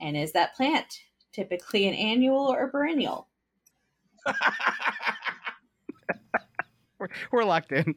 And 0.00 0.16
is 0.16 0.32
that 0.32 0.54
plant 0.54 1.00
typically 1.32 1.88
an 1.88 1.94
annual 1.94 2.52
or 2.52 2.68
perennial? 2.68 3.27
We're, 6.98 7.08
we're 7.30 7.44
locked 7.44 7.72
in. 7.72 7.94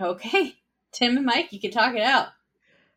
Okay. 0.00 0.54
Tim 0.92 1.16
and 1.16 1.26
Mike, 1.26 1.52
you 1.52 1.60
can 1.60 1.70
talk 1.70 1.94
it 1.94 2.02
out. 2.02 2.28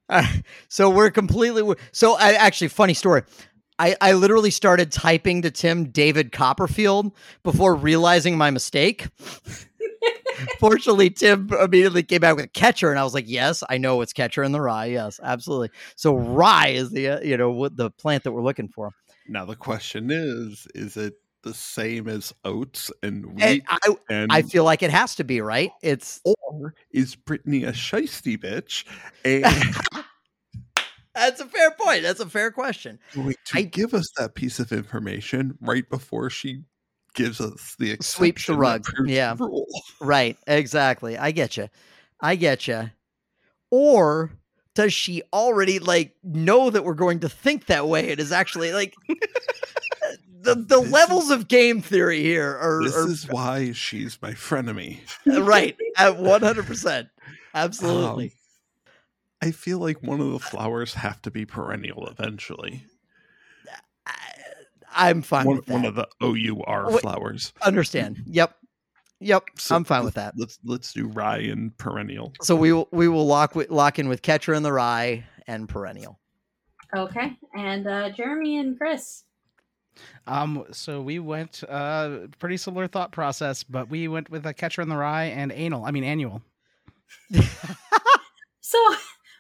Uh, 0.08 0.26
so 0.68 0.90
we're 0.90 1.12
completely. 1.12 1.76
So 1.92 2.16
I 2.16 2.34
actually, 2.34 2.68
funny 2.68 2.94
story. 2.94 3.24
I, 3.78 3.96
I 4.02 4.14
literally 4.14 4.52
started 4.52 4.92
typing 4.92 5.42
to 5.44 5.52
Tim 5.52 5.86
David 5.86 6.32
Copperfield 6.32 7.14
before 7.44 7.76
realizing 7.76 8.38
my 8.38 8.52
mistake. 8.52 9.08
Fortunately, 10.60 11.10
Tim 11.10 11.50
immediately 11.52 12.04
came 12.04 12.20
back 12.22 12.36
with 12.36 12.52
Catcher, 12.54 12.90
and 12.90 13.00
I 13.00 13.04
was 13.04 13.14
like, 13.14 13.26
"Yes, 13.28 13.64
I 13.70 13.78
know 13.78 14.02
it's 14.02 14.14
Catcher 14.14 14.44
in 14.44 14.52
the 14.52 14.62
Rye. 14.62 14.86
Yes, 14.86 15.20
absolutely." 15.22 15.70
So 15.96 16.16
rye 16.16 16.70
is 16.70 16.92
the 16.92 17.10
uh, 17.10 17.20
you 17.22 17.38
know 17.38 17.52
what 17.52 17.76
the 17.76 17.90
plant 17.90 18.24
that 18.24 18.32
we're 18.32 18.44
looking 18.44 18.70
for. 18.70 18.92
Now 19.28 19.46
the 19.46 19.56
question 19.56 20.10
is: 20.12 20.68
Is 20.76 20.96
it 20.96 21.16
the 21.44 21.54
same 21.54 22.08
as 22.08 22.34
oats 22.44 22.92
and 23.04 23.26
And 23.26 23.36
wheat? 23.36 23.64
I 23.68 23.96
And, 24.10 24.32
I 24.32 24.42
feel 24.42 24.64
like 24.64 24.84
it 24.84 24.92
has 24.92 25.16
to 25.16 25.24
be 25.24 25.42
right. 25.42 25.72
It's 25.82 26.22
or 26.24 26.74
is 26.92 27.16
Brittany 27.16 27.64
a 27.64 27.72
shisty 27.72 28.38
bitch? 28.38 28.86
And 29.24 29.46
that's 31.16 31.40
a 31.42 31.46
fair 31.46 31.72
point. 31.72 32.04
That's 32.04 32.20
a 32.20 32.30
fair 32.30 32.52
question. 32.52 33.00
going 33.14 33.36
to 33.46 33.58
I- 33.60 33.62
give 33.64 33.94
us 33.94 34.10
that 34.18 34.36
piece 34.36 34.60
of 34.60 34.72
information 34.72 35.58
right 35.62 35.90
before 35.90 36.30
she 36.30 36.64
gives 37.16 37.42
us 37.42 37.76
the 37.80 37.98
Sweeps 38.02 38.46
the 38.48 38.56
rug. 38.56 38.86
Yeah. 39.06 39.36
rule. 39.38 39.66
Right, 40.00 40.38
exactly. 40.48 41.18
I 41.18 41.32
get 41.32 41.58
you. 41.58 41.68
I 42.22 42.36
get 42.36 42.68
you. 42.68 42.92
Or 43.72 44.32
does 44.76 44.94
she 44.94 45.24
already 45.34 45.80
like 45.80 46.16
know 46.24 46.70
that 46.70 46.84
we're 46.86 46.94
going 46.94 47.22
to 47.22 47.30
think 47.30 47.66
that 47.66 47.88
way? 47.88 48.10
It 48.10 48.20
is 48.20 48.32
actually 48.32 48.72
like 48.74 48.94
the 50.42 50.56
the 50.56 50.82
This 50.82 50.92
levels 50.92 51.30
of 51.32 51.48
game 51.48 51.82
theory 51.82 52.22
here 52.24 52.58
are, 52.58 52.84
This 52.84 52.96
are 52.96 53.08
is 53.10 53.28
why 53.28 53.72
she's 53.74 54.18
my 54.22 54.32
frenemy. 54.32 55.00
right 55.26 55.76
at 55.98 56.18
one 56.18 56.42
hundred 56.42 56.66
percent. 56.66 57.10
Absolutely. 57.54 58.26
Um, 58.26 58.32
I 59.42 59.52
feel 59.52 59.80
like 59.80 60.04
one 60.04 60.20
of 60.20 60.32
the 60.32 60.40
flowers 60.40 60.94
have 60.96 61.22
to 61.24 61.32
be 61.32 61.46
perennial 61.46 62.08
eventually. 62.08 62.84
I, 64.06 64.14
I'm 64.92 65.22
fine 65.22 65.46
One, 65.46 65.56
with 65.58 65.66
that. 65.68 65.74
one 65.74 65.86
of 65.86 65.96
the 65.96 66.08
OUR 66.22 66.92
Wait. 66.92 67.02
flowers. 67.02 67.54
Understand? 67.62 68.22
Yep. 68.26 68.56
Yep. 69.22 69.44
So 69.58 69.76
I'm 69.76 69.84
fine 69.84 70.04
with 70.06 70.16
that. 70.16 70.34
Let's 70.38 70.60
let's 70.64 70.94
do 70.94 71.08
rye 71.08 71.38
and 71.40 71.78
perennial. 71.78 72.34
So 72.42 72.56
we 72.56 72.72
will 72.74 72.88
we 72.92 73.08
will 73.08 73.26
lock 73.28 73.56
with, 73.56 73.70
lock 73.70 74.00
in 74.00 74.08
with 74.10 74.22
catcher 74.22 74.54
in 74.54 74.64
the 74.64 74.72
rye 74.74 75.26
and 75.48 75.68
perennial. 75.68 76.20
Okay. 76.96 77.38
And 77.56 77.88
uh, 77.88 78.10
Jeremy 78.12 78.58
and 78.60 78.78
Chris. 78.78 79.24
Um, 80.28 80.66
so 80.72 81.02
we 81.02 81.20
went 81.20 81.64
uh 81.68 82.28
pretty 82.40 82.58
similar 82.58 82.88
thought 82.88 83.12
process, 83.12 83.64
but 83.64 83.90
we 83.90 84.08
went 84.08 84.30
with 84.30 84.46
a 84.46 84.54
catcher 84.54 84.82
in 84.82 84.90
the 84.90 84.98
rye 84.98 85.26
and 85.26 85.52
anal. 85.52 85.86
I 85.86 85.92
mean 85.92 86.04
annual. 86.04 86.42
So, 88.70 88.78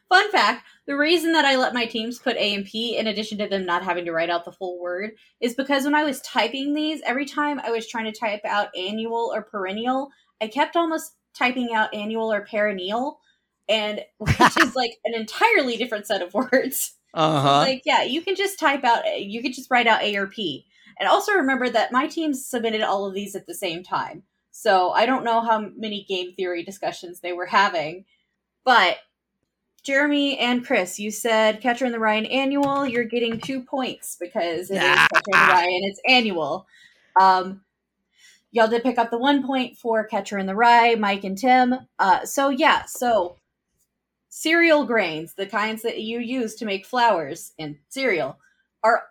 fun 0.09 0.31
fact 0.31 0.65
the 0.87 0.97
reason 0.97 1.33
that 1.33 1.45
I 1.45 1.55
let 1.55 1.75
my 1.75 1.85
teams 1.85 2.17
put 2.17 2.35
A 2.35 2.55
and 2.55 2.65
P, 2.65 2.97
in 2.97 3.05
addition 3.05 3.37
to 3.37 3.47
them 3.47 3.63
not 3.63 3.83
having 3.83 4.05
to 4.05 4.11
write 4.11 4.31
out 4.31 4.43
the 4.43 4.51
full 4.51 4.79
word, 4.79 5.11
is 5.39 5.53
because 5.53 5.85
when 5.85 5.93
I 5.93 6.03
was 6.03 6.19
typing 6.21 6.73
these, 6.73 6.99
every 7.05 7.25
time 7.25 7.59
I 7.59 7.69
was 7.69 7.87
trying 7.87 8.11
to 8.11 8.19
type 8.19 8.41
out 8.43 8.75
annual 8.75 9.31
or 9.31 9.43
perennial, 9.43 10.09
I 10.41 10.47
kept 10.47 10.75
almost 10.75 11.13
typing 11.35 11.75
out 11.75 11.93
annual 11.93 12.33
or 12.33 12.41
perennial, 12.41 13.19
and 13.67 14.03
which 14.17 14.57
is 14.57 14.75
like 14.75 14.97
an 15.05 15.13
entirely 15.13 15.77
different 15.77 16.07
set 16.07 16.23
of 16.23 16.33
words. 16.33 16.95
Uh 17.13 17.41
huh. 17.41 17.59
Like, 17.59 17.81
yeah, 17.85 18.03
you 18.03 18.21
can 18.21 18.35
just 18.35 18.59
type 18.59 18.83
out, 18.83 19.03
you 19.19 19.41
can 19.41 19.51
just 19.51 19.71
write 19.71 19.87
out 19.87 20.01
A 20.01 20.15
or 20.15 20.27
P. 20.27 20.65
And 20.99 21.07
also 21.07 21.33
remember 21.33 21.69
that 21.69 21.91
my 21.91 22.07
teams 22.07 22.45
submitted 22.45 22.81
all 22.81 23.05
of 23.05 23.13
these 23.13 23.35
at 23.35 23.47
the 23.47 23.55
same 23.55 23.83
time. 23.83 24.23
So 24.51 24.91
I 24.91 25.05
don't 25.05 25.23
know 25.23 25.41
how 25.41 25.69
many 25.77 26.03
game 26.03 26.33
theory 26.33 26.63
discussions 26.63 27.19
they 27.19 27.33
were 27.33 27.45
having. 27.45 28.05
But 28.65 28.97
Jeremy 29.83 30.37
and 30.37 30.65
Chris, 30.65 30.99
you 30.99 31.11
said 31.11 31.61
Catcher 31.61 31.85
in 31.85 31.93
the 31.93 31.99
Rye 31.99 32.17
annual. 32.17 32.85
You're 32.85 33.05
getting 33.05 33.39
two 33.39 33.61
points 33.63 34.17
because 34.19 34.69
it 34.69 34.75
is. 34.75 34.81
Catcher 34.81 35.21
in 35.27 35.31
the 35.31 35.53
Rye 35.53 35.63
and 35.63 35.85
it's 35.85 36.01
annual. 36.07 36.67
Um, 37.19 37.61
y'all 38.51 38.67
did 38.67 38.83
pick 38.83 38.97
up 38.97 39.11
the 39.11 39.17
one 39.17 39.45
point 39.47 39.77
for 39.77 40.05
Catcher 40.05 40.37
in 40.37 40.45
the 40.45 40.55
Rye, 40.55 40.95
Mike 40.95 41.23
and 41.23 41.37
Tim. 41.37 41.75
Uh, 41.97 42.25
so 42.25 42.49
yeah, 42.49 42.83
so 42.85 43.37
cereal 44.29 44.85
grains, 44.85 45.33
the 45.33 45.45
kinds 45.45 45.81
that 45.81 45.99
you 45.99 46.19
use 46.19 46.55
to 46.55 46.65
make 46.65 46.85
flours 46.85 47.53
and 47.59 47.77
cereal, 47.89 48.37
are 48.83 49.03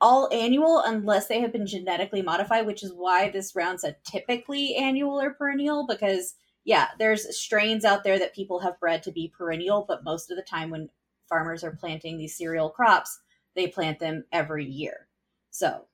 all 0.00 0.28
annual 0.32 0.82
unless 0.84 1.28
they 1.28 1.40
have 1.40 1.52
been 1.52 1.66
genetically 1.66 2.22
modified, 2.22 2.66
which 2.66 2.82
is 2.82 2.92
why 2.92 3.30
this 3.30 3.54
round's 3.54 3.84
a 3.84 3.94
typically 4.04 4.74
annual 4.74 5.20
or 5.20 5.32
perennial 5.32 5.86
because 5.86 6.34
yeah, 6.64 6.88
there's 6.98 7.36
strains 7.36 7.84
out 7.84 8.04
there 8.04 8.18
that 8.18 8.34
people 8.34 8.60
have 8.60 8.78
bred 8.78 9.02
to 9.02 9.12
be 9.12 9.32
perennial, 9.36 9.84
but 9.86 10.04
most 10.04 10.30
of 10.30 10.36
the 10.36 10.42
time 10.42 10.70
when 10.70 10.88
farmers 11.28 11.64
are 11.64 11.72
planting 11.72 12.18
these 12.18 12.36
cereal 12.36 12.70
crops, 12.70 13.20
they 13.56 13.66
plant 13.66 13.98
them 13.98 14.24
every 14.32 14.64
year. 14.64 15.08
So, 15.50 15.86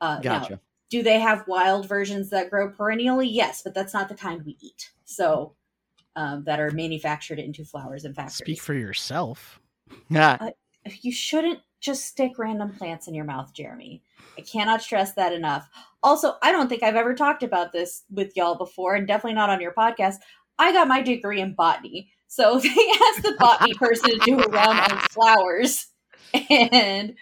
uh, 0.00 0.20
now, 0.22 0.48
do 0.90 1.02
they 1.02 1.18
have 1.18 1.48
wild 1.48 1.88
versions 1.88 2.30
that 2.30 2.50
grow 2.50 2.70
perennially? 2.70 3.28
Yes, 3.28 3.62
but 3.62 3.74
that's 3.74 3.94
not 3.94 4.08
the 4.08 4.14
kind 4.14 4.44
we 4.44 4.56
eat. 4.60 4.90
So, 5.04 5.54
um, 6.16 6.44
that 6.44 6.60
are 6.60 6.70
manufactured 6.70 7.38
into 7.38 7.64
flowers 7.64 8.04
and 8.04 8.14
factories. 8.14 8.36
Speak 8.36 8.60
for 8.60 8.74
yourself. 8.74 9.58
Yeah. 10.08 10.48
you 11.02 11.12
shouldn't 11.12 11.58
just 11.82 12.06
stick 12.06 12.38
random 12.38 12.72
plants 12.72 13.08
in 13.08 13.14
your 13.14 13.26
mouth, 13.26 13.52
Jeremy. 13.52 14.02
I 14.38 14.40
cannot 14.40 14.80
stress 14.80 15.12
that 15.14 15.34
enough. 15.34 15.68
Also, 16.02 16.36
I 16.42 16.50
don't 16.50 16.68
think 16.68 16.82
I've 16.82 16.96
ever 16.96 17.14
talked 17.14 17.42
about 17.42 17.72
this 17.72 18.04
with 18.10 18.34
y'all 18.36 18.54
before, 18.54 18.94
and 18.94 19.06
definitely 19.06 19.34
not 19.34 19.50
on 19.50 19.60
your 19.60 19.74
podcast. 19.74 20.16
I 20.58 20.72
got 20.72 20.88
my 20.88 21.02
degree 21.02 21.40
in 21.40 21.54
botany. 21.54 22.10
So 22.28 22.58
they 22.62 22.68
asked 22.68 23.22
the 23.22 23.36
botany 23.38 23.74
person 23.78 24.10
to 24.10 24.18
do 24.24 24.40
a 24.40 24.48
round 24.48 24.78
on 24.78 24.98
flowers. 25.10 25.88
And 26.48 27.14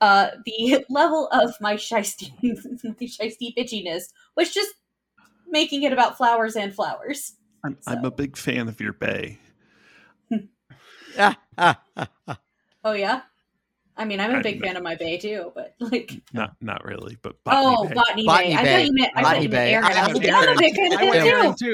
uh, 0.00 0.28
the 0.44 0.84
level 0.88 1.28
of 1.32 1.54
my 1.60 1.74
shisty, 1.74 2.30
my 2.84 3.06
shisty 3.06 3.54
bitchiness 3.56 4.04
was 4.36 4.52
just 4.52 4.74
making 5.48 5.82
it 5.82 5.92
about 5.92 6.16
flowers 6.16 6.56
and 6.56 6.74
flowers. 6.74 7.32
I'm, 7.64 7.78
I'm 7.86 8.04
a 8.04 8.08
uh, 8.08 8.10
big 8.10 8.36
fan 8.36 8.68
of 8.68 8.80
your 8.80 8.92
bay. 8.92 9.38
Oh, 12.86 12.92
yeah? 12.92 13.22
I 13.96 14.04
mean, 14.04 14.20
I'm 14.20 14.32
a 14.34 14.38
I 14.38 14.42
big 14.42 14.56
admit- 14.56 14.68
fan 14.68 14.76
of 14.76 14.82
my 14.82 14.94
bay 14.96 15.16
too, 15.18 15.52
but 15.54 15.74
like, 15.80 16.20
Not 16.32 16.56
not 16.60 16.84
really, 16.84 17.16
but 17.22 17.36
oh, 17.46 17.46
botany 17.46 17.76
oh, 17.78 17.86
bay. 17.88 17.94
botany, 17.94 18.26
Botany 18.26 18.54
bay. 18.54 18.56
I 18.56 18.62
Bay. 18.64 18.72
thought 18.74 18.86
you 18.86 18.92
meant 18.92 19.12
I 19.14 19.22
thought 19.22 19.28
Botany 19.28 19.42
you 19.44 19.48
meant 19.50 19.64
Bay. 19.64 19.72
Aaron. 19.74 19.84
I- 19.84 19.88
I, 19.88 19.92
I 20.04 20.06
was 20.08 20.18
was 20.18 20.22
like, 20.22 20.32
I'm 20.32 20.42
a 20.42 20.46
Aaron. 20.46 20.58
big 20.58 20.74
fan 20.74 20.92
of 20.92 20.98
I 20.98 21.48
it 21.50 21.56
too. 21.58 21.64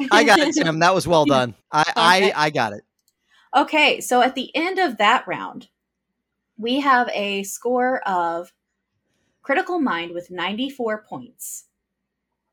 too. 0.00 0.08
I 0.10 0.24
got 0.24 0.38
it, 0.40 0.54
Tim. 0.54 0.78
That 0.80 0.94
was 0.94 1.06
well 1.06 1.24
done. 1.36 1.54
I, 1.70 1.80
Okay. 1.82 1.92
I, 2.32 2.32
I 2.46 2.50
got 2.50 2.72
it. 2.72 2.82
Okay, 3.56 4.00
so 4.00 4.20
at 4.22 4.34
the 4.34 4.50
end 4.56 4.78
of 4.78 4.96
that 4.98 5.26
round, 5.28 5.68
we 6.56 6.80
have 6.80 7.08
a 7.14 7.42
score 7.44 8.00
of 8.08 8.52
Critical 9.42 9.78
Mind 9.80 10.12
with 10.12 10.30
94 10.30 11.04
points 11.08 11.64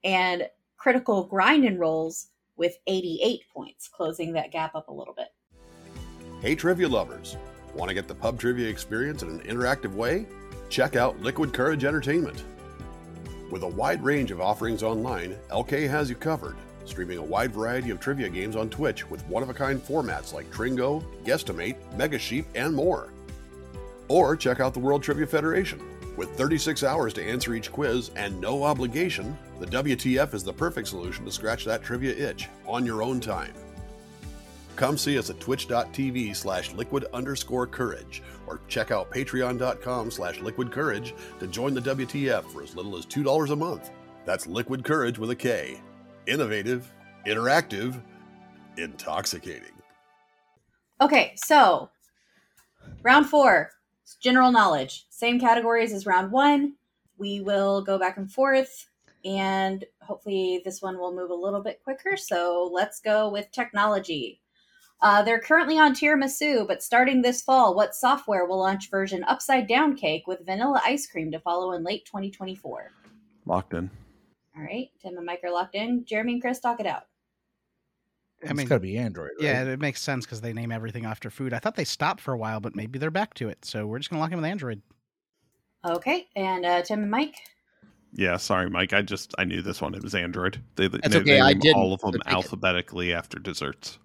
and 0.03 0.47
Critical 0.77 1.23
Grind 1.23 1.65
and 1.65 1.79
Rolls 1.79 2.27
with 2.57 2.77
88 2.87 3.41
points, 3.53 3.87
closing 3.87 4.33
that 4.33 4.51
gap 4.51 4.75
up 4.75 4.87
a 4.87 4.93
little 4.93 5.13
bit. 5.13 5.27
Hey, 6.41 6.55
trivia 6.55 6.87
lovers! 6.87 7.37
Want 7.73 7.89
to 7.89 7.95
get 7.95 8.07
the 8.07 8.15
pub 8.15 8.39
trivia 8.39 8.69
experience 8.69 9.23
in 9.23 9.29
an 9.29 9.39
interactive 9.41 9.93
way? 9.93 10.25
Check 10.69 10.95
out 10.95 11.19
Liquid 11.21 11.51
Kourage 11.51 11.83
Entertainment. 11.83 12.43
With 13.51 13.63
a 13.63 13.67
wide 13.67 14.03
range 14.03 14.31
of 14.31 14.41
offerings 14.41 14.81
online, 14.81 15.35
LK 15.51 15.89
has 15.89 16.09
you 16.09 16.15
covered, 16.15 16.55
streaming 16.85 17.17
a 17.17 17.23
wide 17.23 17.51
variety 17.51 17.89
of 17.89 17.99
trivia 17.99 18.29
games 18.29 18.55
on 18.55 18.69
Twitch 18.69 19.09
with 19.09 19.25
one 19.27 19.43
of 19.43 19.49
a 19.49 19.53
kind 19.53 19.79
formats 19.79 20.33
like 20.33 20.49
Tringo, 20.51 21.03
Guesstimate, 21.23 21.77
Mega 21.95 22.17
Sheep, 22.17 22.45
and 22.55 22.73
more. 22.73 23.09
Or 24.07 24.35
check 24.35 24.59
out 24.59 24.73
the 24.73 24.79
World 24.79 25.03
Trivia 25.03 25.27
Federation. 25.27 25.81
With 26.17 26.37
36 26.37 26.83
hours 26.83 27.13
to 27.15 27.23
answer 27.23 27.53
each 27.53 27.71
quiz 27.71 28.11
and 28.15 28.39
no 28.39 28.63
obligation, 28.63 29.37
the 29.59 29.67
WTF 29.67 30.33
is 30.33 30.43
the 30.43 30.53
perfect 30.53 30.87
solution 30.87 31.25
to 31.25 31.31
scratch 31.31 31.65
that 31.65 31.83
trivia 31.83 32.15
itch 32.15 32.47
on 32.65 32.85
your 32.85 33.03
own 33.03 33.19
time. 33.19 33.53
Come 34.75 34.97
see 34.97 35.17
us 35.17 35.29
at 35.29 35.39
twitch.tv 35.39 36.35
slash 36.35 36.73
liquid 36.73 37.05
underscore 37.13 37.67
courage 37.67 38.21
or 38.47 38.59
check 38.67 38.91
out 38.91 39.11
patreon.com 39.11 40.11
slash 40.11 40.39
liquid 40.39 40.71
courage 40.71 41.13
to 41.39 41.47
join 41.47 41.73
the 41.73 41.81
WTF 41.81 42.51
for 42.51 42.61
as 42.61 42.75
little 42.75 42.97
as 42.97 43.05
$2 43.05 43.51
a 43.51 43.55
month. 43.55 43.91
That's 44.25 44.47
liquid 44.47 44.83
courage 44.83 45.17
with 45.17 45.31
a 45.31 45.35
K. 45.35 45.81
Innovative, 46.27 46.91
interactive, 47.25 48.01
intoxicating. 48.77 49.71
Okay, 51.01 51.33
so 51.35 51.89
round 53.03 53.27
four, 53.27 53.69
general 54.21 54.51
knowledge. 54.51 55.05
Same 55.09 55.39
categories 55.39 55.93
as 55.93 56.05
round 56.05 56.31
one. 56.31 56.73
We 57.17 57.41
will 57.41 57.81
go 57.81 57.97
back 57.97 58.17
and 58.17 58.31
forth, 58.31 58.87
and 59.23 59.83
hopefully 60.01 60.61
this 60.63 60.81
one 60.81 60.99
will 60.99 61.15
move 61.15 61.31
a 61.31 61.35
little 61.35 61.61
bit 61.61 61.81
quicker. 61.83 62.17
So 62.17 62.69
let's 62.71 63.01
go 63.01 63.29
with 63.29 63.51
technology. 63.51 64.41
Uh, 65.01 65.21
they're 65.21 65.39
currently 65.39 65.77
on 65.77 65.93
tiramisu, 65.93 66.67
but 66.67 66.83
starting 66.83 67.21
this 67.21 67.41
fall, 67.41 67.75
what 67.75 67.95
software 67.95 68.45
will 68.45 68.59
launch 68.59 68.89
version 68.89 69.23
upside 69.25 69.67
down 69.67 69.95
cake 69.95 70.25
with 70.27 70.45
vanilla 70.45 70.81
ice 70.85 71.07
cream 71.07 71.31
to 71.31 71.39
follow 71.39 71.73
in 71.73 71.83
late 71.83 72.05
2024? 72.05 72.91
Locked 73.45 73.73
in. 73.73 73.89
All 74.57 74.63
right, 74.63 74.89
Tim 75.01 75.17
and 75.17 75.25
Mike 75.25 75.41
are 75.43 75.51
locked 75.51 75.75
in. 75.75 76.05
Jeremy 76.05 76.33
and 76.33 76.41
Chris, 76.41 76.59
talk 76.59 76.79
it 76.79 76.85
out. 76.85 77.03
It's 78.45 78.51
I 78.51 78.53
mean, 78.53 78.67
got 78.67 78.75
to 78.75 78.79
be 78.79 78.97
Android. 78.97 79.31
Right? 79.39 79.45
Yeah, 79.45 79.63
it 79.63 79.79
makes 79.79 80.01
sense 80.01 80.25
because 80.25 80.41
they 80.41 80.53
name 80.53 80.71
everything 80.71 81.05
after 81.05 81.29
food. 81.29 81.53
I 81.53 81.59
thought 81.59 81.75
they 81.75 81.83
stopped 81.83 82.21
for 82.21 82.33
a 82.33 82.37
while, 82.37 82.59
but 82.59 82.75
maybe 82.75 82.99
they're 82.99 83.11
back 83.11 83.33
to 83.35 83.49
it. 83.49 83.65
So 83.65 83.87
we're 83.87 83.97
just 83.97 84.09
gonna 84.09 84.21
lock 84.21 84.31
in 84.31 84.37
with 84.37 84.45
Android. 84.45 84.81
Okay, 85.85 86.27
and 86.35 86.65
uh, 86.65 86.81
Tim 86.83 87.01
and 87.01 87.11
Mike. 87.11 87.35
Yeah, 88.13 88.37
sorry, 88.37 88.69
Mike. 88.69 88.93
I 88.93 89.01
just 89.01 89.33
I 89.37 89.43
knew 89.43 89.61
this 89.61 89.81
one. 89.81 89.93
It 89.93 90.03
was 90.03 90.15
Android. 90.15 90.61
They, 90.75 90.87
they, 90.87 90.99
That's 90.99 91.13
they 91.13 91.19
okay, 91.21 91.39
I 91.41 91.53
didn't, 91.53 91.81
all 91.81 91.93
of 91.93 92.01
them 92.01 92.11
but 92.11 92.21
take 92.23 92.33
it. 92.33 92.35
alphabetically 92.35 93.13
after 93.13 93.39
desserts. 93.39 93.99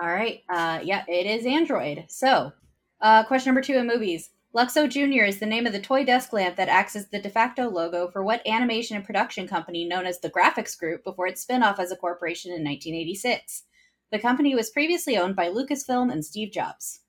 All 0.00 0.08
right. 0.08 0.40
Uh, 0.48 0.80
yeah, 0.82 1.04
it 1.08 1.26
is 1.26 1.44
Android. 1.46 2.04
So, 2.08 2.52
uh, 3.00 3.24
question 3.24 3.50
number 3.50 3.62
two 3.62 3.74
in 3.74 3.86
movies. 3.86 4.30
Luxo 4.54 4.86
Jr. 4.86 5.24
is 5.24 5.38
the 5.38 5.46
name 5.46 5.66
of 5.66 5.72
the 5.72 5.80
toy 5.80 6.04
desk 6.04 6.32
lamp 6.32 6.56
that 6.56 6.68
acts 6.68 6.94
as 6.94 7.08
the 7.08 7.18
de 7.18 7.30
facto 7.30 7.70
logo 7.70 8.08
for 8.08 8.22
what 8.22 8.46
animation 8.46 8.96
and 8.96 9.04
production 9.04 9.48
company 9.48 9.86
known 9.86 10.04
as 10.04 10.20
the 10.20 10.28
Graphics 10.30 10.78
Group 10.78 11.02
before 11.04 11.26
its 11.26 11.44
spinoff 11.44 11.78
as 11.78 11.90
a 11.90 11.96
corporation 11.96 12.50
in 12.50 12.62
1986. 12.62 13.62
The 14.10 14.18
company 14.18 14.54
was 14.54 14.68
previously 14.68 15.16
owned 15.16 15.36
by 15.36 15.48
Lucasfilm 15.48 16.12
and 16.12 16.22
Steve 16.22 16.52
Jobs. 16.52 17.00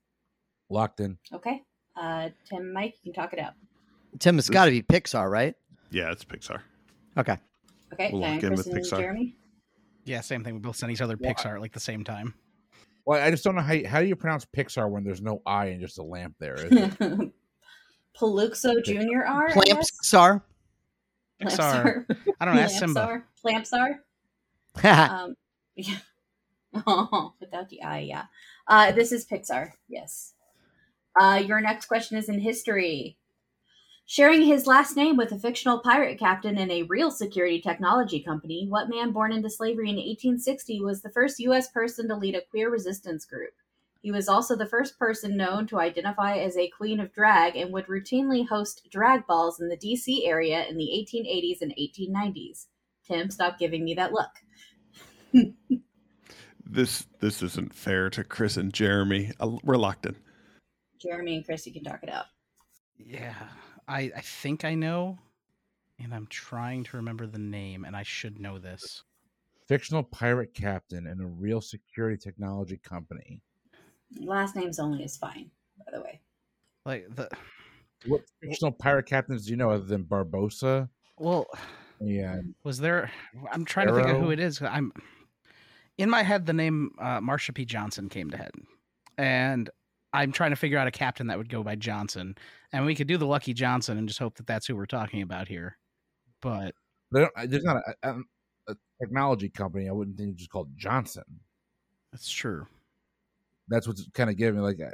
Locked 0.70 1.02
in. 1.02 1.18
Okay. 1.34 1.64
Uh, 1.98 2.30
Tim, 2.50 2.72
Mike, 2.72 2.96
you 3.04 3.12
can 3.12 3.22
talk 3.22 3.34
it 3.34 3.40
out. 3.40 3.54
Tim, 4.20 4.40
it's 4.40 4.50
got 4.50 4.66
to 4.66 4.72
be 4.72 4.82
Pixar, 4.82 5.30
right? 5.30 5.56
Yeah, 5.92 6.12
it's 6.12 6.24
Pixar. 6.24 6.62
Okay. 7.18 7.38
Okay. 7.92 8.10
We'll 8.14 8.22
lock 8.22 8.42
in 8.42 8.54
with 8.54 8.72
Pixar. 8.72 9.00
Jeremy. 9.00 9.36
Yeah, 10.06 10.22
same 10.22 10.46
thing. 10.46 10.54
We 10.54 10.62
both 10.62 10.78
sent 10.78 10.94
each 10.94 11.02
other 11.02 11.18
Pixar 11.18 11.56
at 11.56 11.62
like 11.62 11.74
the 11.74 11.80
same 11.82 12.06
time. 12.06 12.36
Well, 13.06 13.22
I 13.22 13.30
just 13.32 13.44
don't 13.44 13.56
know 13.56 13.62
how 13.62 13.74
you, 13.74 13.88
how 13.88 14.00
do 14.00 14.08
you 14.08 14.16
pronounce 14.16 14.46
Pixar 14.46 14.90
when 14.90 15.04
there's 15.04 15.22
no 15.22 15.42
I 15.46 15.68
and 15.68 15.82
just 15.82 15.98
a 15.98 16.04
lamp 16.04 16.36
there. 16.40 16.56
Is 16.56 16.72
it? 16.72 17.00
Paluxo 18.18 18.84
Jr. 18.84 19.26
R. 19.26 19.50
I 19.50 19.62
guess? 19.66 19.92
Plampsar. 19.92 20.42
Pixar. 21.42 22.06
I 22.40 22.46
don't 22.46 22.56
know. 22.56 22.62
Ask 22.62 22.80
Simba. 22.80 23.24
Lampsar. 23.46 23.96
Lampsar. 23.96 24.00
Um, 24.84 25.36
yeah. 25.76 25.98
Oh, 26.88 27.34
without 27.40 27.70
the 27.70 27.84
I, 27.84 28.00
yeah. 28.00 28.24
Uh, 28.68 28.92
this 28.94 29.12
is 29.12 29.28
Pixar. 29.28 29.74
Yes. 29.88 30.34
Uh, 31.20 31.40
your 31.46 31.62
next 31.62 31.86
question 31.86 32.18
is 32.18 32.30
in 32.30 32.40
history. 32.40 33.16
Sharing 34.06 34.42
his 34.44 34.68
last 34.68 34.96
name 34.98 35.16
with 35.18 35.32
a 35.32 35.40
fictional 35.40 35.80
pirate 35.80 36.20
captain 36.20 36.58
in 36.58 36.70
a 36.70 36.84
real 36.84 37.10
security 37.10 37.62
technology 37.62 38.22
company, 38.22 38.68
what 38.68 38.90
man 38.90 39.12
born 39.12 39.32
into 39.32 39.50
slavery 39.50 39.90
in 39.90 39.96
1860 39.96 40.82
was 40.82 41.02
the 41.02 41.10
first 41.10 41.40
U.S. 41.40 41.70
person 41.70 42.08
to 42.10 42.16
lead 42.16 42.36
a 42.36 42.42
queer 42.42 42.70
resistance 42.70 43.26
group? 43.26 43.54
He 44.02 44.12
was 44.12 44.28
also 44.28 44.58
the 44.58 44.66
first 44.66 45.00
person 45.00 45.38
known 45.38 45.66
to 45.68 45.80
identify 45.80 46.36
as 46.36 46.58
a 46.58 46.70
queen 46.70 47.00
of 47.00 47.14
drag 47.14 47.56
and 47.56 47.72
would 47.72 47.88
routinely 47.88 48.46
host 48.48 48.88
drag 48.92 49.26
balls 49.26 49.62
in 49.62 49.70
the 49.70 49.78
D.C. 49.78 50.28
area 50.28 50.66
in 50.68 50.76
the 50.78 51.08
1880s 51.14 51.62
and 51.62 51.74
1890s. 51.80 52.66
Tim, 53.08 53.32
stop 53.32 53.58
giving 53.58 53.86
me 53.86 53.94
that 53.94 54.12
look. 54.12 54.30
This 56.66 57.06
this 57.20 57.44
isn't 57.44 57.74
fair 57.74 58.10
to 58.12 58.24
Chris 58.24 58.58
and 58.58 58.74
Jeremy. 58.74 59.32
Uh, 59.40 59.58
We're 59.64 59.78
locked 59.78 60.06
in. 60.06 60.16
Jeremy 61.00 61.36
and 61.36 61.46
Chris, 61.46 61.68
you 61.68 61.74
can 61.74 61.84
talk 61.84 62.00
it 62.04 62.10
out. 62.10 62.26
Yeah, 62.98 63.36
I 63.88 64.12
I 64.16 64.22
think 64.22 64.64
I 64.66 64.76
know, 64.76 65.20
and 66.00 66.14
I'm 66.14 66.28
trying 66.28 66.84
to 66.86 66.98
remember 66.98 67.28
the 67.28 67.40
name, 67.40 67.86
and 67.86 67.96
I 67.96 68.04
should 68.04 68.40
know 68.40 68.60
this. 68.60 69.04
Fictional 69.68 70.04
pirate 70.04 70.54
captain 70.54 71.08
in 71.08 71.22
a 71.22 71.28
real 71.28 71.62
security 71.62 72.18
technology 72.18 72.78
company. 72.78 73.42
Last 74.20 74.56
names 74.56 74.80
only 74.80 75.04
is 75.04 75.18
fine, 75.18 75.52
by 75.86 75.92
the 75.92 76.02
way. 76.02 76.22
Like 76.86 77.16
the 77.16 77.30
What 78.06 78.22
fictional 78.42 78.72
pirate 78.74 79.06
captains 79.06 79.46
do 79.46 79.52
you 79.52 79.58
know 79.58 79.72
other 79.72 79.86
than 79.86 80.04
Barbossa? 80.04 80.90
well, 81.18 81.48
Yeah, 82.00 82.42
was 82.64 82.80
there? 82.80 83.12
I'm 83.52 83.66
trying 83.66 83.88
to 83.88 83.94
think 83.94 84.08
of 84.10 84.18
who 84.18 84.32
it 84.32 84.40
is. 84.40 84.62
I'm 84.62 84.92
in 85.98 86.10
my 86.10 86.24
head. 86.24 86.46
The 86.46 86.54
name 86.54 86.92
uh, 87.00 87.20
Marsha 87.20 87.54
P. 87.54 87.66
Johnson 87.66 88.10
came 88.10 88.30
to 88.32 88.38
head, 88.38 88.52
and 89.18 89.70
I'm 90.14 90.32
trying 90.32 90.52
to 90.52 90.56
figure 90.56 90.78
out 90.78 90.88
a 90.88 90.92
captain 90.92 91.28
that 91.28 91.38
would 91.38 91.50
go 91.50 91.64
by 91.64 91.76
Johnson, 91.76 92.36
and 92.72 92.86
we 92.86 92.96
could 92.96 93.08
do 93.08 93.18
the 93.18 93.26
Lucky 93.26 93.54
Johnson 93.54 93.98
and 93.98 94.08
just 94.08 94.20
hope 94.20 94.36
that 94.36 94.48
that's 94.48 94.68
who 94.68 94.76
we're 94.76 94.86
talking 94.86 95.22
about 95.22 95.48
here. 95.48 95.78
But 96.42 96.76
there's 97.12 97.64
not 97.64 97.78
a, 97.78 98.10
a, 98.10 98.16
a 98.70 98.76
technology 99.02 99.50
company. 99.50 99.90
I 99.90 99.92
wouldn't 99.92 100.18
think 100.18 100.36
just 100.36 100.52
called 100.52 100.70
Johnson. 100.76 101.24
that's 102.12 102.30
true. 102.30 102.68
That's 103.70 103.88
what's 103.88 104.08
kind 104.14 104.30
of 104.30 104.38
giving 104.38 104.60
me 104.60 104.66
like. 104.66 104.80
A, 104.80 104.92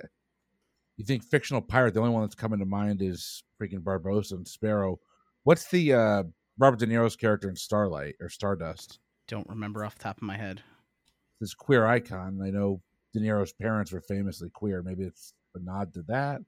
you 0.97 1.05
think 1.05 1.23
fictional 1.23 1.61
pirate? 1.61 1.93
The 1.93 2.01
only 2.01 2.11
one 2.13 2.23
that's 2.23 2.35
coming 2.35 2.59
to 2.59 2.65
mind 2.65 3.01
is 3.01 3.43
freaking 3.61 3.79
Barbossa 3.79 4.33
and 4.33 4.47
Sparrow. 4.47 4.99
What's 5.43 5.69
the 5.69 5.93
uh 5.93 6.23
Robert 6.57 6.79
De 6.79 6.87
Niro's 6.87 7.15
character 7.15 7.49
in 7.49 7.55
Starlight 7.55 8.15
or 8.19 8.29
Stardust? 8.29 8.99
Don't 9.27 9.47
remember 9.49 9.83
off 9.83 9.95
the 9.95 10.03
top 10.03 10.17
of 10.17 10.23
my 10.23 10.37
head. 10.37 10.61
This 11.39 11.53
queer 11.53 11.85
icon. 11.85 12.41
I 12.43 12.49
know 12.49 12.81
De 13.13 13.19
Niro's 13.19 13.53
parents 13.53 13.91
were 13.91 14.01
famously 14.01 14.49
queer. 14.49 14.83
Maybe 14.83 15.03
it's 15.03 15.33
a 15.55 15.59
nod 15.59 15.93
to 15.93 16.03
that. 16.03 16.41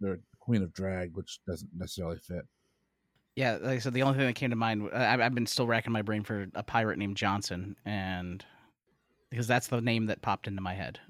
The 0.00 0.20
Queen 0.40 0.62
of 0.62 0.72
Drag, 0.72 1.14
which 1.14 1.40
doesn't 1.46 1.70
necessarily 1.76 2.18
fit. 2.18 2.46
Yeah, 3.36 3.58
like 3.60 3.76
I 3.76 3.78
said, 3.78 3.94
the 3.94 4.02
only 4.02 4.16
thing 4.16 4.26
that 4.26 4.34
came 4.34 4.50
to 4.50 4.56
mind, 4.56 4.88
uh, 4.92 4.96
I, 4.96 5.24
I've 5.24 5.34
been 5.34 5.46
still 5.46 5.66
racking 5.66 5.92
my 5.92 6.02
brain 6.02 6.22
for 6.22 6.46
a 6.54 6.62
pirate 6.62 6.98
named 6.98 7.16
Johnson, 7.16 7.76
and 7.84 8.44
because 9.30 9.48
that's 9.48 9.66
the 9.66 9.80
name 9.80 10.06
that 10.06 10.22
popped 10.22 10.46
into 10.46 10.60
my 10.62 10.74
head, 10.74 11.00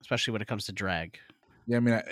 especially 0.00 0.32
when 0.32 0.42
it 0.42 0.48
comes 0.48 0.66
to 0.66 0.72
drag. 0.72 1.18
Yeah, 1.66 1.76
I 1.76 1.80
mean, 1.80 1.94
I, 1.94 2.02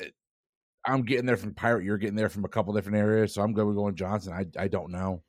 I'm 0.87 1.03
getting 1.03 1.27
there 1.27 1.37
from 1.37 1.53
pirate. 1.55 1.85
You're 1.85 1.99
getting 1.99 2.15
there 2.15 2.29
from 2.29 2.45
a 2.45 2.49
couple 2.49 2.75
different 2.75 2.99
areas, 2.99 3.35
so 3.35 3.43
I'm 3.43 3.53
going 3.53 3.67
with 3.67 3.77
going 3.77 3.97
Johnson. 3.97 4.33
I 4.33 4.47
I 4.61 4.69
don't 4.69 4.93
know. 4.93 5.23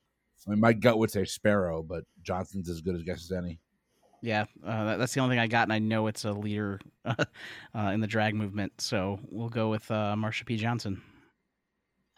I 0.46 0.52
mean, 0.52 0.60
my 0.60 0.74
gut 0.74 1.00
would 1.00 1.12
say 1.12 1.26
Sparrow, 1.26 1.82
but 1.82 2.04
Johnson's 2.22 2.70
as 2.70 2.82
good 2.82 2.96
as 2.96 3.04
guess 3.04 3.24
as 3.24 3.32
any. 3.32 3.60
Yeah, 4.22 4.46
uh, 4.66 4.86
that, 4.86 5.00
that's 5.00 5.14
the 5.14 5.20
only 5.20 5.34
thing 5.34 5.40
I 5.40 5.48
got, 5.48 5.64
and 5.64 5.74
I 5.74 5.80
know 5.80 6.08
it's 6.08 6.26
a 6.26 6.32
leader 6.32 6.80
uh, 7.06 7.16
in 7.76 8.00
the 8.02 8.08
drag 8.08 8.36
movement, 8.36 8.74
so 8.80 9.20
we'll 9.30 9.50
go 9.50 9.70
with 9.70 9.90
uh, 9.92 10.16
Marsha 10.18 10.46
P. 10.46 10.58
Johnson. 10.58 11.02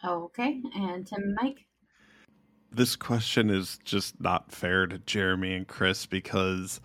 Okay, 0.04 0.60
and 0.74 1.06
Tim 1.06 1.34
Mike. 1.40 1.66
This 2.72 2.96
question 2.96 3.50
is 3.50 3.78
just 3.84 4.20
not 4.20 4.52
fair 4.52 4.86
to 4.86 4.98
Jeremy 4.98 5.54
and 5.54 5.66
Chris 5.66 6.06
because 6.06 6.80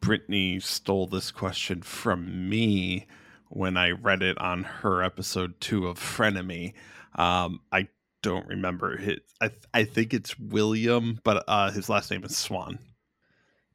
Brittany 0.00 0.60
stole 0.60 1.06
this 1.06 1.30
question 1.30 1.82
from 1.82 2.48
me 2.48 3.06
when 3.48 3.76
I 3.76 3.90
read 3.90 4.22
it 4.22 4.38
on 4.38 4.62
her 4.62 5.02
episode 5.02 5.60
two 5.60 5.86
of 5.86 5.98
Frenemy. 5.98 6.74
Um, 7.14 7.60
I 7.72 7.88
don't 8.22 8.46
remember 8.46 8.96
his. 8.96 9.18
I 9.40 9.50
I 9.74 9.84
think 9.84 10.14
it's 10.14 10.38
William, 10.38 11.20
but 11.24 11.44
uh, 11.48 11.70
his 11.70 11.88
last 11.88 12.10
name 12.10 12.24
is 12.24 12.36
Swann. 12.36 12.78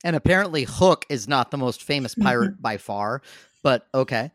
And 0.04 0.16
apparently, 0.16 0.64
Hook 0.64 1.06
is 1.10 1.28
not 1.28 1.52
the 1.52 1.58
most 1.58 1.84
famous 1.84 2.16
pirate 2.16 2.62
by 2.62 2.78
far, 2.78 3.22
but 3.64 3.88
okay. 3.94 4.32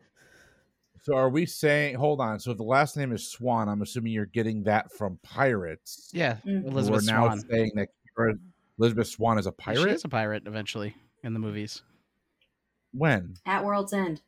So 1.03 1.15
are 1.15 1.29
we 1.29 1.45
saying? 1.45 1.95
Hold 1.95 2.19
on. 2.19 2.39
So 2.39 2.51
if 2.51 2.57
the 2.57 2.63
last 2.63 2.97
name 2.97 3.11
is 3.13 3.29
Swann, 3.29 3.69
I'm 3.69 3.81
assuming 3.81 4.11
you're 4.11 4.25
getting 4.25 4.63
that 4.63 4.91
from 4.91 5.19
pirates. 5.23 6.09
Yeah, 6.13 6.37
Mm. 6.45 6.65
Elizabeth 6.67 7.03
We're 7.05 7.11
now 7.13 7.27
Swann. 7.27 7.43
saying 7.49 7.71
that 7.75 7.89
Elizabeth 8.79 9.07
Swann 9.07 9.37
is 9.37 9.47
a 9.47 9.51
She 9.51 9.55
pirate. 9.63 9.93
is 9.93 10.03
a 10.03 10.09
pirate 10.09 10.43
eventually 10.47 10.95
in 11.23 11.33
the 11.33 11.39
movies. 11.39 11.81
when? 12.91 13.35
At 13.45 13.63
World's 13.63 13.93
End. 13.93 14.21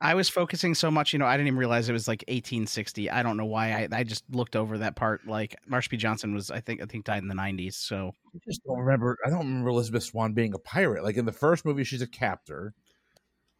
I 0.00 0.14
was 0.14 0.28
focusing 0.28 0.74
so 0.74 0.90
much, 0.90 1.12
you 1.12 1.18
know, 1.18 1.24
I 1.24 1.36
didn't 1.36 1.46
even 1.48 1.58
realize 1.58 1.88
it 1.88 1.92
was 1.94 2.06
like 2.06 2.22
1860. 2.28 3.10
I 3.10 3.22
don't 3.22 3.36
know 3.38 3.46
why. 3.46 3.70
I, 3.72 3.88
I 3.92 4.04
just 4.04 4.24
looked 4.30 4.54
over 4.54 4.76
that 4.78 4.94
part. 4.94 5.26
Like 5.26 5.56
Marsha 5.70 5.88
P. 5.88 5.96
Johnson 5.96 6.34
was, 6.34 6.50
I 6.50 6.60
think, 6.60 6.82
I 6.82 6.84
think 6.86 7.06
died 7.06 7.22
in 7.22 7.28
the 7.28 7.34
90s. 7.34 7.74
So 7.74 8.12
I 8.34 8.38
just 8.46 8.62
don't 8.64 8.78
remember. 8.78 9.16
I 9.24 9.30
don't 9.30 9.38
remember 9.40 9.70
Elizabeth 9.70 10.02
Swann 10.02 10.34
being 10.34 10.52
a 10.52 10.58
pirate. 10.58 11.02
Like 11.02 11.16
in 11.16 11.24
the 11.24 11.32
first 11.32 11.64
movie, 11.64 11.82
she's 11.84 12.02
a 12.02 12.06
captor. 12.06 12.74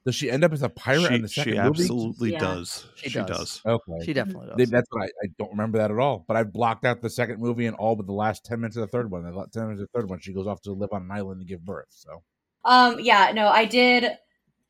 Does 0.05 0.15
she 0.15 0.31
end 0.31 0.45
up 0.45 0.53
as 0.53 0.63
a 0.63 0.69
pirate 0.69 1.09
she, 1.09 1.15
in 1.15 1.23
the 1.23 1.29
second 1.29 1.53
she 1.55 1.59
movie? 1.59 1.83
absolutely 1.83 2.33
Yeah. 2.33 2.39
does. 2.39 2.87
She 2.97 3.09
She, 3.09 3.19
does. 3.19 3.27
does. 3.29 3.63
Okay. 3.67 4.05
She 4.05 4.13
definitely 4.13 4.49
does. 4.57 4.71
That's 4.71 4.87
what 4.91 5.03
I, 5.05 5.07
I 5.07 5.29
don't 5.39 5.51
remember 5.51 5.79
that 5.79 5.91
at 5.91 5.99
all. 5.99 6.25
But 6.29 6.37
I've 6.37 6.53
blocked 6.53 6.85
out 6.85 7.01
the 7.01 7.11
second 7.11 7.41
movie 7.41 7.67
and 7.67 7.75
all 7.77 7.97
but 7.97 8.07
the 8.07 8.13
last 8.13 8.45
ten 8.45 8.61
minutes 8.61 8.77
of 8.77 8.83
the 8.83 8.87
third 8.89 9.11
one. 9.11 9.25
The 9.25 9.33
last 9.33 9.53
ten 9.55 9.65
minutes 9.65 9.81
of 9.83 9.89
the 9.93 9.99
third 9.99 10.11
one, 10.11 10.21
she 10.21 10.33
goes 10.35 10.47
off 10.47 10.61
to 10.63 10.73
live 10.73 10.91
on 10.93 11.03
an 11.03 11.11
island 11.11 11.41
and 11.41 11.49
give 11.49 11.65
birth. 11.65 11.89
So 11.91 12.23
Um, 12.65 13.01
yeah, 13.01 13.33
no, 13.35 13.49
I 13.49 13.65
did 13.65 14.17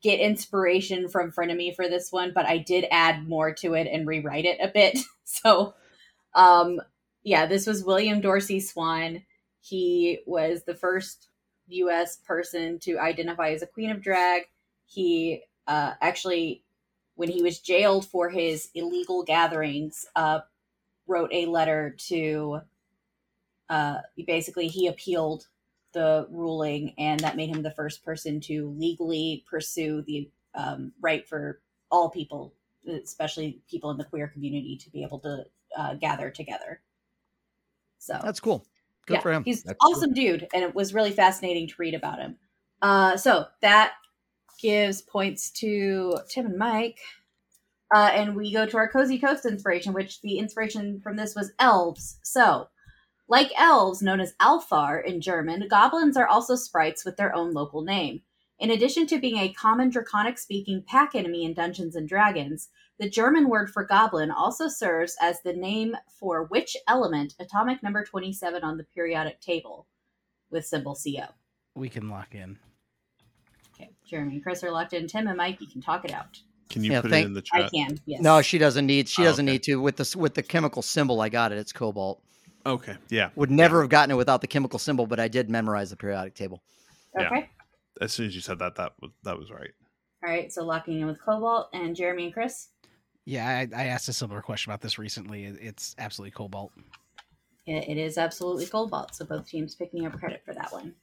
get 0.01 0.19
inspiration 0.19 1.09
from 1.09 1.31
Frenemy 1.31 1.75
for 1.75 1.87
this 1.87 2.11
one, 2.11 2.31
but 2.33 2.45
I 2.45 2.57
did 2.57 2.85
add 2.91 3.27
more 3.27 3.53
to 3.55 3.73
it 3.73 3.87
and 3.91 4.07
rewrite 4.07 4.45
it 4.45 4.59
a 4.61 4.67
bit. 4.67 4.99
So, 5.29 5.73
um, 6.35 6.79
yeah, 7.21 7.47
this 7.47 7.67
was 7.67 7.83
William 7.83 8.21
Dorsey 8.21 8.61
Swann. 8.61 9.23
He 9.59 10.19
was 10.25 10.63
the 10.63 10.73
first 10.73 11.27
U.S. 11.67 12.15
person 12.25 12.79
to 12.79 12.97
identify 12.97 13.49
as 13.49 13.61
a 13.61 13.67
queen 13.67 13.91
of 13.91 14.01
drag. 14.01 14.43
He 14.85 15.43
uh, 15.67 15.95
actually, 15.99 16.63
when 17.15 17.27
he 17.27 17.43
was 17.43 17.59
jailed 17.59 18.07
for 18.07 18.29
his 18.29 18.69
illegal 18.73 19.23
gatherings, 19.23 20.05
uh, 20.15 20.39
wrote 21.07 21.29
a 21.33 21.45
letter 21.45 21.95
to. 22.07 22.61
Uh, 23.69 23.97
basically, 24.25 24.69
he 24.69 24.87
appealed 24.87 25.47
the 25.93 26.27
ruling, 26.29 26.93
and 26.97 27.19
that 27.21 27.35
made 27.35 27.49
him 27.49 27.61
the 27.61 27.71
first 27.71 28.03
person 28.03 28.39
to 28.41 28.73
legally 28.77 29.43
pursue 29.49 30.03
the 30.03 30.29
um, 30.55 30.91
right 31.01 31.27
for 31.27 31.61
all 31.91 32.09
people, 32.09 32.53
especially 32.87 33.61
people 33.69 33.91
in 33.91 33.97
the 33.97 34.03
queer 34.03 34.27
community, 34.27 34.77
to 34.83 34.89
be 34.89 35.03
able 35.03 35.19
to 35.19 35.45
uh, 35.77 35.93
gather 35.95 36.29
together. 36.29 36.81
So 37.99 38.19
That's 38.23 38.39
cool. 38.39 38.65
Good 39.05 39.21
for 39.21 39.31
him. 39.31 39.43
He's 39.43 39.63
That's 39.63 39.77
awesome 39.81 40.13
dude, 40.13 40.47
and 40.53 40.63
it 40.63 40.75
was 40.75 40.93
really 40.93 41.11
fascinating 41.11 41.67
to 41.67 41.73
read 41.77 41.93
about 41.93 42.19
him. 42.19 42.37
Uh, 42.81 43.15
so 43.17 43.45
that 43.61 43.93
gives 44.61 45.01
points 45.01 45.49
to 45.51 46.17
Tim 46.29 46.45
and 46.45 46.57
Mike. 46.57 46.99
Uh, 47.93 48.09
and 48.13 48.35
we 48.35 48.51
go 48.51 48.65
to 48.65 48.77
our 48.77 48.89
cozy 48.89 49.17
coast 49.17 49.45
inspiration, 49.45 49.93
which 49.93 50.21
the 50.21 50.39
inspiration 50.39 50.99
from 50.99 51.15
this 51.15 51.35
was 51.35 51.53
elves. 51.57 52.19
So, 52.23 52.67
like 53.27 53.51
elves, 53.57 54.01
known 54.01 54.19
as 54.19 54.33
Alfar 54.39 55.03
in 55.03 55.19
German, 55.21 55.67
goblins 55.69 56.15
are 56.17 56.27
also 56.27 56.55
sprites 56.55 57.03
with 57.03 57.17
their 57.17 57.33
own 57.35 57.51
local 57.53 57.81
name. 57.81 58.21
In 58.59 58.71
addition 58.71 59.05
to 59.07 59.19
being 59.19 59.37
a 59.37 59.53
common 59.53 59.89
draconic 59.89 60.37
speaking 60.39 60.83
pack 60.87 61.13
enemy 61.13 61.43
in 61.45 61.53
Dungeons 61.53 61.95
and 61.95 62.07
Dragons, 62.07 62.69
the 62.99 63.09
German 63.09 63.49
word 63.49 63.69
for 63.69 63.83
goblin 63.85 64.31
also 64.31 64.67
serves 64.67 65.15
as 65.21 65.41
the 65.41 65.53
name 65.53 65.95
for 66.19 66.45
which 66.45 66.75
element, 66.87 67.35
atomic 67.39 67.83
number 67.83 68.03
27 68.03 68.63
on 68.63 68.77
the 68.77 68.83
periodic 68.83 69.39
table, 69.41 69.87
with 70.49 70.65
symbol 70.65 70.95
CO. 70.95 71.27
we 71.75 71.89
can 71.89 72.09
lock 72.09 72.33
in. 72.33 72.57
Okay, 73.75 73.91
Jeremy 74.09 74.35
and 74.35 74.43
Chris 74.43 74.63
are 74.63 74.71
locked 74.71 74.93
in. 74.93 75.05
Tim 75.07 75.27
and 75.27 75.37
Mike, 75.37 75.61
you 75.61 75.67
can 75.67 75.81
talk 75.81 76.03
it 76.05 76.11
out. 76.11 76.39
Can 76.69 76.83
you 76.83 76.91
Yeah, 76.93 77.01
put 77.01 77.11
thank- 77.11 77.25
it 77.25 77.27
in 77.27 77.33
the 77.33 77.41
chat? 77.43 77.65
I 77.65 77.69
can, 77.69 77.99
yes. 78.07 78.21
No, 78.21 78.41
she 78.41 78.57
doesn't 78.57 78.87
need. 78.87 79.07
She 79.07 79.21
Oh, 79.21 79.25
doesn't 79.25 79.45
okay. 79.45 79.51
need 79.53 79.63
to. 79.63 79.75
With 79.79 79.97
the 79.97 80.15
with 80.17 80.33
the 80.33 80.41
chemical 80.41 80.81
symbol, 80.81 81.21
I 81.21 81.29
got 81.29 81.51
it. 81.51 81.59
It's 81.59 81.71
cobalt. 81.71 82.23
Okay. 82.67 82.95
Yeah. 83.09 83.29
Would 83.35 83.49
never 83.49 83.81
have 83.81 83.89
gotten 83.89 84.11
it 84.11 84.17
without 84.17 84.41
the 84.41 84.47
chemical 84.47 84.77
symbol, 84.77 85.07
but 85.07 85.19
I 85.19 85.27
did 85.27 85.49
memorize 85.49 85.89
the 85.89 85.95
periodic 85.95 86.35
table. 86.35 86.61
Yeah. 87.17 87.27
Okay. 87.27 87.49
As 88.01 88.13
soon 88.13 88.27
as 88.27 88.35
you 88.35 88.41
said 88.41 88.59
that, 88.59 88.75
that 88.75 88.93
was 89.01 89.11
that 89.23 89.39
was 89.39 89.49
right. 89.49 89.71
All 90.23 90.29
right, 90.29 90.51
so 90.51 90.63
locking 90.63 90.99
in 90.99 91.07
with 91.07 91.21
Cobalt 91.21 91.69
and 91.73 91.95
Jeremy 91.95 92.25
and 92.25 92.33
Chris. 92.33 92.69
Yeah, 93.25 93.47
I, 93.47 93.67
I 93.75 93.85
asked 93.85 94.09
a 94.09 94.13
similar 94.13 94.41
question 94.41 94.71
about 94.71 94.81
this 94.81 94.97
recently. 94.97 95.45
It's 95.45 95.95
absolutely 95.99 96.31
cobalt. 96.31 96.71
It, 97.65 97.87
it 97.87 97.97
is 97.97 98.17
absolutely 98.17 98.65
Cobalt, 98.65 99.13
so 99.13 99.25
both 99.25 99.47
teams 99.47 99.75
picking 99.75 100.05
up 100.05 100.17
credit 100.17 100.41
for 100.45 100.53
that 100.53 100.71
one. 100.71 100.95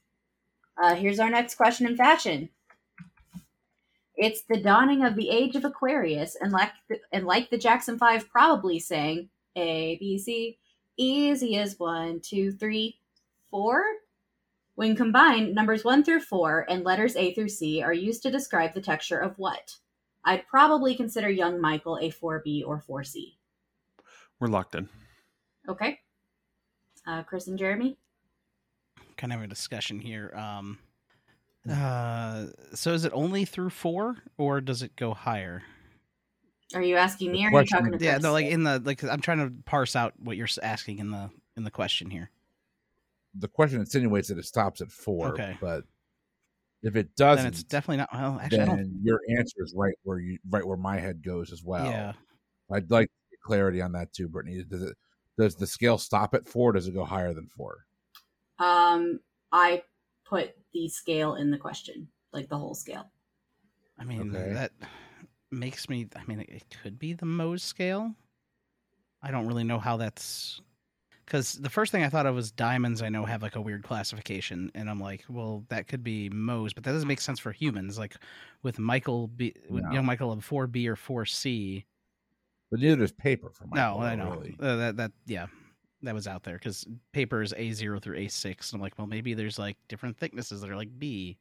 Uh, 0.81 0.95
here's 0.95 1.19
our 1.19 1.29
next 1.29 1.55
question 1.55 1.87
in 1.87 1.95
fashion. 1.95 2.49
It's 4.15 4.41
the 4.49 4.59
dawning 4.59 5.03
of 5.03 5.15
the 5.15 5.29
age 5.29 5.55
of 5.55 5.65
Aquarius, 5.65 6.35
and 6.39 6.51
like 6.51 6.71
the, 6.89 6.99
and 7.11 7.25
like 7.25 7.49
the 7.49 7.57
Jackson 7.57 7.97
Five 7.97 8.29
probably 8.29 8.79
sang, 8.79 9.29
A 9.55 9.97
B 9.97 10.17
C, 10.17 10.57
easy 10.97 11.57
as 11.57 11.79
one, 11.79 12.19
two, 12.21 12.51
three, 12.51 12.99
four. 13.49 13.83
When 14.75 14.95
combined, 14.95 15.55
numbers 15.55 15.85
one 15.85 16.03
through 16.03 16.21
four 16.21 16.65
and 16.69 16.83
letters 16.83 17.15
A 17.15 17.33
through 17.33 17.49
C 17.49 17.81
are 17.81 17.93
used 17.93 18.23
to 18.23 18.31
describe 18.31 18.73
the 18.73 18.81
texture 18.81 19.19
of 19.19 19.37
what? 19.37 19.77
I'd 20.23 20.47
probably 20.47 20.95
consider 20.95 21.29
young 21.29 21.61
Michael 21.61 21.97
a 21.97 22.09
4B 22.09 22.63
or 22.65 22.83
4C. 22.89 23.35
We're 24.39 24.47
locked 24.47 24.75
in. 24.75 24.89
Okay. 25.69 25.99
Uh, 27.07 27.23
Chris 27.23 27.47
and 27.47 27.57
Jeremy? 27.57 27.97
Kind 29.17 29.31
of 29.31 29.41
a 29.41 29.47
discussion 29.47 29.99
here. 29.99 30.33
Um, 30.35 30.79
uh, 31.69 32.47
so 32.73 32.93
is 32.93 33.05
it 33.05 33.13
only 33.13 33.45
through 33.45 33.69
four, 33.69 34.17
or 34.37 34.61
does 34.61 34.81
it 34.81 34.95
go 34.95 35.13
higher? 35.13 35.63
Are 36.75 36.81
you 36.81 36.97
asking 36.97 37.31
me 37.31 37.47
The 37.47 37.53
or 37.55 37.59
are 37.59 37.61
you 37.61 37.67
talking 37.67 37.85
to 37.91 37.97
Chris? 37.97 38.03
Yeah, 38.03 38.17
no, 38.17 38.31
like 38.33 38.45
in 38.47 38.63
the 38.63 38.79
like 38.79 39.03
I'm 39.03 39.21
trying 39.21 39.39
to 39.39 39.53
parse 39.63 39.95
out 39.95 40.13
what 40.19 40.37
you're 40.37 40.47
asking 40.61 40.99
in 40.99 41.09
the 41.09 41.29
in 41.55 41.63
the 41.63 41.71
question 41.71 42.09
here. 42.09 42.29
The 43.39 43.47
question 43.47 43.79
insinuates 43.79 44.27
that 44.27 44.37
it 44.37 44.45
stops 44.45 44.81
at 44.81 44.91
four, 44.91 45.29
Okay. 45.33 45.57
but 45.59 45.85
if 46.83 46.95
it 46.95 47.15
doesn't, 47.15 47.43
then 47.43 47.51
it's 47.53 47.63
definitely 47.63 47.97
not. 47.97 48.09
Well, 48.13 48.39
actually, 48.41 48.59
I 48.59 48.65
don't. 48.65 48.77
then 48.77 48.99
your 49.03 49.19
answer 49.37 49.55
is 49.63 49.73
right 49.75 49.95
where 50.03 50.19
you 50.19 50.37
right 50.49 50.65
where 50.65 50.77
my 50.77 50.97
head 50.99 51.23
goes 51.23 51.51
as 51.51 51.63
well. 51.63 51.85
yeah, 51.85 52.13
I'd 52.71 52.91
like 52.91 53.09
clarity 53.43 53.81
on 53.81 53.93
that 53.93 54.11
too, 54.13 54.27
Brittany. 54.27 54.63
Does 54.69 54.83
it 54.83 54.95
does 55.37 55.55
the 55.55 55.67
scale 55.67 55.97
stop 55.97 56.33
at 56.33 56.47
four? 56.47 56.69
Or 56.71 56.73
does 56.73 56.87
it 56.87 56.93
go 56.93 57.05
higher 57.05 57.33
than 57.33 57.47
four? 57.47 57.85
Um, 58.59 59.19
I 59.51 59.83
put 60.25 60.55
the 60.73 60.87
scale 60.89 61.35
in 61.35 61.51
the 61.51 61.57
question, 61.57 62.07
like 62.33 62.49
the 62.49 62.57
whole 62.57 62.73
scale. 62.75 63.09
I 63.97 64.03
mean 64.03 64.35
Okay. 64.35 64.53
that 64.53 64.71
makes 65.55 65.89
me. 65.89 66.07
I 66.15 66.23
mean, 66.25 66.39
it 66.41 66.63
could 66.83 66.99
be 66.99 67.13
the 67.13 67.25
Mohs 67.25 67.61
scale. 67.61 68.13
I 69.21 69.31
don't 69.31 69.47
really 69.47 69.63
know 69.63 69.79
how 69.79 69.97
that's 69.97 70.61
because 71.25 71.53
the 71.53 71.69
first 71.69 71.91
thing 71.91 72.03
I 72.03 72.09
thought 72.09 72.27
of 72.27 72.35
was 72.35 72.51
diamonds. 72.51 73.01
I 73.01 73.09
know 73.09 73.25
have 73.25 73.41
like 73.41 73.55
a 73.55 73.61
weird 73.61 73.83
classification, 73.83 74.71
and 74.75 74.89
I'm 74.89 74.99
like, 74.99 75.25
well, 75.27 75.65
that 75.69 75.87
could 75.87 76.03
be 76.03 76.29
Mohs, 76.29 76.75
but 76.75 76.83
that 76.83 76.91
doesn't 76.91 77.07
make 77.07 77.21
sense 77.21 77.39
for 77.39 77.51
humans. 77.51 77.97
Like 77.97 78.15
with 78.61 78.77
Michael, 78.77 79.27
B, 79.27 79.53
with 79.69 79.83
No. 79.85 79.91
young 79.91 80.05
Michael 80.05 80.31
of 80.31 80.43
four 80.45 80.67
B 80.67 80.87
or 80.87 80.95
four 80.95 81.25
C. 81.25 81.85
But 82.69 82.81
neither 82.81 82.97
does 82.97 83.11
paper 83.11 83.49
for 83.49 83.65
my 83.67 83.77
No, 83.77 83.99
I 83.99 84.15
know 84.15 84.43
Uh, 84.59 84.75
that 84.75 84.97
that 84.97 85.11
yeah, 85.25 85.47
that 86.03 86.13
was 86.13 86.27
out 86.27 86.43
there 86.43 86.55
because 86.55 86.85
paper 87.13 87.41
is 87.41 87.53
A 87.57 87.71
zero 87.71 87.99
through 87.99 88.17
A 88.17 88.27
six. 88.27 88.71
And 88.71 88.77
I'm 88.77 88.81
like, 88.81 88.97
well, 88.97 89.07
maybe 89.07 89.33
there's 89.33 89.57
like 89.57 89.77
different 89.87 90.17
thicknesses 90.17 90.61
that 90.61 90.69
are 90.69 90.75
like 90.75 90.99
B. 90.99 91.37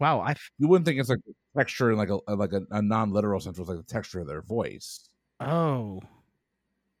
Wow, 0.00 0.20
I 0.20 0.34
You 0.58 0.68
wouldn't 0.68 0.86
think 0.86 0.98
it's 1.00 1.08
like 1.08 1.20
texture 1.56 1.90
in 1.92 1.98
like 1.98 2.10
a 2.10 2.18
like 2.34 2.52
a, 2.52 2.62
a 2.70 2.82
non 2.82 3.12
literal 3.12 3.40
sense 3.40 3.58
was 3.58 3.68
like 3.68 3.78
the 3.78 3.84
texture 3.84 4.20
of 4.20 4.26
their 4.26 4.42
voice. 4.42 5.08
oh, 5.40 6.00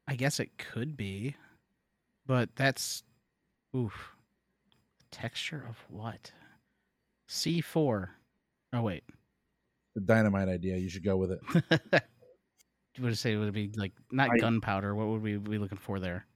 I 0.06 0.14
guess 0.16 0.38
it 0.40 0.56
could 0.58 0.96
be, 0.96 1.34
but 2.26 2.54
that's 2.56 3.02
oof. 3.76 4.10
Texture 5.10 5.64
of 5.68 5.76
what? 5.88 6.32
C 7.28 7.60
four. 7.60 8.10
Oh 8.72 8.82
wait, 8.82 9.04
The 9.94 10.00
dynamite 10.00 10.48
idea. 10.48 10.76
You 10.76 10.88
should 10.88 11.04
go 11.04 11.16
with 11.16 11.30
it. 11.32 11.40
would 13.00 13.12
it 13.12 13.16
say 13.16 13.36
would 13.36 13.48
it 13.48 13.52
be 13.54 13.70
like 13.76 13.92
not 14.10 14.30
I- 14.32 14.38
gunpowder? 14.38 14.94
What 14.94 15.08
would 15.08 15.22
we 15.22 15.36
be 15.36 15.58
looking 15.58 15.78
for 15.78 16.00
there? 16.00 16.26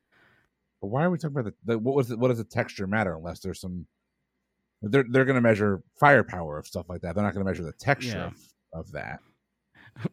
But 0.80 0.88
why 0.88 1.02
are 1.04 1.10
we 1.10 1.18
talking 1.18 1.36
about 1.36 1.52
the, 1.64 1.72
the 1.72 1.78
what 1.78 1.94
was 1.96 2.10
it, 2.12 2.18
what 2.18 2.28
does 2.28 2.38
the 2.38 2.44
texture 2.44 2.86
matter 2.86 3.14
unless 3.14 3.40
there's 3.40 3.60
some 3.60 3.86
they're 4.82 5.04
they're 5.10 5.24
going 5.24 5.34
to 5.36 5.40
measure 5.40 5.82
firepower 5.98 6.58
of 6.58 6.66
stuff 6.66 6.86
like 6.88 7.00
that. 7.02 7.14
They're 7.14 7.24
not 7.24 7.34
going 7.34 7.44
to 7.44 7.50
measure 7.50 7.64
the 7.64 7.72
texture 7.72 8.16
Yeah. 8.18 8.26
of, 8.26 8.86
of 8.86 8.92
that. 8.92 9.20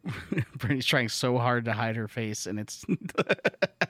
Brittany's 0.57 0.86
trying 0.86 1.09
so 1.09 1.38
hard 1.38 1.66
to 1.66 1.74
hide 1.74 1.95
her 1.95 2.07
face, 2.07 2.47
and 2.47 2.59
it's. 2.59 2.84
uh, 3.20 3.86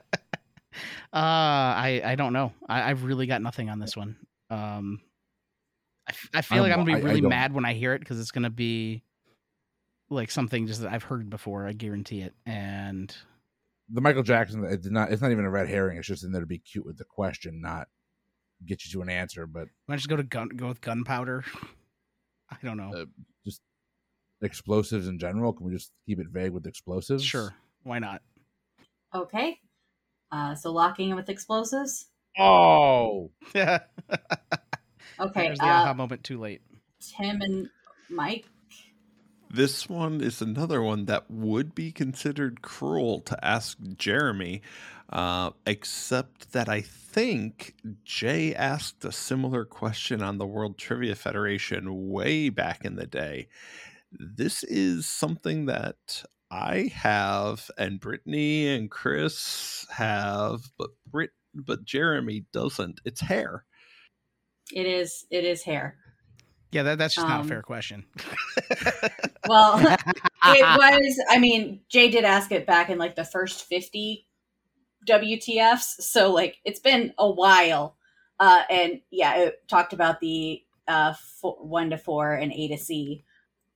I 1.13 2.01
I 2.03 2.15
don't 2.15 2.34
know. 2.34 2.51
I, 2.67 2.89
I've 2.89 3.03
really 3.03 3.28
got 3.28 3.41
nothing 3.41 3.69
on 3.69 3.80
this 3.80 3.95
one. 3.95 4.17
Um, 4.49 4.99
I, 6.07 6.11
f- 6.11 6.30
I 6.34 6.41
feel 6.41 6.57
I 6.59 6.61
like 6.61 6.71
I'm 6.73 6.80
gonna 6.80 6.86
be 6.88 6.93
I- 6.93 7.09
I 7.09 7.11
really 7.13 7.21
mad 7.21 7.53
when 7.53 7.65
I 7.65 7.73
hear 7.73 7.93
it 7.93 7.99
because 7.99 8.19
it's 8.19 8.32
gonna 8.32 8.49
be 8.49 9.03
like 10.09 10.30
something 10.32 10.67
just 10.67 10.82
that 10.82 10.91
I've 10.91 11.03
heard 11.03 11.30
before. 11.30 11.65
I 11.65 11.71
guarantee 11.73 12.21
it. 12.21 12.34
And 12.45 13.15
The 13.89 14.01
Michael 14.01 14.23
Jackson 14.23 14.63
it 14.65 14.82
did 14.82 14.91
not 14.91 15.11
it's 15.11 15.21
not 15.21 15.32
even 15.32 15.45
a 15.45 15.49
red 15.49 15.69
herring. 15.69 15.97
It's 15.97 16.07
just 16.07 16.23
in 16.23 16.32
there 16.32 16.41
to 16.41 16.47
be 16.47 16.59
cute 16.59 16.86
with 16.86 16.97
the 16.97 17.05
question, 17.05 17.61
not 17.61 17.88
get 18.66 18.86
you 18.86 18.91
to 18.91 19.01
an 19.01 19.10
answer. 19.10 19.47
But 19.47 19.68
why 19.86 19.95
don't 19.95 20.03
you 20.03 20.08
go 20.10 20.18
to 20.18 20.24
gun 20.24 20.49
go 20.49 20.68
with 20.68 20.82
gunpowder? 20.82 21.43
I 22.51 22.58
don't 22.64 22.78
know. 22.78 22.91
Uh, 22.93 23.06
just 23.45 23.62
explosives 24.41 25.08
in 25.08 25.18
general. 25.18 25.53
Can 25.53 25.66
we 25.66 25.74
just 25.74 25.91
keep 26.06 26.20
it 26.20 26.28
vague 26.30 26.51
with 26.51 26.68
explosives? 26.68 27.24
sure, 27.24 27.53
why 27.84 27.99
not? 27.99 28.22
Okay. 29.14 29.60
Uh, 30.32 30.53
so 30.56 30.72
locking 30.72 31.10
in 31.10 31.16
with 31.16 31.30
explosives. 31.30 32.08
Oh, 32.38 33.32
Yeah. 33.53 33.80
Okay. 35.18 35.43
There's 35.43 35.60
the 35.60 35.66
aha 35.66 35.91
Uh, 35.91 35.93
moment. 35.93 36.26
Too 36.26 36.38
late. 36.38 36.62
Tim 36.99 37.41
and 37.41 37.70
Mike. 38.10 38.45
This 39.49 39.88
one 39.88 40.20
is 40.20 40.41
another 40.41 40.82
one 40.82 41.06
that 41.06 41.32
would 41.32 41.74
be 41.74 41.93
considered 41.93 42.62
cruel 42.62 43.22
to 43.22 43.45
ask 43.45 43.78
Jeremy, 43.97 44.62
uh, 45.10 45.51
except 45.66 46.51
that 46.53 46.68
I 46.68 46.82
think 46.82 47.76
Jay 48.03 48.56
asked 48.56 49.06
a 49.06 49.12
similar 49.12 49.66
question 49.66 50.22
on 50.22 50.38
the 50.38 50.47
World 50.47 50.78
Trivia 50.78 51.16
Federation 51.16 52.10
way 52.10 52.49
back 52.49 52.84
in 52.84 52.95
the 52.95 53.06
day. 53.06 53.47
This 54.12 54.64
is 54.64 55.08
something 55.08 55.66
that 55.66 56.24
I 56.49 56.91
have, 56.93 57.70
and 57.78 57.99
Brittany 57.99 58.68
and 58.68 58.89
Chris 58.89 59.86
have, 59.91 60.62
but 60.78 60.89
Brit, 61.06 61.32
but 61.53 61.86
Jeremy 61.86 62.45
doesn't. 62.51 63.01
It's 63.06 63.22
hair. 63.22 63.66
It 64.74 64.86
is. 64.86 65.26
It 65.30 65.43
is 65.43 65.64
hair. 65.64 65.97
Yeah, 66.72 66.84
that, 66.84 66.97
that's 66.97 67.16
just 67.16 67.28
not 67.28 67.38
a 67.38 67.41
um, 67.41 67.47
fair 67.47 67.62
question. 67.62 68.06
Well, 69.47 69.78
it 70.45 70.78
was. 70.78 71.24
I 71.30 71.39
mean, 71.39 71.82
Jay 71.89 72.10
did 72.10 72.26
ask 72.26 72.51
it 72.51 72.66
back 72.66 72.89
in 72.89 72.97
like 72.97 73.16
the 73.16 73.24
first 73.24 73.66
fifty 73.66 74.28
WTFs, 75.06 76.01
so 76.01 76.32
like 76.32 76.58
it's 76.66 76.80
been 76.80 77.14
a 77.18 77.30
while. 77.30 77.95
Uh, 78.39 78.64
and 78.70 79.01
yeah, 79.12 79.36
it 79.38 79.68
talked 79.68 79.93
about 79.93 80.20
the 80.20 80.62
uh 80.88 81.14
four, 81.14 81.56
one 81.60 81.89
to 81.89 81.97
four 81.97 82.34
and 82.34 82.51
A 82.51 82.68
to 82.70 82.78
C. 82.78 83.24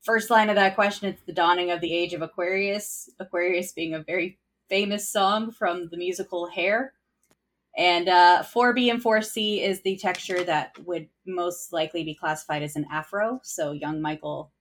First 0.02 0.30
line 0.30 0.50
of 0.50 0.56
that 0.56 0.76
question: 0.76 1.10
It's 1.10 1.24
the 1.26 1.34
dawning 1.34 1.72
of 1.72 1.82
the 1.82 1.94
age 1.94 2.14
of 2.14 2.22
Aquarius. 2.22 3.10
Aquarius 3.20 3.72
being 3.72 3.94
a 3.94 4.04
very 4.04 4.38
famous 4.70 5.10
song 5.10 5.52
from 5.52 5.90
the 5.90 5.98
musical 5.98 6.48
Hair. 6.48 6.94
And 7.78 8.10
uh, 8.10 8.44
4B 8.44 8.92
and 8.92 9.02
4C 9.02 9.64
is 9.64 9.82
the 9.82 9.96
texture 9.98 10.44
that 10.44 10.78
would 10.86 11.08
most 11.26 11.72
likely 11.72 12.04
be 12.04 12.16
classified 12.16 12.64
as 12.64 12.76
an 12.76 12.86
afro. 12.92 13.40
So, 13.44 13.72
young 13.72 14.02
Michael 14.02 14.52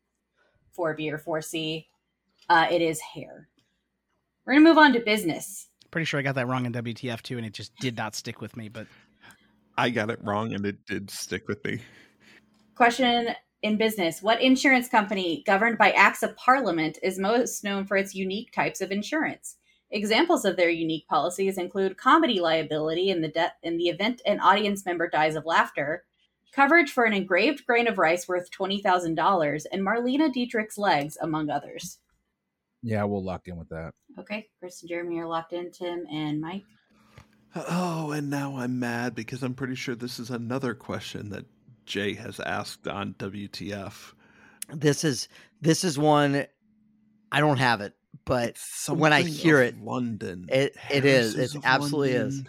4B 0.78 1.12
or 1.12 1.18
4C. 1.18 1.86
Uh, 2.48 2.66
it 2.70 2.80
is 2.80 3.00
hair. 3.00 3.48
We're 4.44 4.54
going 4.54 4.64
to 4.64 4.70
move 4.70 4.78
on 4.78 4.92
to 4.92 5.00
business. 5.00 5.67
Pretty 5.90 6.04
sure 6.04 6.20
I 6.20 6.22
got 6.22 6.34
that 6.34 6.46
wrong 6.46 6.66
in 6.66 6.72
WTF 6.72 7.22
too, 7.22 7.38
and 7.38 7.46
it 7.46 7.54
just 7.54 7.74
did 7.76 7.96
not 7.96 8.14
stick 8.14 8.40
with 8.40 8.56
me. 8.56 8.68
But 8.68 8.86
I 9.76 9.90
got 9.90 10.10
it 10.10 10.18
wrong, 10.22 10.52
and 10.52 10.64
it 10.66 10.84
did 10.86 11.10
stick 11.10 11.48
with 11.48 11.64
me. 11.64 11.80
Question 12.74 13.34
in 13.62 13.76
business 13.76 14.22
What 14.22 14.40
insurance 14.40 14.88
company 14.88 15.42
governed 15.46 15.78
by 15.78 15.92
acts 15.92 16.22
of 16.22 16.36
parliament 16.36 16.98
is 17.02 17.18
most 17.18 17.64
known 17.64 17.86
for 17.86 17.96
its 17.96 18.14
unique 18.14 18.52
types 18.52 18.80
of 18.80 18.90
insurance? 18.90 19.56
Examples 19.90 20.44
of 20.44 20.56
their 20.56 20.68
unique 20.68 21.08
policies 21.08 21.56
include 21.56 21.96
comedy 21.96 22.40
liability 22.40 23.08
in 23.08 23.22
the 23.22 23.28
de- 23.28 23.52
in 23.62 23.78
the 23.78 23.88
event 23.88 24.20
an 24.26 24.40
audience 24.40 24.84
member 24.84 25.08
dies 25.08 25.34
of 25.34 25.46
laughter, 25.46 26.04
coverage 26.52 26.90
for 26.90 27.04
an 27.04 27.14
engraved 27.14 27.64
grain 27.64 27.88
of 27.88 27.96
rice 27.96 28.28
worth 28.28 28.50
twenty 28.50 28.82
thousand 28.82 29.14
dollars, 29.14 29.64
and 29.64 29.82
Marlene 29.82 30.30
Dietrich's 30.30 30.76
legs, 30.76 31.16
among 31.22 31.48
others. 31.48 31.98
Yeah, 32.88 33.04
we'll 33.04 33.24
lock 33.24 33.46
in 33.48 33.56
with 33.56 33.68
that. 33.68 33.92
Okay, 34.18 34.48
Chris 34.58 34.82
and 34.82 34.88
Jeremy 34.88 35.18
are 35.18 35.26
locked 35.28 35.52
in. 35.52 35.70
Tim 35.70 36.04
and 36.10 36.40
Mike. 36.40 36.64
Oh, 37.54 38.10
and 38.12 38.28
now 38.30 38.56
I'm 38.56 38.78
mad 38.78 39.14
because 39.14 39.42
I'm 39.42 39.54
pretty 39.54 39.74
sure 39.74 39.94
this 39.94 40.18
is 40.18 40.30
another 40.30 40.74
question 40.74 41.30
that 41.30 41.46
Jay 41.86 42.14
has 42.14 42.40
asked 42.40 42.86
on 42.86 43.14
WTF. 43.14 44.12
This 44.72 45.02
is 45.04 45.28
this 45.60 45.82
is 45.84 45.98
one 45.98 46.46
I 47.32 47.40
don't 47.40 47.56
have 47.58 47.80
it, 47.80 47.94
but 48.24 48.50
It's 48.50 48.88
when 48.88 49.12
I 49.12 49.22
hear 49.22 49.62
it, 49.62 49.78
London. 49.82 50.46
it- 50.50 50.76
it 50.90 51.04
is. 51.04 51.36
It 51.36 51.54
of 51.54 51.64
absolutely 51.64 52.12
is. 52.12 52.42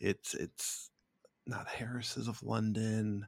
It's 0.00 0.34
it's 0.34 0.90
not 1.46 1.66
Harris's 1.66 2.28
of 2.28 2.42
London. 2.42 3.26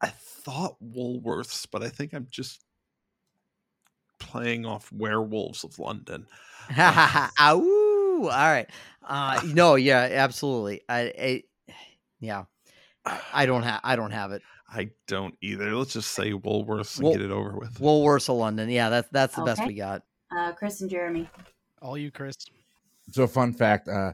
I 0.00 0.08
thought 0.08 0.76
Woolworths, 0.82 1.66
but 1.70 1.82
I 1.82 1.88
think 1.88 2.12
I'm 2.12 2.26
just 2.30 2.64
playing 4.18 4.66
off 4.66 4.92
Werewolves 4.92 5.64
of 5.64 5.78
London. 5.78 6.26
Ow! 6.78 7.30
All 7.38 8.28
right. 8.28 8.68
Uh, 9.06 9.40
no, 9.46 9.74
yeah, 9.76 10.08
absolutely. 10.12 10.82
I, 10.88 11.00
I 11.00 11.42
yeah, 12.20 12.44
I 13.32 13.46
don't 13.46 13.62
have. 13.62 13.80
I 13.82 13.96
don't 13.96 14.10
have 14.10 14.32
it. 14.32 14.42
I 14.70 14.90
don't 15.06 15.34
either. 15.40 15.74
Let's 15.74 15.94
just 15.94 16.10
say 16.12 16.32
Woolworths 16.32 16.96
and 16.96 17.04
Wool- 17.04 17.12
get 17.12 17.22
it 17.22 17.30
over 17.30 17.56
with. 17.58 17.78
Woolworths 17.78 18.28
of 18.28 18.36
London. 18.36 18.68
Yeah, 18.68 18.90
that's 18.90 19.08
that's 19.10 19.34
the 19.34 19.42
best 19.42 19.66
we 19.66 19.74
got. 19.74 20.02
Uh, 20.36 20.52
Chris 20.52 20.80
and 20.82 20.90
Jeremy. 20.90 21.28
all 21.80 21.96
you, 21.96 22.10
Chris. 22.10 22.36
So, 23.10 23.26
fun 23.26 23.54
fact: 23.54 23.88
uh, 23.88 24.12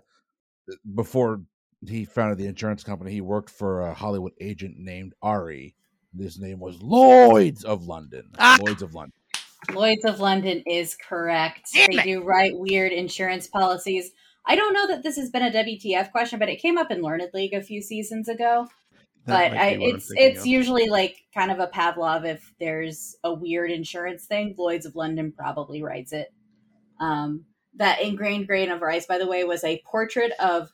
before 0.95 1.41
he 1.85 2.05
founded 2.05 2.39
the 2.39 2.47
insurance 2.47 2.85
company, 2.85 3.11
he 3.11 3.21
worked 3.21 3.51
for 3.51 3.83
a 3.89 3.95
Hollywood 3.95 4.33
agent 4.41 4.77
named 4.79 5.15
Ari. 5.23 5.75
His 6.17 6.39
name 6.39 6.61
was 6.61 6.81
Lloyd's 6.81 7.65
of 7.65 7.87
London. 7.89 8.31
Ah! 8.39 8.59
Lloyd's 8.61 8.83
of 8.83 8.95
London. 8.95 9.13
Lloyd's 9.73 10.05
of 10.05 10.21
London 10.21 10.63
is 10.67 10.97
correct. 10.97 11.71
Damn 11.73 11.91
they 11.91 11.99
it. 11.99 12.05
do 12.05 12.23
write 12.23 12.57
weird 12.57 12.93
insurance 12.93 13.47
policies. 13.47 14.11
I 14.47 14.57
don't 14.57 14.75
know 14.75 14.87
that 14.89 15.03
this 15.03 15.17
has 15.17 15.31
been 15.31 15.43
a 15.43 15.51
WTF 15.51 16.11
question, 16.11 16.39
but 16.39 16.49
it 16.49 16.61
came 16.61 16.77
up 16.77 16.91
in 16.91 17.03
Learned 17.03 17.31
League 17.33 17.55
a 17.55 17.63
few 17.63 17.81
seasons 17.81 18.29
ago. 18.29 18.69
That 19.27 19.53
but 19.53 19.59
I, 19.59 19.71
be 19.71 19.79
what 19.79 19.89
I'm 19.89 19.97
it's 19.97 20.13
it's 20.15 20.41
of. 20.41 20.47
usually 20.47 20.89
like 20.89 21.25
kind 21.35 21.51
of 21.51 21.59
a 21.59 21.69
Pavlov 21.69 22.27
if 22.27 22.53
there's 22.61 23.17
a 23.25 23.33
weird 23.33 23.71
insurance 23.71 24.27
thing. 24.27 24.55
Lloyd's 24.59 24.87
of 24.87 24.97
London 24.97 25.33
probably 25.33 25.83
writes 25.83 26.13
it. 26.13 26.33
Um, 27.01 27.47
that 27.77 28.03
ingrained 28.03 28.47
grain 28.47 28.71
of 28.71 28.83
rice, 28.83 29.07
by 29.07 29.19
the 29.19 29.27
way, 29.27 29.45
was 29.45 29.65
a 29.65 29.83
portrait 29.87 30.33
of 30.39 30.71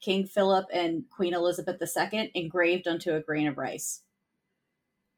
King 0.00 0.26
Philip 0.26 0.66
and 0.72 1.04
Queen 1.10 1.34
Elizabeth 1.34 1.80
II 1.80 2.30
engraved 2.34 2.88
onto 2.88 3.14
a 3.14 3.20
grain 3.20 3.46
of 3.46 3.58
rice. 3.58 4.02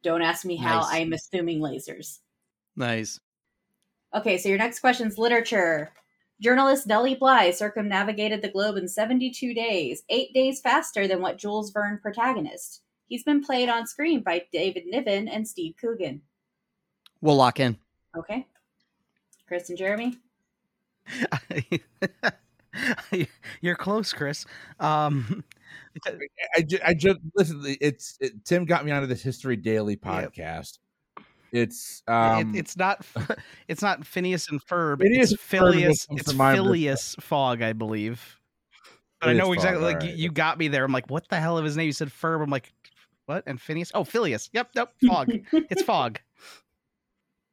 Don't 0.02 0.22
ask 0.22 0.44
me 0.44 0.56
how. 0.56 0.80
Nice. 0.80 0.88
I'm 0.92 1.12
assuming 1.12 1.60
lasers. 1.60 2.18
Nice. 2.76 3.20
Okay, 4.14 4.38
so 4.38 4.48
your 4.48 4.58
next 4.58 4.80
question 4.80 5.06
is 5.08 5.18
literature. 5.18 5.92
Journalist 6.40 6.86
Nellie 6.86 7.14
Bly 7.14 7.50
circumnavigated 7.50 8.40
the 8.42 8.48
globe 8.48 8.76
in 8.76 8.88
72 8.88 9.52
days, 9.54 10.02
eight 10.08 10.32
days 10.32 10.60
faster 10.60 11.06
than 11.06 11.20
what 11.20 11.36
Jules 11.38 11.70
Verne 11.70 11.98
protagonist. 12.00 12.82
He's 13.08 13.22
been 13.24 13.42
played 13.42 13.68
on 13.68 13.86
screen 13.86 14.22
by 14.22 14.44
David 14.52 14.84
Niven 14.86 15.28
and 15.28 15.46
Steve 15.46 15.74
Coogan. 15.80 16.22
We'll 17.20 17.36
lock 17.36 17.60
in. 17.60 17.76
Okay. 18.16 18.46
Chris 19.46 19.68
and 19.68 19.76
Jeremy? 19.76 20.16
You're 23.60 23.74
close, 23.74 24.12
Chris. 24.12 24.46
Um, 24.78 25.44
I, 26.06 26.66
I 26.84 26.94
just 26.94 27.18
listen. 27.34 27.62
It's 27.80 28.16
it, 28.20 28.44
Tim 28.44 28.64
got 28.64 28.84
me 28.84 28.92
onto 28.92 29.06
this 29.08 29.22
History 29.22 29.56
Daily 29.56 29.94
Yep. 29.94 30.32
podcast. 30.34 30.78
It's 31.52 32.02
it- 32.06 32.12
um, 32.12 32.54
it's 32.54 32.76
not 32.76 33.04
it's 33.68 33.82
not 33.82 34.06
Phineas 34.06 34.48
and 34.50 34.64
Ferb. 34.64 35.00
Phineas 35.00 35.32
it's 35.32 35.50
and 35.52 35.60
Ferb 35.60 35.74
is 35.74 35.74
what 35.74 35.80
Phileas. 35.80 36.06
It's 36.10 36.30
to 36.30 36.36
mind, 36.36 36.56
Phileas 36.56 37.16
Fogg, 37.20 37.62
I 37.62 37.72
believe. 37.72 38.38
But 39.20 39.30
I 39.30 39.32
know 39.34 39.52
exactly. 39.52 39.92
Fogg, 39.92 40.02
Like 40.02 40.10
you, 40.10 40.16
you 40.16 40.30
got 40.30 40.58
me 40.58 40.68
there. 40.68 40.84
I'm 40.84 40.92
like, 40.92 41.10
what 41.10 41.28
the 41.28 41.36
hell 41.36 41.58
of 41.58 41.64
his 41.64 41.76
name? 41.76 41.86
You 41.86 41.92
said 41.92 42.08
Ferb. 42.08 42.42
I'm 42.42 42.48
like, 42.50 42.72
what? 43.26 43.44
And 43.46 43.60
Phineas? 43.60 43.92
Oh, 43.94 44.02
Phileas. 44.02 44.48
Yep, 44.52 44.70
yep. 44.74 44.92
Fogg. 45.06 45.28
it's 45.52 45.82
Fogg. 45.82 46.20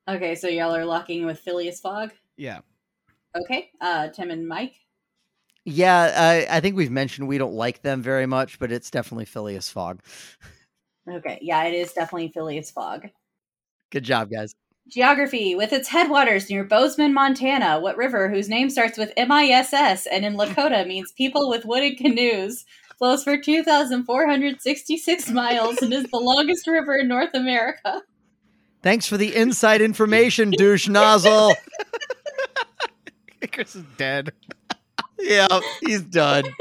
Okay, 0.09 0.35
so 0.35 0.47
y'all 0.47 0.73
are 0.73 0.85
locking 0.85 1.25
with 1.25 1.37
Phileas 1.37 1.81
Fogg. 1.81 2.11
Yeah. 2.37 2.59
Okay. 3.35 3.71
Uh, 3.81 4.07
Tim 4.07 4.31
and 4.31 4.47
Mike? 4.47 4.75
Yeah, 5.65 6.13
I, 6.15 6.57
I 6.57 6.59
think 6.61 6.77
we've 6.77 6.89
mentioned 6.89 7.27
we 7.27 7.37
don't 7.37 7.55
like 7.55 7.81
them 7.81 8.01
very 8.01 8.25
much, 8.25 8.57
but 8.57 8.71
it's 8.71 8.89
definitely 8.89 9.25
Phileas 9.25 9.69
Fogg. 9.69 9.99
Okay, 11.11 11.39
yeah, 11.41 11.63
it 11.65 11.73
is 11.73 11.91
definitely 11.91 12.29
Phileas 12.29 12.71
Fogg. 12.71 13.07
Good 13.91 14.03
job, 14.03 14.29
guys. 14.29 14.53
Geography. 14.89 15.55
With 15.55 15.73
its 15.73 15.89
headwaters 15.89 16.49
near 16.49 16.63
Bozeman, 16.63 17.13
Montana, 17.13 17.79
what 17.79 17.97
river, 17.97 18.29
whose 18.29 18.47
name 18.49 18.69
starts 18.69 18.97
with 18.97 19.11
M-I-S-S 19.17 20.07
and 20.07 20.25
in 20.25 20.35
Lakota 20.35 20.87
means 20.87 21.11
people 21.11 21.49
with 21.49 21.65
wooden 21.65 21.95
canoes, 21.95 22.65
flows 22.97 23.23
for 23.23 23.37
2,466 23.37 25.29
miles 25.31 25.81
and 25.81 25.93
is 25.93 26.05
the 26.05 26.17
longest 26.17 26.67
river 26.67 26.95
in 26.95 27.07
North 27.07 27.33
America? 27.33 28.01
Thanks 28.81 29.07
for 29.07 29.17
the 29.17 29.35
inside 29.35 29.81
information, 29.81 30.51
douche 30.51 30.87
nozzle. 30.87 31.53
Chris 33.51 33.75
is 33.75 33.83
dead. 33.97 34.31
yeah, 35.19 35.59
he's 35.81 36.01
done. 36.01 36.43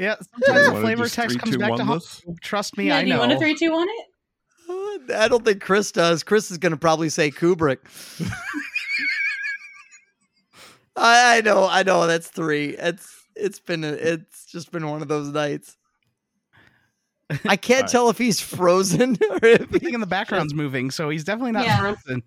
Yeah. 0.00 0.16
Sometimes 0.46 0.66
the 0.66 0.80
flavor 0.80 1.08
text 1.08 1.32
three, 1.32 1.40
comes 1.40 1.52
two, 1.52 1.58
back 1.58 1.76
to 1.76 1.84
home. 1.84 2.00
Trust 2.40 2.78
me, 2.78 2.86
yeah, 2.86 2.96
I 2.96 3.04
do 3.04 3.10
you 3.10 3.18
want 3.18 3.32
a 3.32 3.38
3 3.38 3.54
2 3.54 3.70
on 3.70 3.86
it? 3.86 4.06
I 5.14 5.28
don't 5.28 5.44
think 5.44 5.60
Chris 5.60 5.92
does. 5.92 6.22
Chris 6.22 6.50
is 6.50 6.58
going 6.58 6.72
to 6.72 6.78
probably 6.78 7.08
say 7.08 7.30
Kubrick. 7.30 7.78
I, 10.96 11.38
I 11.38 11.40
know, 11.40 11.66
I 11.68 11.82
know. 11.82 12.06
That's 12.06 12.28
three. 12.28 12.70
It's 12.76 13.24
it's 13.36 13.60
been 13.60 13.84
a, 13.84 13.88
it's 13.88 14.46
just 14.46 14.70
been 14.72 14.86
one 14.88 15.02
of 15.02 15.08
those 15.08 15.28
nights. 15.28 15.76
I 17.44 17.56
can't 17.56 17.80
Alright. 17.82 17.88
tell 17.90 18.10
if 18.10 18.18
he's 18.18 18.40
frozen 18.40 19.16
or 19.30 19.36
if 19.44 19.60
Everything 19.62 19.94
in 19.94 20.00
the 20.00 20.06
background's 20.06 20.52
moving, 20.54 20.90
so 20.90 21.08
he's 21.10 21.24
definitely 21.24 21.52
not 21.52 21.64
Yeah. 21.64 21.78
frozen. 21.78 22.22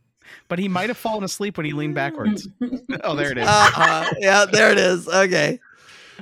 But 0.48 0.58
he 0.58 0.70
might 0.70 0.88
have 0.90 0.98
fallen 0.98 1.24
asleep 1.26 1.58
when 1.58 1.66
he 1.66 1.74
leaned 1.74 1.96
backwards. 1.96 2.48
oh, 3.04 3.16
there 3.16 3.32
it 3.32 3.38
is. 3.38 3.46
Uh, 3.48 4.10
yeah, 4.20 4.46
there 4.46 4.72
it 4.72 4.78
is. 4.78 5.08
Okay. 5.08 5.60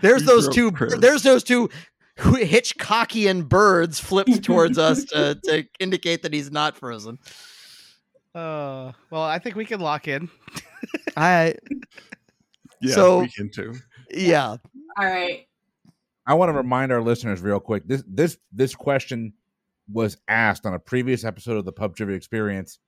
There's 0.01 0.22
You 0.22 0.28
those 0.28 0.49
two. 0.49 0.72
Chris. 0.72 0.95
There's 0.97 1.22
those 1.22 1.43
two 1.43 1.69
Hitchcockian 2.18 3.47
birds 3.47 3.99
flipped 3.99 4.43
towards 4.43 4.78
us 4.78 5.03
to, 5.05 5.39
to 5.45 5.66
indicate 5.80 6.24
that 6.24 6.34
he's 6.34 6.51
not 6.51 6.78
frozen. 6.78 7.18
Uh, 8.36 8.91
well, 9.09 9.22
I 9.24 9.39
think 9.39 9.55
we 9.55 9.66
can 9.66 9.80
lock 9.80 10.07
in. 10.07 10.30
I 11.18 11.55
Yeah, 12.82 12.95
So- 12.95 13.20
we 13.20 13.30
can 13.30 13.49
too. 13.51 13.74
yeah. 14.09 14.57
All 14.97 15.05
right. 15.05 15.47
I 16.26 16.34
want 16.36 16.49
to 16.49 16.53
remind 16.53 16.91
our 16.91 17.01
listeners 17.01 17.41
real 17.41 17.59
quick. 17.59 17.84
This 17.88 18.03
this 18.07 18.38
this 18.53 18.76
question 18.76 19.34
was 19.91 20.18
asked 20.28 20.66
on 20.66 20.74
a 20.74 20.80
previous 20.80 21.24
episode 21.26 21.57
of 21.57 21.66
the 21.66 21.72
Pub 21.72 21.95
Trivia 21.95 22.16
Experience, 22.16 22.80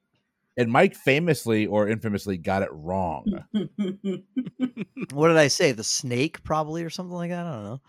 and 0.56 0.72
Mike 0.72 0.96
famously 0.96 1.66
or 1.66 1.88
infamously 1.90 2.38
got 2.38 2.62
it 2.62 2.70
wrong. 2.72 3.26
What 5.12 5.28
did 5.28 5.38
I 5.38 5.48
say? 5.48 5.72
The 5.74 5.84
snake, 5.84 6.44
probably, 6.44 6.84
or 6.84 6.90
something 6.90 7.14
like 7.16 7.30
that. 7.32 7.46
I 7.46 7.52
don't 7.54 7.64
know. 7.64 7.82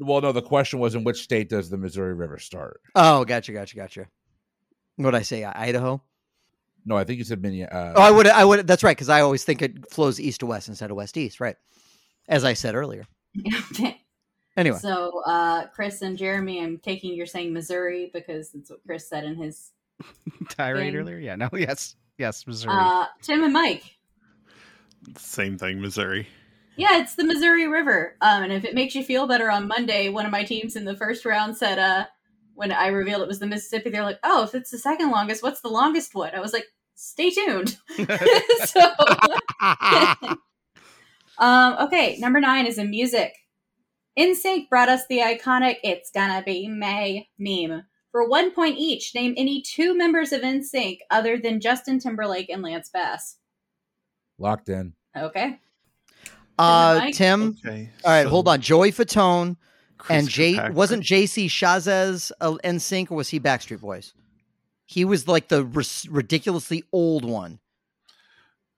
Well, 0.00 0.20
no, 0.20 0.32
the 0.32 0.42
question 0.42 0.78
was 0.80 0.94
in 0.94 1.04
which 1.04 1.22
state 1.22 1.48
does 1.48 1.70
the 1.70 1.76
Missouri 1.76 2.14
River 2.14 2.38
start? 2.38 2.80
Oh, 2.94 3.24
gotcha, 3.24 3.52
gotcha, 3.52 3.76
gotcha. 3.76 4.06
What 4.96 5.12
did 5.12 5.18
I 5.18 5.22
say? 5.22 5.44
Idaho. 5.44 6.02
No, 6.84 6.96
I 6.96 7.04
think 7.04 7.18
you 7.18 7.24
said 7.24 7.42
Minneapolis. 7.42 7.94
Oh, 7.96 8.02
I 8.02 8.10
would. 8.10 8.26
I 8.26 8.44
would. 8.44 8.66
That's 8.66 8.82
right, 8.82 8.96
because 8.96 9.08
I 9.10 9.20
always 9.20 9.44
think 9.44 9.62
it 9.62 9.90
flows 9.92 10.18
east 10.18 10.40
to 10.40 10.46
west 10.46 10.68
instead 10.68 10.90
of 10.90 10.96
west 10.96 11.16
east. 11.16 11.38
Right, 11.40 11.56
as 12.28 12.44
I 12.44 12.54
said 12.54 12.74
earlier. 12.74 13.06
Anyway, 14.56 14.76
So, 14.78 15.22
uh, 15.26 15.68
Chris 15.68 16.02
and 16.02 16.18
Jeremy, 16.18 16.60
I'm 16.62 16.78
taking 16.78 17.14
you're 17.14 17.24
saying 17.24 17.52
Missouri 17.52 18.10
because 18.12 18.50
that's 18.50 18.68
what 18.68 18.80
Chris 18.84 19.08
said 19.08 19.24
in 19.24 19.36
his. 19.36 19.70
Tirade 20.48 20.92
Thing. 20.92 20.96
earlier. 20.96 21.18
Yeah. 21.18 21.36
No. 21.36 21.48
Yes. 21.56 21.94
Yes. 22.18 22.44
Missouri. 22.46 22.74
Uh, 22.76 23.06
Tim 23.22 23.44
and 23.44 23.52
Mike. 23.52 23.84
Same 25.16 25.56
thing, 25.56 25.80
Missouri. 25.80 26.26
Yeah, 26.80 26.98
it's 26.98 27.14
the 27.14 27.24
Missouri 27.24 27.68
River. 27.68 28.16
Um, 28.22 28.42
and 28.42 28.52
if 28.52 28.64
it 28.64 28.74
makes 28.74 28.94
you 28.94 29.04
feel 29.04 29.26
better, 29.26 29.50
on 29.50 29.68
Monday, 29.68 30.08
one 30.08 30.24
of 30.24 30.32
my 30.32 30.44
teams 30.44 30.76
in 30.76 30.86
the 30.86 30.96
first 30.96 31.26
round 31.26 31.54
said, 31.56 31.78
uh, 31.78 32.06
when 32.54 32.72
I 32.72 32.86
revealed 32.86 33.20
it 33.20 33.28
was 33.28 33.38
the 33.38 33.46
Mississippi, 33.46 33.90
they're 33.90 34.02
like, 34.02 34.18
"Oh, 34.22 34.44
if 34.44 34.54
it's 34.54 34.70
the 34.70 34.78
second 34.78 35.10
longest, 35.10 35.42
what's 35.42 35.60
the 35.60 35.68
longest 35.68 36.14
one?" 36.14 36.34
I 36.34 36.40
was 36.40 36.54
like, 36.54 36.64
"Stay 36.94 37.30
tuned." 37.30 37.76
so, 38.66 38.92
um, 41.38 41.76
okay, 41.80 42.16
number 42.18 42.40
nine 42.40 42.66
is 42.66 42.78
in 42.78 42.90
music. 42.90 43.34
NSYNC 44.18 44.68
brought 44.68 44.88
us 44.88 45.06
the 45.06 45.18
iconic 45.18 45.76
"It's 45.82 46.10
Gonna 46.10 46.42
Be 46.44 46.66
May" 46.66 47.28
meme. 47.38 47.84
For 48.10 48.26
one 48.26 48.52
point 48.52 48.78
each, 48.78 49.14
name 49.14 49.34
any 49.36 49.62
two 49.62 49.96
members 49.96 50.32
of 50.32 50.40
NSYNC 50.40 50.98
other 51.10 51.38
than 51.38 51.60
Justin 51.60 51.98
Timberlake 51.98 52.48
and 52.48 52.62
Lance 52.62 52.88
Bass. 52.88 53.36
Locked 54.38 54.68
in. 54.68 54.94
Okay. 55.16 55.60
Uh, 56.60 57.10
Tim. 57.12 57.56
Okay. 57.64 57.90
All 58.04 58.10
right, 58.10 58.22
so 58.24 58.28
hold 58.28 58.48
on. 58.48 58.60
Joey 58.60 58.92
Fatone 58.92 59.56
Chris 59.98 60.18
and 60.18 60.28
Jay 60.28 60.52
Kirkpatrick. 60.52 60.76
wasn't 60.76 61.04
JC 61.04 61.46
Chasez 61.46 62.32
uh, 62.40 62.78
sync 62.78 63.10
or 63.10 63.14
was 63.16 63.28
he 63.28 63.40
Backstreet 63.40 63.80
Boys? 63.80 64.14
He 64.86 65.04
was 65.04 65.28
like 65.28 65.48
the 65.48 65.64
ris- 65.64 66.06
ridiculously 66.08 66.84
old 66.92 67.24
one. 67.24 67.60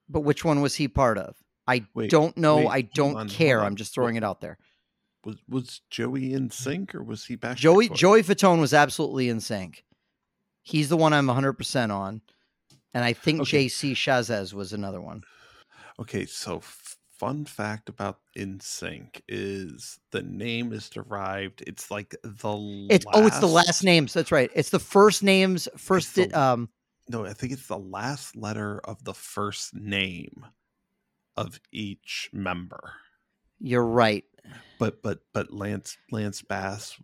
But 0.08 0.20
which 0.20 0.44
one 0.44 0.60
was 0.60 0.74
he 0.74 0.88
part 0.88 1.16
of? 1.18 1.36
I 1.66 1.84
Wait, 1.94 2.10
don't 2.10 2.36
know. 2.36 2.56
wait, 2.58 2.68
I 2.68 2.80
don't 2.82 3.16
on, 3.16 3.28
care. 3.28 3.62
I'm 3.62 3.76
just 3.76 3.94
throwing 3.94 4.16
it 4.16 4.24
out 4.24 4.40
there. 4.40 4.58
was 5.24 5.36
was 5.48 5.80
Joey 5.90 6.32
in 6.34 6.50
sync 6.50 6.94
or 6.94 7.02
was 7.02 7.24
he 7.24 7.36
back? 7.36 7.56
Joey 7.56 7.88
Joey 7.88 8.22
Fatone 8.22 8.60
was 8.60 8.74
absolutely 8.74 9.28
NSYNC. 9.28 9.82
He's 10.64 10.88
the 10.88 10.96
one 10.96 11.12
I'm 11.12 11.26
100% 11.28 11.90
on. 11.94 12.20
And 12.94 13.04
I 13.04 13.12
think 13.14 13.40
Okay. 13.42 13.66
JC 13.66 13.92
Chasez 13.92 14.52
was 14.52 14.72
another 14.72 15.00
one. 15.00 15.22
Okay, 15.98 16.26
so 16.26 16.58
f- 16.58 16.81
fun 17.22 17.44
fact 17.44 17.88
about 17.88 18.18
NSYNC 18.36 19.20
is 19.28 20.00
the 20.10 20.22
name 20.22 20.72
is 20.72 20.90
derived. 20.90 21.62
It's 21.68 21.88
like 21.88 22.16
the 22.24 22.86
It's 22.90 23.06
oh, 23.12 23.24
it's 23.28 23.38
the 23.38 23.46
last 23.46 23.84
names. 23.84 24.12
That's 24.12 24.32
right. 24.32 24.50
It's 24.56 24.70
the 24.70 24.80
first 24.80 25.22
names. 25.22 25.68
First, 25.76 26.16
the- 26.16 26.32
um, 26.32 26.68
No, 27.08 27.24
I 27.24 27.32
think 27.32 27.52
it's 27.52 27.68
the 27.68 27.78
last 27.78 28.34
letter 28.34 28.80
of 28.82 29.04
the 29.04 29.14
first 29.14 29.72
name 29.72 30.46
of 31.36 31.60
each 31.70 32.28
member. 32.32 32.94
you're 33.60 33.86
right. 33.86 34.24
But 34.80 35.00
but 35.00 35.20
but 35.32 35.52
Lance 35.52 35.96
Lance 36.10 36.42
Bass 36.42 37.00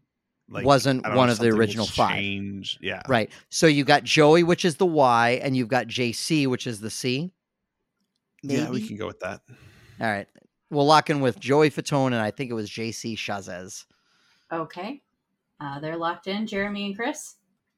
like 0.50 0.64
Wasn't 0.66 1.04
don't 1.04 1.12
know, 1.12 1.16
one 1.16 1.30
of 1.30 1.38
the 1.38 1.50
original 1.50 1.86
five. 1.86 2.16
changed. 2.16 2.78
Yeah, 2.80 3.02
Right. 3.06 3.30
So 3.50 3.68
you 3.68 3.84
got 3.84 4.02
Joey, 4.02 4.42
which 4.42 4.64
is 4.64 4.74
the 4.78 4.86
Y, 4.86 5.38
and 5.44 5.56
you've 5.56 5.68
got 5.68 5.86
JC, 5.86 6.48
which 6.48 6.66
is 6.66 6.80
the 6.80 6.90
C. 6.90 7.30
Yeah, 8.42 8.68
we 8.70 8.84
can 8.84 8.96
go 8.96 9.06
with 9.06 9.20
that. 9.20 9.42
All 10.00 10.06
right. 10.06 10.26
We'll 10.70 10.86
lock 10.86 11.08
in 11.10 11.20
with 11.20 11.40
Joey 11.40 11.70
Fatone, 11.70 12.06
and 12.08 12.16
I 12.16 12.30
think 12.30 12.50
it 12.50 12.54
was 12.54 12.70
JC 12.70 13.16
Chasez. 13.16 13.84
Okay. 14.52 15.02
Uh, 15.60 15.80
they're 15.80 15.96
locked 15.96 16.26
in. 16.26 16.46
Jeremy 16.46 16.86
and 16.86 16.96
Chris. 16.96 17.36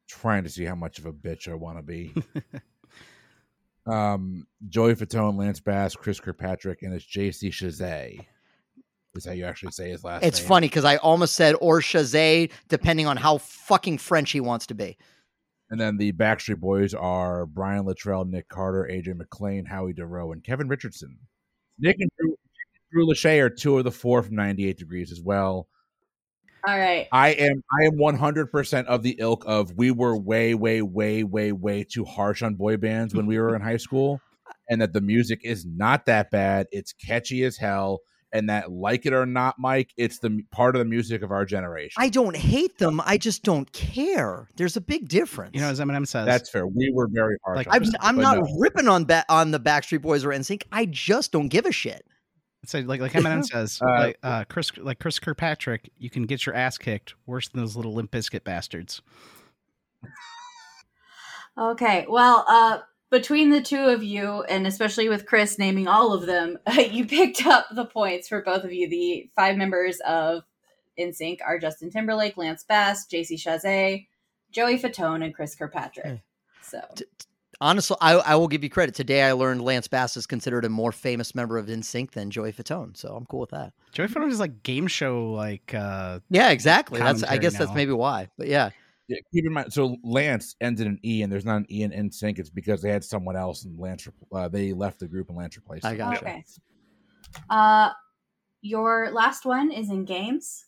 Trying 0.08 0.42
to 0.44 0.50
see 0.50 0.64
how 0.64 0.74
much 0.74 0.98
of 0.98 1.06
a 1.06 1.12
bitch 1.12 1.48
I 1.48 1.54
want 1.54 1.78
to 1.78 1.82
be. 1.82 2.12
um, 3.86 4.46
Joey 4.68 4.94
Fatone, 4.94 5.38
Lance 5.38 5.60
Bass, 5.60 5.94
Chris 5.94 6.20
Kirkpatrick, 6.20 6.82
and 6.82 6.92
it's 6.92 7.04
J.C. 7.04 7.50
Chazet. 7.50 8.26
Is 9.14 9.24
how 9.24 9.32
you 9.32 9.44
actually 9.44 9.72
say 9.72 9.90
his 9.90 10.04
last 10.04 10.24
It's 10.24 10.38
name. 10.38 10.48
funny 10.48 10.68
because 10.68 10.84
I 10.84 10.96
almost 10.96 11.34
said 11.34 11.56
or 11.60 11.80
Chazet, 11.80 12.52
depending 12.68 13.06
on 13.08 13.16
how 13.16 13.38
fucking 13.38 13.98
French 13.98 14.30
he 14.30 14.40
wants 14.40 14.66
to 14.66 14.74
be. 14.74 14.96
And 15.68 15.80
then 15.80 15.96
the 15.96 16.12
Backstreet 16.12 16.58
Boys 16.58 16.94
are 16.94 17.46
Brian 17.46 17.84
Littrell, 17.84 18.28
Nick 18.28 18.48
Carter, 18.48 18.88
AJ 18.90 19.16
McLean, 19.16 19.64
Howie 19.64 19.92
Dorough, 19.92 20.30
and 20.32 20.44
Kevin 20.44 20.68
Richardson. 20.68 21.18
Nick 21.80 21.96
and 21.98 22.10
Drew, 22.18 22.36
Drew 22.92 23.06
Lachey 23.06 23.40
are 23.40 23.50
two 23.50 23.78
of 23.78 23.84
the 23.84 23.90
four 23.90 24.22
from 24.22 24.36
98 24.36 24.78
Degrees 24.78 25.12
as 25.12 25.20
well. 25.20 25.68
All 26.66 26.78
right. 26.78 27.08
I 27.10 27.30
am 27.30 27.62
I 27.80 27.86
am 27.86 27.98
100% 27.98 28.84
of 28.84 29.02
the 29.02 29.16
ilk 29.18 29.44
of 29.46 29.72
we 29.76 29.90
were 29.90 30.16
way 30.16 30.54
way 30.54 30.82
way 30.82 31.24
way 31.24 31.52
way 31.52 31.84
too 31.84 32.04
harsh 32.04 32.42
on 32.42 32.54
boy 32.54 32.76
bands 32.76 33.14
when 33.14 33.26
we 33.26 33.38
were 33.38 33.56
in 33.56 33.62
high 33.62 33.78
school 33.78 34.20
and 34.68 34.80
that 34.82 34.92
the 34.92 35.00
music 35.00 35.40
is 35.42 35.64
not 35.64 36.04
that 36.06 36.30
bad. 36.30 36.66
It's 36.70 36.92
catchy 36.92 37.44
as 37.44 37.56
hell 37.56 38.00
and 38.32 38.48
that 38.48 38.70
like 38.70 39.06
it 39.06 39.12
or 39.12 39.26
not 39.26 39.58
Mike, 39.58 39.92
it's 39.96 40.18
the 40.18 40.42
part 40.50 40.76
of 40.76 40.78
the 40.80 40.84
music 40.84 41.22
of 41.22 41.30
our 41.32 41.44
generation. 41.44 41.94
I 42.02 42.08
don't 42.08 42.36
hate 42.36 42.78
them. 42.78 43.00
I 43.04 43.18
just 43.18 43.42
don't 43.42 43.70
care. 43.72 44.48
There's 44.56 44.76
a 44.76 44.80
big 44.80 45.08
difference. 45.08 45.54
You 45.54 45.60
know, 45.60 45.68
as 45.68 45.80
Eminem 45.80 46.06
says, 46.06 46.26
That's 46.26 46.48
fair. 46.50 46.66
We 46.66 46.90
were 46.94 47.08
very 47.10 47.36
hard 47.44 47.56
Like, 47.56 47.66
I'm, 47.70 47.82
them, 47.82 47.94
I'm 48.00 48.16
not 48.16 48.38
no. 48.38 48.46
ripping 48.58 48.88
on 48.88 49.04
ba- 49.04 49.24
on 49.28 49.50
the 49.50 49.60
Backstreet 49.60 50.02
Boys 50.02 50.24
or 50.24 50.28
NSYNC. 50.30 50.62
I 50.70 50.86
just 50.86 51.32
don't 51.32 51.48
give 51.48 51.66
a 51.66 51.72
shit. 51.72 52.06
so 52.66 52.78
like 52.80 53.00
like 53.00 53.12
Eminem 53.12 53.44
says, 53.50 53.80
Uh, 53.82 53.90
like 53.98 54.18
uh, 54.22 54.44
Chris 54.44 54.70
like 54.78 54.98
Chris 55.00 55.18
Kirkpatrick, 55.18 55.90
you 55.98 56.10
can 56.10 56.24
get 56.24 56.46
your 56.46 56.54
ass 56.54 56.78
kicked 56.78 57.14
worse 57.26 57.48
than 57.48 57.60
those 57.60 57.74
little 57.76 57.94
Limp 57.94 58.10
Bizkit 58.12 58.44
bastards. 58.44 59.02
Okay. 61.58 62.06
Well, 62.08 62.44
uh, 62.48 62.78
between 63.10 63.50
the 63.50 63.60
two 63.60 63.84
of 63.86 64.02
you, 64.02 64.42
and 64.44 64.66
especially 64.66 65.08
with 65.08 65.26
Chris 65.26 65.58
naming 65.58 65.88
all 65.88 66.12
of 66.12 66.26
them, 66.26 66.58
you 66.90 67.06
picked 67.06 67.46
up 67.46 67.66
the 67.74 67.84
points 67.84 68.28
for 68.28 68.42
both 68.42 68.64
of 68.64 68.72
you. 68.72 68.88
The 68.88 69.30
five 69.34 69.56
members 69.56 70.00
of 70.00 70.44
NSYNC 70.98 71.38
are 71.46 71.58
Justin 71.58 71.90
Timberlake, 71.90 72.36
Lance 72.36 72.64
Bass, 72.64 73.06
JC 73.06 73.32
Chasez, 73.32 74.06
Joey 74.50 74.78
Fatone, 74.78 75.24
and 75.24 75.34
Chris 75.34 75.54
Kirkpatrick. 75.54 76.06
Hey. 76.06 76.22
So 76.62 76.80
Honestly, 77.62 77.96
I, 78.00 78.14
I 78.14 78.34
will 78.36 78.48
give 78.48 78.64
you 78.64 78.70
credit. 78.70 78.94
Today, 78.94 79.22
I 79.22 79.32
learned 79.32 79.60
Lance 79.60 79.86
Bass 79.86 80.16
is 80.16 80.26
considered 80.26 80.64
a 80.64 80.70
more 80.70 80.92
famous 80.92 81.34
member 81.34 81.58
of 81.58 81.66
NSYNC 81.66 82.12
than 82.12 82.30
Joey 82.30 82.52
Fatone, 82.52 82.96
so 82.96 83.14
I'm 83.14 83.26
cool 83.26 83.40
with 83.40 83.50
that. 83.50 83.74
Joey 83.92 84.06
Fatone 84.06 84.30
is 84.30 84.40
like 84.40 84.62
game 84.62 84.86
show 84.86 85.30
like 85.32 85.74
uh 85.74 86.20
Yeah, 86.30 86.50
exactly. 86.50 87.00
That's 87.00 87.22
I 87.22 87.26
Commentary 87.26 87.38
guess 87.40 87.58
that's 87.58 87.74
maybe 87.74 87.92
why. 87.92 88.28
But 88.38 88.48
yeah, 88.48 88.70
Yeah, 89.10 89.18
keep 89.34 89.44
in 89.44 89.52
mind. 89.52 89.72
So 89.72 89.96
Lance 90.04 90.54
ends 90.60 90.80
in 90.80 90.86
an 90.86 91.00
E, 91.04 91.22
and 91.22 91.32
there's 91.32 91.44
not 91.44 91.56
an 91.56 91.66
E 91.68 91.82
in 91.82 91.90
NSYNC. 91.90 92.38
It's 92.38 92.48
because 92.48 92.80
they 92.80 92.90
had 92.90 93.02
someone 93.02 93.34
else, 93.34 93.64
and 93.64 93.76
Lance 93.76 94.06
uh, 94.32 94.46
they 94.46 94.72
left 94.72 95.00
the 95.00 95.08
group, 95.08 95.30
and 95.30 95.36
Lance 95.36 95.56
replaced. 95.56 95.84
I 95.84 95.96
got 95.96 96.14
gotcha. 96.14 96.26
okay. 96.26 96.44
Uh, 97.48 97.90
your 98.62 99.10
last 99.10 99.44
one 99.44 99.72
is 99.72 99.90
in 99.90 100.04
games. 100.04 100.66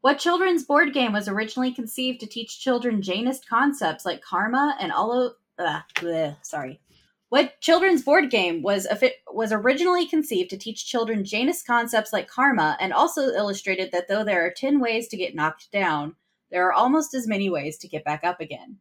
What 0.00 0.18
children's 0.18 0.64
board 0.64 0.92
game 0.92 1.12
was 1.12 1.28
originally 1.28 1.72
conceived 1.72 2.18
to 2.20 2.26
teach 2.26 2.58
children 2.58 3.00
Jainist 3.00 3.46
concepts 3.48 4.04
like 4.04 4.22
karma 4.22 4.76
and 4.80 4.90
all? 4.90 5.36
Uh, 5.56 5.82
bleh, 5.94 6.36
sorry. 6.44 6.80
What 7.28 7.60
children's 7.60 8.02
board 8.02 8.28
game 8.28 8.60
was 8.60 8.88
affi- 8.88 9.12
was 9.32 9.52
originally 9.52 10.04
conceived 10.08 10.50
to 10.50 10.58
teach 10.58 10.84
children 10.84 11.24
Janus 11.24 11.62
concepts 11.62 12.12
like 12.12 12.26
karma 12.26 12.76
and 12.80 12.92
also 12.92 13.28
illustrated 13.28 13.92
that 13.92 14.08
though 14.08 14.24
there 14.24 14.44
are 14.44 14.50
10 14.50 14.80
ways 14.80 15.06
to 15.08 15.16
get 15.16 15.36
knocked 15.36 15.70
down, 15.70 16.16
there 16.52 16.66
are 16.68 16.72
almost 16.72 17.14
as 17.14 17.26
many 17.26 17.50
ways 17.50 17.78
to 17.78 17.88
get 17.88 18.04
back 18.04 18.22
up 18.22 18.40
again. 18.40 18.76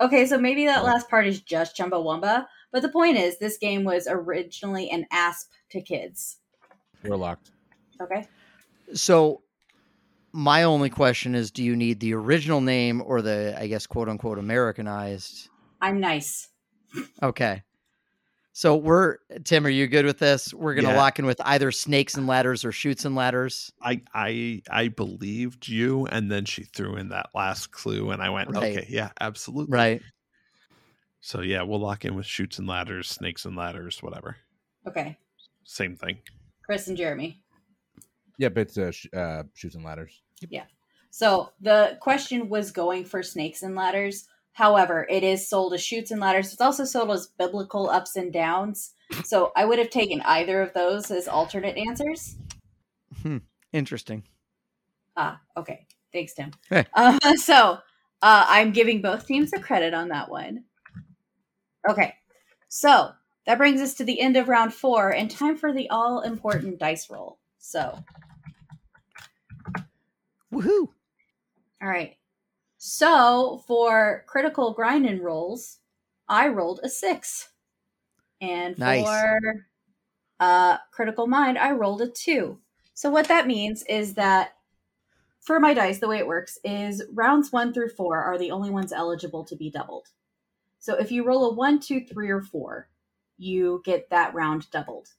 Okay, 0.00 0.24
so 0.26 0.38
maybe 0.38 0.64
that 0.66 0.84
last 0.84 1.10
part 1.10 1.26
is 1.26 1.40
just 1.42 1.76
Chumbawamba, 1.76 2.46
but 2.72 2.82
the 2.82 2.88
point 2.88 3.18
is 3.18 3.38
this 3.38 3.58
game 3.58 3.84
was 3.84 4.08
originally 4.08 4.88
an 4.90 5.06
ASP 5.12 5.50
to 5.70 5.82
kids. 5.82 6.38
We're 7.04 7.16
locked. 7.16 7.50
Okay? 8.00 8.26
So 8.94 9.42
my 10.32 10.62
only 10.62 10.90
question 10.90 11.34
is 11.34 11.50
do 11.50 11.62
you 11.62 11.76
need 11.76 12.00
the 12.00 12.14
original 12.14 12.60
name 12.60 13.02
or 13.04 13.20
the 13.20 13.54
I 13.58 13.66
guess 13.66 13.86
quote 13.86 14.08
unquote 14.08 14.38
Americanized? 14.38 15.48
I'm 15.80 16.00
nice. 16.00 16.48
Okay. 17.22 17.62
So 18.54 18.76
we're 18.76 19.16
Tim, 19.44 19.64
are 19.66 19.70
you 19.70 19.86
good 19.86 20.04
with 20.04 20.18
this? 20.18 20.52
We're 20.52 20.74
gonna 20.74 20.88
Yeah. 20.90 20.96
lock 20.96 21.18
in 21.18 21.24
with 21.24 21.40
either 21.44 21.70
snakes 21.72 22.14
and 22.16 22.26
ladders 22.26 22.64
or 22.64 22.72
chutes 22.72 23.04
and 23.06 23.14
ladders. 23.14 23.72
I 23.80 24.02
I 24.14 24.62
I 24.70 24.88
believed 24.88 25.68
you, 25.68 26.06
and 26.06 26.30
then 26.30 26.44
she 26.44 26.64
threw 26.64 26.96
in 26.96 27.08
that 27.10 27.30
last 27.34 27.70
clue, 27.72 28.10
and 28.10 28.22
I 28.22 28.28
went, 28.28 28.50
Right. 28.50 28.76
okay, 28.78 28.86
yeah, 28.90 29.10
absolutely. 29.20 29.74
Right. 29.74 30.02
So 31.20 31.40
yeah, 31.40 31.62
we'll 31.62 31.80
lock 31.80 32.04
in 32.04 32.14
with 32.14 32.26
chutes 32.26 32.58
and 32.58 32.68
ladders, 32.68 33.08
snakes 33.08 33.46
and 33.46 33.56
ladders, 33.56 34.02
whatever. 34.02 34.36
Okay. 34.86 35.16
Same 35.64 35.96
thing. 35.96 36.18
Chris 36.66 36.88
and 36.88 36.96
Jeremy. 36.96 37.42
Yep, 38.38 38.58
it's 38.58 38.76
uh, 38.76 38.90
sh- 38.90 39.06
uh, 39.14 39.44
chutes 39.54 39.76
and 39.76 39.84
ladders. 39.84 40.20
Yeah. 40.48 40.64
So 41.10 41.52
the 41.60 41.96
question 42.00 42.48
was 42.48 42.70
going 42.70 43.04
for 43.04 43.22
snakes 43.22 43.62
and 43.62 43.74
ladders. 43.76 44.26
However, 44.52 45.06
it 45.08 45.22
is 45.22 45.48
sold 45.48 45.72
as 45.74 45.82
chutes 45.82 46.10
and 46.10 46.20
ladders. 46.20 46.52
It's 46.52 46.60
also 46.60 46.84
sold 46.84 47.10
as 47.10 47.26
biblical 47.26 47.88
ups 47.88 48.16
and 48.16 48.32
downs. 48.32 48.92
So 49.24 49.52
I 49.56 49.64
would 49.64 49.78
have 49.78 49.90
taken 49.90 50.20
either 50.22 50.60
of 50.60 50.74
those 50.74 51.10
as 51.10 51.26
alternate 51.26 51.76
answers. 51.76 52.36
Hmm. 53.22 53.38
Interesting. 53.72 54.24
Ah, 55.16 55.40
okay. 55.56 55.86
Thanks, 56.12 56.34
Tim. 56.34 56.50
Hey. 56.68 56.84
Uh, 56.94 57.18
so 57.36 57.78
uh, 58.22 58.46
I'm 58.48 58.72
giving 58.72 59.00
both 59.00 59.26
teams 59.26 59.50
the 59.50 59.60
credit 59.60 59.94
on 59.94 60.08
that 60.08 60.30
one. 60.30 60.64
Okay. 61.88 62.14
So 62.68 63.10
that 63.46 63.58
brings 63.58 63.80
us 63.80 63.94
to 63.94 64.04
the 64.04 64.20
end 64.20 64.36
of 64.36 64.48
round 64.48 64.74
four 64.74 65.10
and 65.10 65.30
time 65.30 65.56
for 65.56 65.72
the 65.72 65.88
all 65.90 66.20
important 66.20 66.78
dice 66.78 67.10
roll. 67.10 67.38
So, 67.58 67.98
Woohoo. 70.52 70.88
all 71.82 71.88
right. 71.88 72.16
So 72.84 73.62
for 73.68 74.24
critical 74.26 74.72
grind 74.72 75.06
and 75.06 75.22
rolls, 75.22 75.78
I 76.28 76.48
rolled 76.48 76.80
a 76.82 76.88
six. 76.88 77.50
And 78.40 78.76
Nice. 78.76 79.04
for 79.04 79.38
uh, 80.40 80.78
critical 80.90 81.28
mind, 81.28 81.58
I 81.58 81.70
rolled 81.70 82.02
a 82.02 82.08
two. 82.08 82.58
So 82.94 83.08
what 83.08 83.28
that 83.28 83.46
means 83.46 83.84
is 83.84 84.14
that 84.14 84.54
for 85.40 85.60
my 85.60 85.74
dice, 85.74 86.00
the 86.00 86.08
way 86.08 86.18
it 86.18 86.26
works 86.26 86.58
is 86.64 87.04
rounds 87.12 87.52
one 87.52 87.72
through 87.72 87.90
four 87.90 88.18
are 88.20 88.36
the 88.36 88.50
only 88.50 88.70
ones 88.70 88.92
eligible 88.92 89.44
to 89.44 89.54
be 89.54 89.70
doubled. 89.70 90.08
So 90.80 90.96
if 90.96 91.12
you 91.12 91.24
roll 91.24 91.52
a 91.52 91.54
one, 91.54 91.78
two, 91.78 92.04
three, 92.04 92.30
or 92.30 92.42
four, 92.42 92.88
you 93.38 93.80
get 93.84 94.10
that 94.10 94.34
round 94.34 94.68
doubled. 94.72 95.10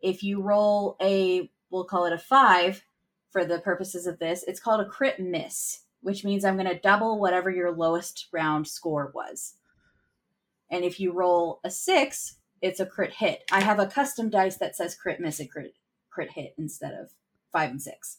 If 0.00 0.22
you 0.22 0.40
roll 0.40 0.96
a, 1.02 1.50
we'll 1.68 1.84
call 1.84 2.06
it 2.06 2.14
a 2.14 2.18
five 2.18 2.86
for 3.28 3.44
the 3.44 3.58
purposes 3.58 4.06
of 4.06 4.18
this, 4.18 4.44
it's 4.44 4.60
called 4.60 4.80
a 4.80 4.88
crit 4.88 5.20
miss, 5.20 5.82
which 6.00 6.24
means 6.24 6.44
I'm 6.44 6.56
going 6.56 6.68
to 6.68 6.78
double 6.78 7.18
whatever 7.20 7.50
your 7.50 7.72
lowest 7.72 8.28
round 8.32 8.66
score 8.66 9.10
was. 9.14 9.54
And 10.70 10.84
if 10.84 10.98
you 11.00 11.12
roll 11.12 11.60
a 11.64 11.70
six, 11.70 12.38
it's 12.62 12.80
a 12.80 12.86
crit 12.86 13.12
hit. 13.12 13.44
I 13.52 13.60
have 13.62 13.78
a 13.78 13.86
custom 13.86 14.30
dice 14.30 14.56
that 14.58 14.76
says 14.76 14.96
crit 14.96 15.20
miss 15.20 15.40
and 15.40 15.50
crit 15.50 15.74
crit 16.10 16.32
hit 16.32 16.54
instead 16.58 16.92
of 16.94 17.10
five 17.52 17.70
and 17.70 17.82
six. 17.82 18.18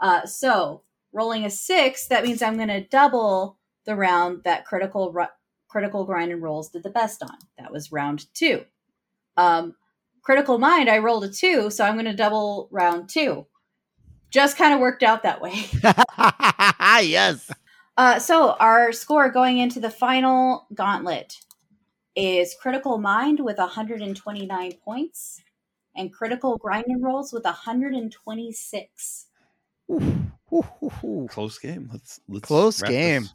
Uh, 0.00 0.26
so 0.26 0.82
rolling 1.12 1.44
a 1.44 1.50
six, 1.50 2.06
that 2.08 2.24
means 2.24 2.42
I'm 2.42 2.56
going 2.56 2.68
to 2.68 2.86
double 2.86 3.58
the 3.84 3.96
round 3.96 4.44
that 4.44 4.64
critical 4.64 5.12
ru- 5.12 5.26
critical 5.68 6.04
grind 6.04 6.32
and 6.32 6.42
rolls 6.42 6.70
did 6.70 6.82
the 6.82 6.90
best 6.90 7.22
on. 7.22 7.36
That 7.58 7.72
was 7.72 7.92
round 7.92 8.26
two. 8.34 8.64
Um, 9.36 9.74
critical 10.22 10.58
mind, 10.58 10.88
I 10.88 10.98
rolled 10.98 11.24
a 11.24 11.30
two, 11.30 11.70
so 11.70 11.84
I'm 11.84 11.94
going 11.94 12.06
to 12.06 12.14
double 12.14 12.68
round 12.70 13.08
two. 13.08 13.46
Just 14.32 14.56
kind 14.56 14.72
of 14.74 14.80
worked 14.80 15.02
out 15.02 15.22
that 15.22 15.40
way. 15.40 15.66
yes. 17.06 17.50
Uh, 17.96 18.18
so 18.18 18.52
our 18.52 18.90
score 18.90 19.30
going 19.30 19.58
into 19.58 19.78
the 19.78 19.90
final 19.90 20.66
gauntlet 20.74 21.38
is 22.16 22.56
Critical 22.60 22.98
Mind 22.98 23.40
with 23.40 23.58
129 23.58 24.72
points 24.84 25.42
and 25.94 26.12
Critical 26.12 26.56
Grind 26.56 26.86
and 26.88 27.02
Rolls 27.02 27.32
with 27.32 27.44
126. 27.44 29.26
Ooh, 29.90 29.94
ooh, 30.52 30.64
ooh, 30.82 30.92
ooh. 31.04 31.28
Close 31.30 31.58
game. 31.58 31.90
Let's 31.92 32.20
let's 32.28 32.46
Close 32.46 32.82
game. 32.82 33.22
this. 33.22 33.34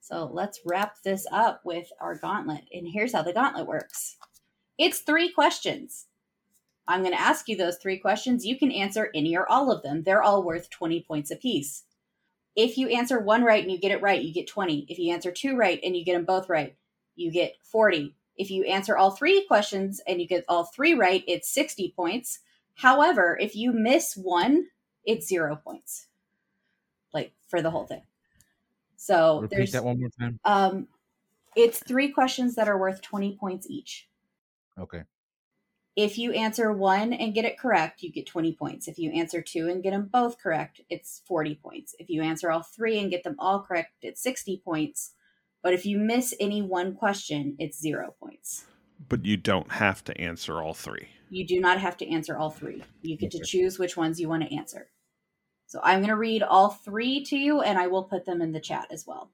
So 0.00 0.30
let's 0.32 0.60
wrap 0.64 0.96
this 1.02 1.26
up 1.32 1.62
with 1.64 1.88
our 2.00 2.16
gauntlet. 2.16 2.64
And 2.72 2.86
here's 2.86 3.12
how 3.12 3.22
the 3.22 3.32
gauntlet 3.32 3.66
works 3.66 4.16
it's 4.78 5.00
three 5.00 5.32
questions. 5.32 6.06
I'm 6.88 7.02
going 7.02 7.12
to 7.12 7.20
ask 7.20 7.48
you 7.48 7.56
those 7.56 7.76
three 7.76 7.98
questions. 7.98 8.46
You 8.46 8.58
can 8.58 8.72
answer 8.72 9.10
any 9.14 9.36
or 9.36 9.48
all 9.48 9.70
of 9.70 9.82
them. 9.82 10.02
They're 10.02 10.22
all 10.22 10.42
worth 10.42 10.70
20 10.70 11.02
points 11.02 11.30
apiece. 11.30 11.84
If 12.56 12.78
you 12.78 12.88
answer 12.88 13.20
one 13.20 13.44
right 13.44 13.62
and 13.62 13.70
you 13.70 13.78
get 13.78 13.92
it 13.92 14.00
right, 14.00 14.20
you 14.20 14.32
get 14.32 14.48
20. 14.48 14.86
If 14.88 14.98
you 14.98 15.12
answer 15.12 15.30
two 15.30 15.54
right 15.54 15.78
and 15.84 15.94
you 15.94 16.04
get 16.04 16.14
them 16.14 16.24
both 16.24 16.48
right, 16.48 16.74
you 17.14 17.30
get 17.30 17.56
40. 17.62 18.16
If 18.36 18.50
you 18.50 18.64
answer 18.64 18.96
all 18.96 19.10
three 19.10 19.44
questions 19.46 20.00
and 20.06 20.20
you 20.20 20.26
get 20.26 20.44
all 20.48 20.64
three 20.64 20.94
right, 20.94 21.22
it's 21.28 21.50
60 21.50 21.92
points. 21.94 22.40
However, 22.74 23.36
if 23.38 23.54
you 23.54 23.72
miss 23.72 24.16
one, 24.16 24.68
it's 25.04 25.28
zero 25.28 25.56
points. 25.56 26.06
Like 27.12 27.32
for 27.48 27.60
the 27.60 27.70
whole 27.70 27.86
thing. 27.86 28.02
So 28.96 29.42
Repeat 29.42 29.56
there's 29.56 29.72
that 29.72 29.84
one 29.84 30.00
more 30.00 30.10
time. 30.18 30.40
um, 30.44 30.88
it's 31.54 31.80
three 31.80 32.10
questions 32.10 32.54
that 32.54 32.68
are 32.68 32.78
worth 32.78 33.02
20 33.02 33.36
points 33.36 33.68
each. 33.68 34.08
Okay. 34.78 35.02
If 35.98 36.16
you 36.16 36.30
answer 36.30 36.72
one 36.72 37.12
and 37.12 37.34
get 37.34 37.44
it 37.44 37.58
correct, 37.58 38.04
you 38.04 38.12
get 38.12 38.24
20 38.24 38.52
points. 38.52 38.86
If 38.86 39.00
you 39.00 39.10
answer 39.10 39.42
two 39.42 39.66
and 39.66 39.82
get 39.82 39.90
them 39.90 40.08
both 40.12 40.38
correct, 40.38 40.80
it's 40.88 41.22
40 41.26 41.56
points. 41.56 41.92
If 41.98 42.08
you 42.08 42.22
answer 42.22 42.52
all 42.52 42.62
three 42.62 43.00
and 43.00 43.10
get 43.10 43.24
them 43.24 43.34
all 43.40 43.62
correct, 43.62 43.94
it's 44.02 44.22
60 44.22 44.62
points. 44.64 45.14
But 45.60 45.74
if 45.74 45.84
you 45.84 45.98
miss 45.98 46.36
any 46.38 46.62
one 46.62 46.94
question, 46.94 47.56
it's 47.58 47.80
zero 47.80 48.14
points. 48.22 48.64
But 49.08 49.24
you 49.24 49.36
don't 49.36 49.72
have 49.72 50.04
to 50.04 50.16
answer 50.20 50.62
all 50.62 50.72
three. 50.72 51.08
You 51.30 51.44
do 51.44 51.58
not 51.58 51.80
have 51.80 51.96
to 51.96 52.08
answer 52.08 52.38
all 52.38 52.50
three. 52.50 52.84
You 53.02 53.18
get 53.18 53.32
to 53.32 53.44
choose 53.44 53.76
which 53.76 53.96
ones 53.96 54.20
you 54.20 54.28
want 54.28 54.44
to 54.44 54.54
answer. 54.54 54.90
So 55.66 55.80
I'm 55.82 55.98
going 55.98 56.10
to 56.10 56.16
read 56.16 56.44
all 56.44 56.68
three 56.68 57.24
to 57.24 57.36
you 57.36 57.60
and 57.60 57.76
I 57.76 57.88
will 57.88 58.04
put 58.04 58.24
them 58.24 58.40
in 58.40 58.52
the 58.52 58.60
chat 58.60 58.86
as 58.92 59.04
well. 59.04 59.32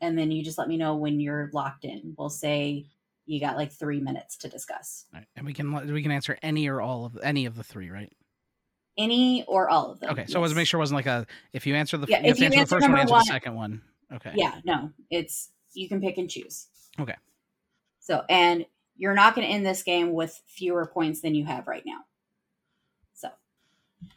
And 0.00 0.18
then 0.18 0.32
you 0.32 0.42
just 0.42 0.58
let 0.58 0.66
me 0.66 0.76
know 0.76 0.96
when 0.96 1.20
you're 1.20 1.48
locked 1.52 1.84
in. 1.84 2.16
We'll 2.18 2.28
say 2.28 2.86
you 3.26 3.40
got 3.40 3.56
like 3.56 3.72
three 3.72 4.00
minutes 4.00 4.36
to 4.38 4.48
discuss 4.48 5.06
right, 5.12 5.26
and 5.36 5.46
we 5.46 5.52
can 5.52 5.72
we 5.92 6.02
can 6.02 6.10
answer 6.10 6.38
any 6.42 6.68
or 6.68 6.80
all 6.80 7.04
of 7.04 7.18
any 7.22 7.46
of 7.46 7.56
the 7.56 7.64
three, 7.64 7.90
right? 7.90 8.12
any 8.98 9.44
or 9.44 9.70
all 9.70 9.90
of 9.90 10.00
them. 10.00 10.10
Okay, 10.10 10.26
so 10.26 10.38
I 10.38 10.42
was 10.42 10.52
to 10.52 10.56
make 10.56 10.66
sure 10.66 10.78
it 10.78 10.82
wasn't 10.82 10.96
like 10.96 11.06
a 11.06 11.26
if 11.52 11.66
you 11.66 11.74
answer 11.74 11.96
the 11.96 12.06
Yeah, 12.06 12.20
you 12.22 12.30
if 12.30 12.38
you 12.38 12.46
answer 12.46 12.60
the 12.60 12.66
first 12.66 12.88
one, 12.88 12.98
answer 12.98 13.12
one- 13.12 13.20
the 13.20 13.24
second 13.24 13.54
one. 13.54 13.82
Okay. 14.12 14.32
Yeah, 14.34 14.60
no, 14.64 14.90
it's 15.10 15.50
you 15.72 15.88
can 15.88 16.00
pick 16.00 16.18
and 16.18 16.28
choose. 16.28 16.66
Okay. 17.00 17.16
So, 18.00 18.24
and 18.28 18.66
you're 18.96 19.14
not 19.14 19.34
going 19.34 19.46
to 19.46 19.52
end 19.52 19.64
this 19.64 19.82
game 19.82 20.12
with 20.12 20.42
fewer 20.46 20.86
points 20.86 21.22
than 21.22 21.34
you 21.34 21.46
have 21.46 21.66
right 21.66 21.84
now. 21.86 22.00
So, 23.14 23.28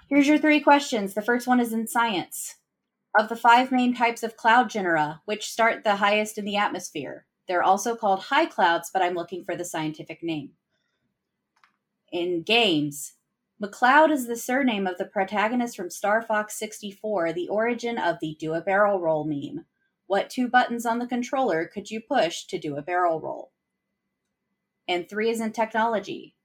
here's 0.09 0.27
your 0.27 0.37
three 0.37 0.59
questions. 0.59 1.13
The 1.13 1.21
first 1.21 1.47
one 1.47 1.59
is 1.59 1.71
in 1.71 1.87
science. 1.87 2.55
Of 3.17 3.29
the 3.29 3.37
five 3.37 3.71
main 3.71 3.95
types 3.95 4.23
of 4.23 4.35
cloud 4.35 4.69
genera, 4.69 5.21
which 5.23 5.49
start 5.49 5.85
the 5.85 5.95
highest 5.97 6.37
in 6.37 6.43
the 6.43 6.57
atmosphere? 6.57 7.25
They're 7.47 7.63
also 7.63 7.95
called 7.95 8.23
high 8.23 8.45
clouds, 8.45 8.89
but 8.91 9.01
I'm 9.01 9.15
looking 9.15 9.43
for 9.43 9.55
the 9.55 9.65
scientific 9.65 10.23
name. 10.23 10.51
In 12.11 12.43
games, 12.43 13.13
McCloud 13.61 14.11
is 14.11 14.27
the 14.27 14.35
surname 14.35 14.85
of 14.85 14.97
the 14.97 15.05
protagonist 15.05 15.77
from 15.77 15.89
Star 15.89 16.21
Fox 16.21 16.57
64, 16.59 17.33
the 17.33 17.47
origin 17.47 17.97
of 17.97 18.17
the 18.19 18.35
do 18.39 18.53
a 18.53 18.61
barrel 18.61 18.99
roll 18.99 19.23
meme. 19.23 19.65
What 20.07 20.29
two 20.29 20.47
buttons 20.47 20.85
on 20.85 20.99
the 20.99 21.07
controller 21.07 21.65
could 21.65 21.89
you 21.89 22.01
push 22.01 22.45
to 22.45 22.59
do 22.59 22.77
a 22.77 22.81
barrel 22.81 23.19
roll? 23.19 23.51
And 24.87 25.07
three 25.07 25.29
is 25.29 25.39
in 25.39 25.51
technology. 25.51 26.35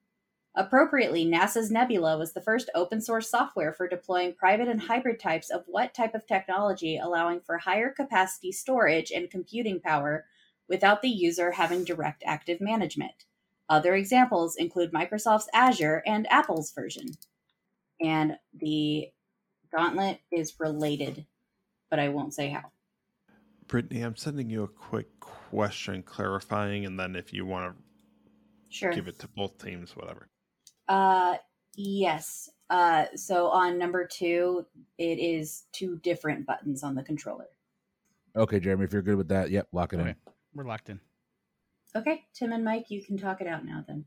Appropriately, 0.54 1.24
NASA's 1.24 1.70
Nebula 1.70 2.18
was 2.18 2.32
the 2.32 2.40
first 2.40 2.70
open 2.74 3.00
source 3.00 3.30
software 3.30 3.72
for 3.72 3.86
deploying 3.86 4.34
private 4.34 4.68
and 4.68 4.80
hybrid 4.80 5.20
types 5.20 5.50
of 5.50 5.64
what 5.66 5.94
type 5.94 6.14
of 6.14 6.26
technology, 6.26 6.96
allowing 6.96 7.40
for 7.40 7.58
higher 7.58 7.90
capacity 7.90 8.50
storage 8.50 9.12
and 9.12 9.30
computing 9.30 9.80
power 9.80 10.24
without 10.70 11.02
the 11.02 11.08
user 11.08 11.50
having 11.50 11.84
direct 11.84 12.22
active 12.24 12.60
management. 12.60 13.26
Other 13.68 13.94
examples 13.94 14.56
include 14.56 14.92
Microsoft's 14.92 15.48
Azure 15.52 16.02
and 16.06 16.30
Apple's 16.32 16.72
version. 16.72 17.08
And 18.00 18.38
the 18.54 19.08
gauntlet 19.74 20.20
is 20.32 20.58
related, 20.58 21.26
but 21.90 21.98
I 21.98 22.08
won't 22.08 22.32
say 22.32 22.48
how. 22.48 22.70
Brittany, 23.66 24.00
I'm 24.00 24.16
sending 24.16 24.48
you 24.48 24.62
a 24.62 24.68
quick 24.68 25.08
question 25.20 26.02
clarifying, 26.02 26.86
and 26.86 26.98
then 26.98 27.14
if 27.14 27.32
you 27.32 27.44
want 27.44 27.76
Sure. 28.68 28.90
to 28.90 28.94
give 28.96 29.08
it 29.08 29.18
to 29.18 29.28
both 29.28 29.58
teams, 29.62 29.94
whatever. 29.96 30.28
Uh, 30.88 31.36
yes. 31.74 32.48
Uh, 32.68 33.06
so 33.16 33.48
on 33.48 33.76
number 33.78 34.06
two, 34.06 34.66
it 34.98 35.18
is 35.18 35.64
two 35.72 35.98
different 35.98 36.46
buttons 36.46 36.82
on 36.84 36.94
the 36.94 37.02
controller. 37.02 37.48
Okay, 38.36 38.60
Jeremy, 38.60 38.84
if 38.84 38.92
you're 38.92 39.02
good 39.02 39.16
with 39.16 39.28
that, 39.28 39.50
yep, 39.50 39.66
lock 39.72 39.92
it 39.92 39.98
Okay. 40.00 40.10
in. 40.10 40.16
We're 40.54 40.64
locked 40.64 40.90
in. 40.90 41.00
Okay, 41.96 42.22
Tim 42.34 42.52
and 42.52 42.64
Mike, 42.64 42.86
you 42.90 43.04
can 43.04 43.18
talk 43.18 43.40
it 43.40 43.46
out 43.46 43.64
now 43.64 43.84
then. 43.86 44.04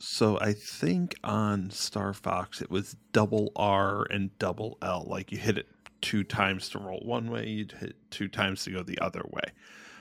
So 0.00 0.38
I 0.40 0.52
think 0.52 1.14
on 1.22 1.70
Star 1.70 2.12
Fox 2.12 2.60
it 2.62 2.70
was 2.70 2.96
double 3.12 3.52
R 3.56 4.04
and 4.10 4.36
double 4.38 4.78
L. 4.82 5.04
Like 5.08 5.30
you 5.30 5.38
hit 5.38 5.58
it 5.58 5.66
two 6.00 6.24
times 6.24 6.68
to 6.70 6.78
roll 6.78 7.00
one 7.04 7.30
way, 7.30 7.46
you'd 7.48 7.72
hit 7.72 7.96
two 8.10 8.28
times 8.28 8.64
to 8.64 8.70
go 8.70 8.82
the 8.82 8.98
other 8.98 9.22
way. 9.30 9.42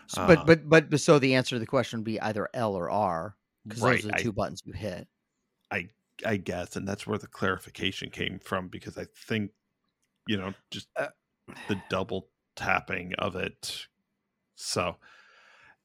S- 0.09 0.17
Uh, 0.17 0.27
but 0.27 0.45
but 0.47 0.69
but 0.69 0.89
but 0.89 0.99
so 1.01 1.19
the 1.19 1.35
answer 1.35 1.55
to 1.55 1.59
the 1.59 1.65
question 1.67 1.99
would 1.99 2.05
be 2.05 2.19
either 2.21 2.49
L 2.53 2.73
or 2.75 2.89
R 2.89 3.35
because 3.65 3.81
Right, 3.81 3.95
those 4.01 4.05
are 4.05 4.07
the 4.09 4.15
I- 4.15 4.21
two 4.21 4.31
buttons 4.33 4.61
you 4.65 4.73
hit. 4.73 5.07
I 6.23 6.37
guess, 6.37 6.75
and 6.75 6.87
that's 6.87 7.07
where 7.07 7.17
the 7.17 7.25
clarification 7.25 8.11
came 8.11 8.37
from 8.37 8.67
because 8.67 8.95
I 8.95 9.05
think, 9.27 9.53
you 10.27 10.37
know, 10.37 10.53
just 10.69 10.87
Uh, 10.95 11.07
the 11.67 11.81
double 11.89 12.29
tapping 12.55 13.15
of 13.15 13.35
it. 13.35 13.87
So, 14.53 14.97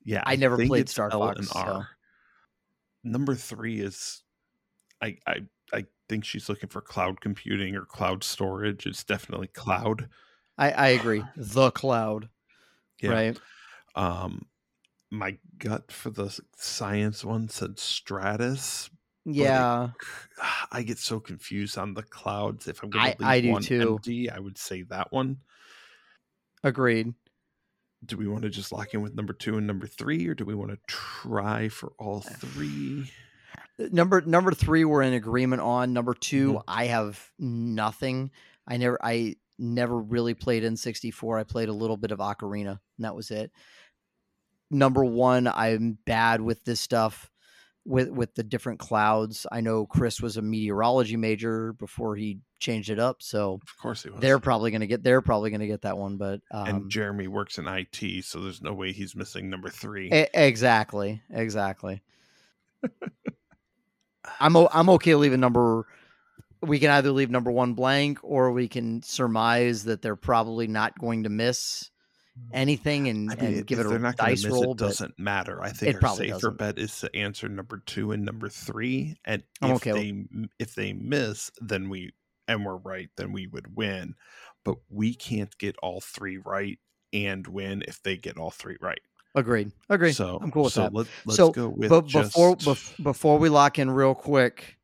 yeah, 0.06 0.22
I 0.24 0.36
never 0.36 0.56
think 0.56 0.68
played 0.70 0.88
Star 0.88 1.10
L 1.12 1.18
Fox, 1.20 1.50
so- 1.50 1.82
Number 3.04 3.34
three 3.34 3.80
is, 3.80 4.22
I 5.02 5.18
I 5.26 5.42
I 5.72 5.84
think 6.08 6.24
she's 6.24 6.48
looking 6.48 6.68
for 6.70 6.80
cloud 6.80 7.20
computing 7.20 7.76
or 7.76 7.84
cloud 7.84 8.24
storage. 8.24 8.86
It's 8.86 9.04
definitely 9.04 9.48
cloud. 9.48 10.08
I 10.56 10.70
I 10.70 10.86
agree. 10.98 11.22
the 11.36 11.70
cloud, 11.70 12.28
Yeah. 13.02 13.10
right? 13.10 13.38
Um, 13.94 14.46
my 15.10 15.38
gut 15.58 15.92
for 15.92 16.10
the 16.10 16.36
science 16.56 17.24
one 17.24 17.48
said 17.48 17.78
stratus. 17.78 18.90
Yeah, 19.24 19.90
I 20.72 20.82
get 20.82 20.98
so 20.98 21.20
confused 21.20 21.78
on 21.78 21.94
the 21.94 22.02
clouds. 22.02 22.66
If 22.68 22.82
I'm 22.82 22.88
I- 22.88 22.90
going 22.90 23.16
to 23.18 23.24
I 23.24 23.34
leave 23.34 23.42
do 23.44 23.50
one 23.52 23.62
too. 23.62 23.92
empty, 23.94 24.30
I 24.30 24.38
would 24.40 24.58
say 24.58 24.82
that 24.82 25.12
one. 25.12 25.38
agreed. 26.64 27.14
Do 28.04 28.16
we 28.16 28.28
want 28.28 28.42
to 28.42 28.50
just 28.50 28.72
lock 28.72 28.94
in 28.94 29.02
with 29.02 29.14
number 29.14 29.32
two 29.32 29.56
and 29.56 29.66
number 29.66 29.86
three, 29.86 30.26
or 30.28 30.34
do 30.34 30.44
we 30.44 30.54
want 30.54 30.70
to 30.70 30.78
try 30.86 31.68
for 31.68 31.92
all 31.98 32.18
Uh, 32.26 32.30
three? 32.30 33.10
Number 33.78 34.20
number 34.22 34.52
three, 34.52 34.84
we're 34.84 35.02
in 35.02 35.12
agreement 35.14 35.62
on. 35.62 35.92
Number 35.92 36.14
2 36.14 36.54
Mhm. 36.54 36.62
I 36.68 36.86
have 36.86 37.30
nothing. 37.38 38.30
I 38.66 38.76
never 38.76 38.98
I 39.02 39.36
never 39.58 39.98
really 39.98 40.34
played 40.34 40.64
in 40.64 40.76
sixty 40.76 41.10
four. 41.10 41.38
I 41.38 41.44
played 41.44 41.68
a 41.68 41.72
little 41.74 41.96
bit 41.96 42.10
of 42.10 42.18
Ocarina, 42.18 42.70
and 42.96 43.04
that 43.04 43.16
was 43.16 43.30
it. 43.30 43.50
Number 44.70 45.04
one, 45.04 45.46
I'm 45.46 45.98
bad 46.04 46.40
with 46.40 46.64
this 46.64 46.80
stuff 46.80 47.30
with 47.86 48.10
with 48.10 48.34
the 48.34 48.42
different 48.42 48.78
clouds. 48.80 49.46
I 49.50 49.60
know 49.60 49.86
Chris 49.86 50.20
was 50.20 50.36
a 50.36 50.42
meteorology 50.42 51.16
major 51.16 51.72
before 51.74 52.16
he 52.16 52.40
changed 52.58 52.90
it 52.90 52.98
up, 52.98 53.22
so 53.22 53.60
Of 53.62 53.78
course 53.80 54.02
he 54.02 54.10
was. 54.10 54.20
they're 54.20 54.38
probably 54.40 54.70
gonna 54.70 54.86
get 54.86 55.02
they're 55.02 55.22
probably 55.22 55.50
gonna 55.50 55.66
get 55.66 55.82
that 55.82 55.96
one. 55.96 56.16
But 56.16 56.40
um, 56.50 56.68
and 56.68 56.90
Jeremy 56.90 57.28
works 57.28 57.58
in 57.58 57.66
IT, 57.68 58.24
so 58.24 58.40
there's 58.40 58.60
no 58.62 58.72
way 58.72 58.92
he's 58.92 59.14
missing 59.14 59.48
number 59.48 59.68
three. 59.70 60.12
E- 60.12 60.26
exactly, 60.34 61.22
exactly. 61.30 62.02
I'm 64.40 64.56
o- 64.56 64.68
I'm 64.72 64.88
okay 64.90 65.14
leaving 65.14 65.40
number. 65.40 65.86
We 66.62 66.78
can 66.78 66.90
either 66.90 67.12
leave 67.12 67.30
number 67.30 67.50
one 67.50 67.74
blank, 67.74 68.18
or 68.22 68.50
we 68.50 68.66
can 68.68 69.02
surmise 69.02 69.84
that 69.84 70.02
they're 70.02 70.16
probably 70.16 70.66
not 70.66 70.98
going 70.98 71.22
to 71.24 71.28
miss 71.28 71.90
Mm-hmm. 72.38 72.56
anything 72.56 73.08
and, 73.08 73.32
I 73.32 73.36
mean, 73.36 73.54
and 73.54 73.66
give 73.66 73.78
it 73.78 73.86
a 73.86 73.98
not 73.98 74.16
gonna 74.16 74.30
dice 74.30 74.44
miss 74.44 74.52
roll. 74.52 74.72
It 74.72 74.78
doesn't 74.78 75.18
matter. 75.18 75.62
I 75.62 75.70
think 75.70 75.96
it 75.96 76.04
our 76.04 76.16
safer 76.16 76.32
doesn't. 76.32 76.58
bet 76.58 76.78
is 76.78 77.00
to 77.00 77.16
answer 77.16 77.48
number 77.48 77.82
two 77.86 78.12
and 78.12 78.24
number 78.24 78.48
three. 78.50 79.16
And 79.24 79.42
I'm 79.62 79.70
if 79.70 79.76
okay 79.76 79.92
they 79.92 80.48
if 80.58 80.74
they 80.74 80.92
miss, 80.92 81.50
then 81.60 81.88
we 81.88 82.12
and 82.46 82.64
we're 82.64 82.76
right, 82.76 83.08
then 83.16 83.32
we 83.32 83.46
would 83.46 83.74
win. 83.74 84.14
But 84.64 84.76
we 84.90 85.14
can't 85.14 85.56
get 85.58 85.76
all 85.82 86.00
three 86.00 86.38
right 86.38 86.78
and 87.12 87.46
win 87.46 87.82
if 87.88 88.02
they 88.02 88.16
get 88.16 88.36
all 88.36 88.50
three 88.50 88.76
right. 88.80 89.00
agreed, 89.34 89.72
agreed. 89.88 90.12
So 90.12 90.38
I'm 90.42 90.50
cool 90.50 90.64
with 90.64 90.74
so 90.74 90.82
that. 90.82 90.94
Let, 90.94 91.06
let's 91.24 91.36
So, 91.36 91.52
go 91.52 91.68
with 91.68 91.88
but 91.88 92.06
just, 92.06 92.34
before 92.34 92.56
bef- 92.56 93.02
before 93.02 93.38
we 93.38 93.48
lock 93.48 93.78
in 93.78 93.90
real 93.90 94.14
quick, 94.14 94.76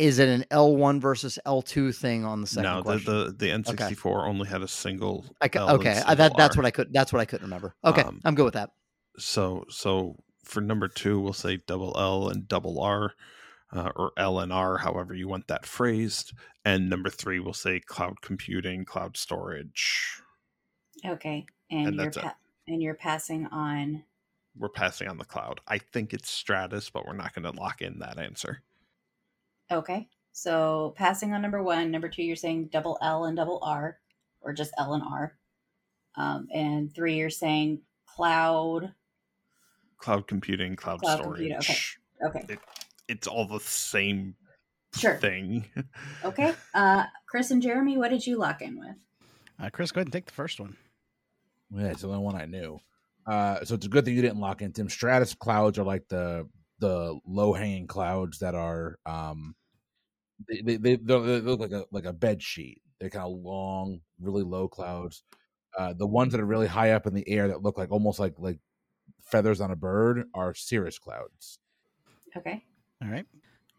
is 0.00 0.18
it 0.18 0.28
an 0.28 0.44
L 0.50 0.76
one 0.76 0.98
versus 1.00 1.38
L 1.46 1.62
two 1.62 1.92
thing 1.92 2.24
on 2.24 2.40
the 2.40 2.46
second 2.46 2.62
no, 2.64 2.76
the, 2.78 2.82
question? 2.82 3.14
the 3.14 3.32
the 3.32 3.46
N64 3.50 4.26
only 4.28 4.48
had 4.48 4.62
a 4.62 4.68
single. 4.68 5.24
I 5.40 5.48
ca- 5.48 5.60
L 5.60 5.68
and 5.68 5.78
okay, 5.80 5.90
I, 5.90 5.94
single 5.94 6.16
that 6.16 6.32
that's 6.36 6.56
R. 6.56 6.60
what 6.62 6.66
I 6.66 6.70
could 6.70 6.92
that's 6.92 7.12
what 7.12 7.20
I 7.20 7.24
couldn't 7.26 7.46
remember. 7.46 7.74
Okay, 7.84 8.02
Um, 8.02 8.20
I'm 8.24 8.34
good 8.34 8.44
with 8.44 8.54
that. 8.54 8.70
so 9.18 9.64
so 9.68 10.16
for 10.44 10.60
number 10.60 10.88
two 10.88 11.20
we'll 11.20 11.32
say 11.32 11.58
double 11.66 11.94
l 11.96 12.28
and 12.30 12.48
double 12.48 12.80
r 12.80 13.12
uh, 13.72 13.90
or 13.94 14.10
l 14.16 14.40
and 14.40 14.52
r 14.52 14.78
however 14.78 15.14
you 15.14 15.28
want 15.28 15.46
that 15.48 15.64
phrased 15.66 16.32
and 16.64 16.88
number 16.90 17.08
three 17.10 17.38
we'll 17.38 17.52
say 17.52 17.78
cloud 17.78 18.20
computing 18.22 18.84
cloud 18.84 19.16
storage 19.16 20.20
Okay, 21.06 21.46
and, 21.70 21.88
And 21.88 21.96
you're 21.96 22.04
that's 22.06 22.16
it. 22.16 22.22
pa- 22.22 22.36
and 22.68 22.82
you're 22.82 22.94
passing 22.94 23.46
on. 23.46 24.02
we're 24.58 24.68
passing 24.70 25.08
on 25.08 25.18
the 25.18 25.24
cloud 25.24 25.60
i 25.68 25.78
think 25.78 26.12
it's 26.12 26.30
stratus 26.30 26.90
but 26.90 27.06
we're 27.06 27.12
not 27.14 27.32
going 27.34 27.44
to 27.52 27.60
lock 27.60 27.80
in 27.82 27.98
that 28.00 28.18
answer 28.18 28.62
Okay, 29.72 30.08
so 30.32 30.94
passing 30.96 31.32
on 31.32 31.42
number 31.42 31.62
one. 31.62 31.90
Number 31.90 32.08
two, 32.08 32.22
you're 32.22 32.36
saying 32.36 32.70
double 32.72 32.98
L 33.02 33.24
and 33.24 33.36
double 33.36 33.60
R, 33.62 33.98
or 34.40 34.52
just 34.52 34.72
L 34.78 34.94
and 34.94 35.02
R. 35.02 35.36
Um, 36.16 36.48
and 36.52 36.92
three, 36.94 37.16
you're 37.16 37.30
saying 37.30 37.82
cloud. 38.06 38.92
cloud 39.98 40.26
computing 40.26 40.74
cloud, 40.76 41.00
Cloud 41.00 41.20
storage 41.20 41.38
computing, 41.38 41.98
okay. 42.22 42.40
Okay, 42.40 42.58
it's 43.08 43.26
all 43.26 43.46
the 43.46 43.60
same 43.60 44.34
sure. 44.96 45.16
thing 45.16 45.64
Okay, 46.24 46.52
uh, 46.74 47.04
Chris 47.28 47.50
and 47.50 47.62
Jeremy, 47.62 47.96
what 47.96 48.10
did 48.10 48.26
you 48.26 48.36
lock 48.36 48.60
in 48.62 48.78
with? 48.78 48.96
Uh, 49.58 49.70
Chris, 49.70 49.92
go 49.92 50.00
ahead 50.00 50.06
and 50.06 50.12
take 50.12 50.26
the 50.26 50.32
first 50.32 50.58
one. 50.58 50.76
Yeah, 51.70 51.86
it's 51.88 52.02
the 52.02 52.08
only 52.08 52.20
one 52.20 52.34
I 52.34 52.46
knew. 52.46 52.80
Uh, 53.26 53.64
so 53.64 53.74
it's 53.74 53.86
a 53.86 53.88
good 53.88 54.04
thing 54.04 54.16
you 54.16 54.22
didn't 54.22 54.40
lock 54.40 54.62
in 54.62 54.72
Tim. 54.72 54.88
Stratus 54.88 55.34
clouds 55.34 55.78
are 55.78 55.84
like 55.84 56.08
the 56.08 56.48
the 56.80 57.18
low 57.26 57.52
hanging 57.52 57.86
clouds 57.86 58.38
that 58.38 58.54
are 58.54 58.98
um 59.06 59.54
they 60.48 60.60
they, 60.62 60.76
they, 60.76 60.96
they 60.96 61.40
look 61.40 61.60
like 61.60 61.72
a 61.72 61.84
like 61.90 62.04
a 62.04 62.12
bed 62.12 62.42
sheet. 62.42 62.82
They're 62.98 63.10
kind 63.10 63.24
of 63.24 63.38
long, 63.38 64.00
really 64.20 64.42
low 64.42 64.68
clouds. 64.68 65.22
Uh, 65.78 65.94
the 65.94 66.06
ones 66.06 66.32
that 66.32 66.40
are 66.40 66.46
really 66.46 66.66
high 66.66 66.92
up 66.92 67.06
in 67.06 67.14
the 67.14 67.28
air 67.28 67.48
that 67.48 67.62
look 67.62 67.78
like 67.78 67.90
almost 67.90 68.18
like 68.18 68.34
like 68.38 68.58
feathers 69.22 69.60
on 69.60 69.70
a 69.70 69.76
bird 69.76 70.24
are 70.34 70.54
cirrus 70.54 70.98
clouds. 70.98 71.58
Okay. 72.36 72.64
All 73.02 73.08
right. 73.08 73.26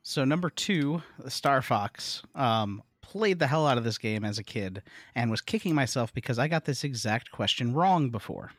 So 0.04 0.24
number 0.24 0.50
two, 0.50 1.02
Star 1.28 1.62
Fox. 1.62 2.24
Um, 2.34 2.82
played 3.02 3.40
the 3.40 3.48
hell 3.48 3.68
out 3.68 3.78
of 3.78 3.84
this 3.84 3.98
game 3.98 4.24
as 4.24 4.40
a 4.40 4.44
kid 4.44 4.82
and 5.16 5.30
was 5.30 5.42
kicking 5.42 5.76
myself 5.76 6.14
because 6.14 6.40
I 6.40 6.48
got 6.48 6.66
this 6.66 6.84
exact 6.84 7.32
question 7.32 7.74
wrong 7.74 8.10
before. 8.10 8.52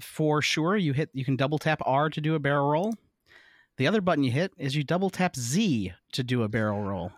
For 0.00 0.42
sure, 0.42 0.76
you 0.76 0.92
hit 0.92 1.10
you 1.12 1.24
can 1.24 1.36
double 1.36 1.58
tap 1.58 1.80
R 1.84 2.10
to 2.10 2.20
do 2.20 2.34
a 2.34 2.38
barrel 2.38 2.68
roll. 2.68 2.94
The 3.78 3.86
other 3.86 4.00
button 4.00 4.24
you 4.24 4.30
hit 4.30 4.52
is 4.56 4.74
you 4.74 4.84
double 4.84 5.10
tap 5.10 5.36
Z 5.36 5.92
to 6.12 6.22
do 6.22 6.42
a 6.42 6.48
barrel 6.48 6.82
roll. 6.82 7.12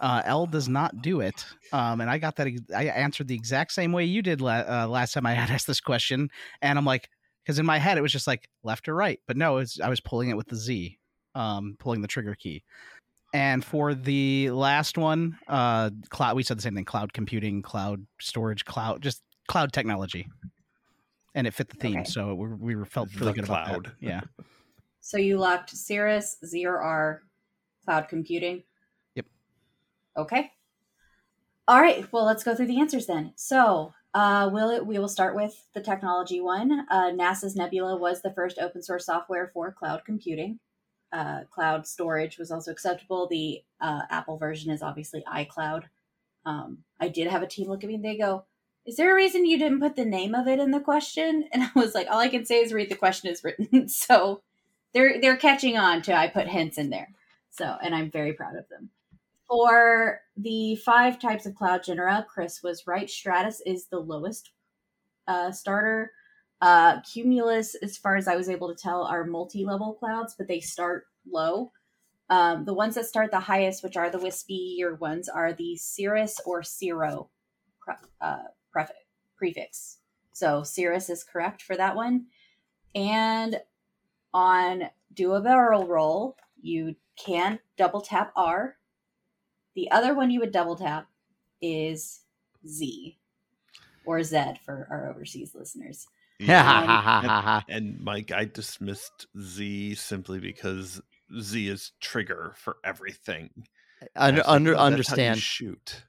Uh, 0.00 0.22
L 0.24 0.46
does 0.46 0.66
not 0.68 1.02
do 1.02 1.20
it, 1.20 1.44
um, 1.74 2.00
and 2.00 2.08
I 2.08 2.16
got 2.16 2.36
that. 2.36 2.48
I 2.74 2.84
answered 2.86 3.28
the 3.28 3.34
exact 3.34 3.72
same 3.72 3.92
way 3.92 4.06
you 4.06 4.22
did 4.22 4.40
la- 4.40 4.64
uh, 4.66 4.86
last 4.88 5.12
time 5.12 5.26
I 5.26 5.34
had 5.34 5.50
asked 5.50 5.66
this 5.66 5.80
question, 5.80 6.30
and 6.62 6.78
I'm 6.78 6.86
like, 6.86 7.08
because 7.44 7.58
in 7.58 7.66
my 7.66 7.76
head 7.78 7.98
it 7.98 8.00
was 8.00 8.10
just 8.10 8.26
like 8.26 8.48
left 8.64 8.88
or 8.88 8.94
right, 8.94 9.20
but 9.26 9.36
no, 9.36 9.58
it's, 9.58 9.78
I 9.78 9.90
was 9.90 10.00
pulling 10.00 10.30
it 10.30 10.36
with 10.38 10.46
the 10.48 10.56
Z, 10.56 10.98
um, 11.34 11.76
pulling 11.78 12.00
the 12.00 12.08
trigger 12.08 12.34
key. 12.34 12.62
And 13.34 13.62
for 13.62 13.94
the 13.94 14.50
last 14.50 14.96
one, 14.96 15.38
uh, 15.48 15.90
cloud, 16.08 16.34
we 16.34 16.42
said 16.44 16.56
the 16.56 16.62
same 16.62 16.74
thing: 16.74 16.86
cloud 16.86 17.12
computing, 17.12 17.60
cloud 17.60 18.04
storage, 18.22 18.64
cloud, 18.64 19.02
just 19.02 19.22
cloud 19.48 19.70
technology, 19.70 20.26
and 21.34 21.46
it 21.46 21.52
fit 21.52 21.68
the 21.68 21.76
theme, 21.76 22.00
Okay. 22.00 22.10
so 22.10 22.34
we, 22.34 22.74
we 22.74 22.84
felt 22.86 23.10
really 23.16 23.32
The 23.32 23.34
good 23.34 23.44
about 23.44 23.66
that. 23.66 23.82
cloud. 23.82 23.92
Yeah. 24.00 24.22
So 25.00 25.16
you 25.16 25.38
locked 25.38 25.70
Cirrus, 25.70 26.36
ZRR, 26.44 27.20
cloud 27.84 28.08
computing. 28.08 28.62
Yep. 29.14 29.26
Okay. 30.16 30.52
All 31.66 31.80
right. 31.80 32.10
Well, 32.12 32.24
let's 32.24 32.44
go 32.44 32.54
through 32.54 32.66
the 32.66 32.80
answers 32.80 33.06
then. 33.06 33.32
So, 33.36 33.92
uh, 34.12 34.50
will 34.52 34.70
it, 34.70 34.84
we 34.84 34.98
will 34.98 35.08
start 35.08 35.36
with 35.36 35.68
the 35.72 35.80
technology 35.80 36.40
one. 36.40 36.86
Uh, 36.90 37.10
NASA's 37.10 37.54
Nebula 37.54 37.96
was 37.96 38.22
the 38.22 38.32
first 38.32 38.58
open 38.58 38.82
source 38.82 39.06
software 39.06 39.50
for 39.54 39.70
cloud 39.72 40.02
computing. 40.04 40.58
Uh, 41.12 41.44
cloud 41.50 41.86
storage 41.86 42.38
was 42.38 42.50
also 42.50 42.70
acceptable. 42.70 43.28
The 43.28 43.62
uh, 43.80 44.02
Apple 44.10 44.36
version 44.36 44.70
is 44.70 44.82
obviously 44.82 45.22
iCloud. 45.32 45.84
Um, 46.44 46.78
I 46.98 47.08
did 47.08 47.28
have 47.28 47.42
a 47.42 47.46
team 47.46 47.68
look 47.68 47.84
at 47.84 47.88
me 47.88 47.96
and 47.96 48.04
they 48.04 48.16
go, 48.16 48.44
"Is 48.86 48.96
there 48.96 49.12
a 49.12 49.14
reason 49.14 49.46
you 49.46 49.58
didn't 49.58 49.80
put 49.80 49.96
the 49.96 50.04
name 50.04 50.34
of 50.34 50.48
it 50.48 50.58
in 50.58 50.70
the 50.70 50.80
question?" 50.80 51.48
And 51.52 51.64
I 51.64 51.70
was 51.74 51.94
like, 51.94 52.08
"All 52.10 52.18
I 52.18 52.28
can 52.28 52.44
say 52.44 52.60
is 52.60 52.72
read 52.72 52.90
the 52.90 52.96
question 52.96 53.30
as 53.30 53.44
written." 53.44 53.88
so 53.88 54.42
they're 54.94 55.20
they're 55.20 55.36
catching 55.36 55.76
on 55.78 56.02
to 56.02 56.14
I 56.14 56.28
put 56.28 56.48
hints 56.48 56.78
in 56.78 56.90
there. 56.90 57.08
So, 57.50 57.76
and 57.82 57.94
I'm 57.94 58.10
very 58.10 58.32
proud 58.32 58.56
of 58.56 58.68
them. 58.68 58.90
For 59.48 60.20
the 60.36 60.76
five 60.76 61.18
types 61.18 61.44
of 61.46 61.56
cloud 61.56 61.82
genera, 61.82 62.24
Chris 62.28 62.62
was 62.62 62.86
right. 62.86 63.10
Stratus 63.10 63.60
is 63.66 63.86
the 63.86 63.98
lowest 63.98 64.50
uh, 65.26 65.50
starter. 65.50 66.12
Uh, 66.60 67.00
Cumulus, 67.00 67.74
as 67.82 67.96
far 67.96 68.16
as 68.16 68.28
I 68.28 68.36
was 68.36 68.48
able 68.48 68.68
to 68.68 68.80
tell, 68.80 69.02
are 69.02 69.24
multi-level 69.24 69.94
clouds, 69.94 70.34
but 70.38 70.46
they 70.46 70.60
start 70.60 71.06
low. 71.28 71.72
Um, 72.28 72.64
the 72.64 72.74
ones 72.74 72.94
that 72.94 73.06
start 73.06 73.32
the 73.32 73.40
highest, 73.40 73.82
which 73.82 73.96
are 73.96 74.10
the 74.10 74.18
wispier 74.18 74.98
ones, 75.00 75.28
are 75.28 75.52
the 75.52 75.76
Cirrus 75.76 76.40
or 76.46 76.62
Cirro 76.62 77.30
uh, 78.20 78.42
prefix. 79.36 79.98
So 80.32 80.62
Cirrus 80.62 81.10
is 81.10 81.24
correct 81.24 81.62
for 81.62 81.76
that 81.76 81.96
one. 81.96 82.26
And 82.94 83.60
on 84.32 84.84
do 85.14 85.34
a 85.34 85.40
barrel 85.40 85.86
roll, 85.86 86.36
you 86.60 86.94
can 87.16 87.58
double 87.76 88.00
tap 88.00 88.32
R. 88.36 88.76
The 89.74 89.90
other 89.90 90.14
one 90.14 90.30
you 90.30 90.40
would 90.40 90.52
double 90.52 90.76
tap 90.76 91.08
is 91.60 92.20
Z 92.66 93.18
or 94.04 94.22
Z 94.22 94.54
for 94.64 94.86
our 94.90 95.10
overseas 95.10 95.54
listeners. 95.54 96.06
Yeah. 96.38 97.62
Um, 97.66 97.74
and 97.74 98.00
Mike, 98.00 98.32
I 98.32 98.46
dismissed 98.46 99.26
Z 99.40 99.94
simply 99.96 100.40
because 100.40 101.00
Z 101.38 101.68
is 101.68 101.92
trigger 102.00 102.54
for 102.56 102.78
everything. 102.84 103.50
And 104.00 104.10
under, 104.16 104.40
I 104.40 104.44
like, 104.44 104.48
under 104.48 104.70
"Oh, 104.70 104.74
that's 104.74 104.78
how 104.78 104.84
you 104.84 104.92
understand. 104.92 105.38
shoot. 105.40 106.02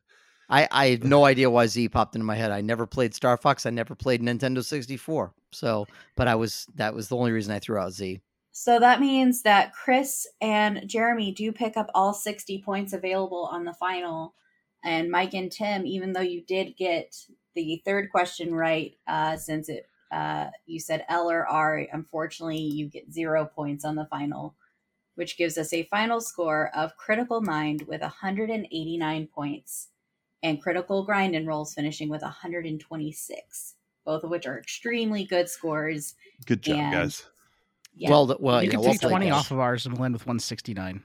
I, 0.49 0.67
I 0.72 0.89
had 0.89 1.03
no 1.03 1.26
idea 1.26 1.49
why 1.49 1.67
Z 1.67 1.89
popped 1.89 2.15
into 2.15 2.26
my 2.26 2.36
head. 2.36 2.51
I 2.51 2.61
never 2.61 2.86
played 2.86 3.13
Star 3.13 3.38
Fox. 3.38 3.65
I 3.65 3.69
never 3.69 3.95
played 3.95 4.22
Nintendo 4.22 4.63
64. 4.63 5.34
So, 5.51 5.87
but 6.15 6.27
I 6.27 6.35
was 6.35 6.67
that 6.75 6.93
was 6.93 7.07
the 7.09 7.17
only 7.17 7.31
reason 7.31 7.53
I 7.53 7.59
threw 7.59 7.77
out 7.77 7.93
Z. 7.93 8.21
So 8.51 8.79
that 8.79 8.99
means 8.99 9.43
that 9.43 9.73
Chris 9.73 10.27
and 10.41 10.87
Jeremy 10.87 11.31
do 11.31 11.51
pick 11.51 11.77
up 11.77 11.89
all 11.95 12.13
60 12.13 12.61
points 12.63 12.91
available 12.91 13.49
on 13.51 13.63
the 13.63 13.73
final. 13.73 14.35
And 14.83 15.09
Mike 15.09 15.33
and 15.33 15.51
Tim, 15.51 15.85
even 15.85 16.11
though 16.11 16.21
you 16.21 16.43
did 16.45 16.75
get 16.75 17.15
the 17.55 17.81
third 17.85 18.11
question 18.11 18.53
right, 18.53 18.95
uh, 19.07 19.37
since 19.37 19.69
it 19.69 19.87
uh, 20.11 20.47
you 20.65 20.79
said 20.79 21.05
L 21.07 21.31
or 21.31 21.47
R, 21.47 21.87
unfortunately 21.93 22.59
you 22.59 22.89
get 22.89 23.13
zero 23.13 23.45
points 23.45 23.85
on 23.85 23.95
the 23.95 24.07
final, 24.07 24.55
which 25.15 25.37
gives 25.37 25.57
us 25.57 25.71
a 25.71 25.83
final 25.83 26.19
score 26.19 26.69
of 26.75 26.97
Critical 26.97 27.41
Mind 27.41 27.85
with 27.87 28.01
189 28.01 29.27
points 29.27 29.87
and 30.43 30.61
Critical 30.61 31.05
Grind 31.05 31.35
and 31.35 31.47
Rolls 31.47 31.73
finishing 31.73 32.09
with 32.09 32.23
126, 32.23 33.75
both 34.05 34.23
of 34.23 34.29
which 34.29 34.45
are 34.45 34.57
extremely 34.57 35.23
good 35.25 35.49
scores. 35.49 36.15
Good 36.45 36.61
job, 36.63 36.77
And- 36.77 36.93
guys. 36.93 37.25
Yeah. 37.93 38.09
Well, 38.09 38.27
th- 38.27 38.39
well, 38.39 38.61
you 38.63 38.67
yeah, 38.67 38.71
can 38.71 38.79
well 38.81 38.91
take 38.93 39.01
played, 39.01 39.09
20 39.09 39.25
guys. 39.27 39.33
off 39.39 39.51
of 39.51 39.59
ours 39.59 39.85
and 39.85 39.93
we'll 39.97 40.05
end 40.05 40.13
with 40.13 40.25
169. 40.25 41.03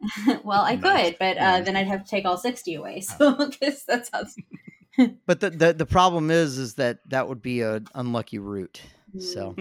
well, 0.44 0.60
I 0.60 0.76
Nice. 0.76 1.04
could, 1.08 1.16
but 1.18 1.38
uh, 1.38 1.40
Nice. 1.40 1.64
then 1.64 1.74
I'd 1.76 1.86
have 1.86 2.04
to 2.04 2.10
take 2.10 2.26
all 2.26 2.36
sixty 2.36 2.74
away. 2.74 3.00
So 3.00 3.34
because 3.50 3.82
that's 3.84 4.10
how. 4.12 4.24
But 5.26 5.40
the, 5.40 5.50
the 5.50 5.72
the 5.74 5.86
problem 5.86 6.30
is, 6.30 6.56
is 6.58 6.74
that 6.74 6.98
that 7.08 7.28
would 7.28 7.40
be 7.42 7.60
an 7.62 7.86
unlucky 7.94 8.38
route. 8.38 8.80
So 9.18 9.54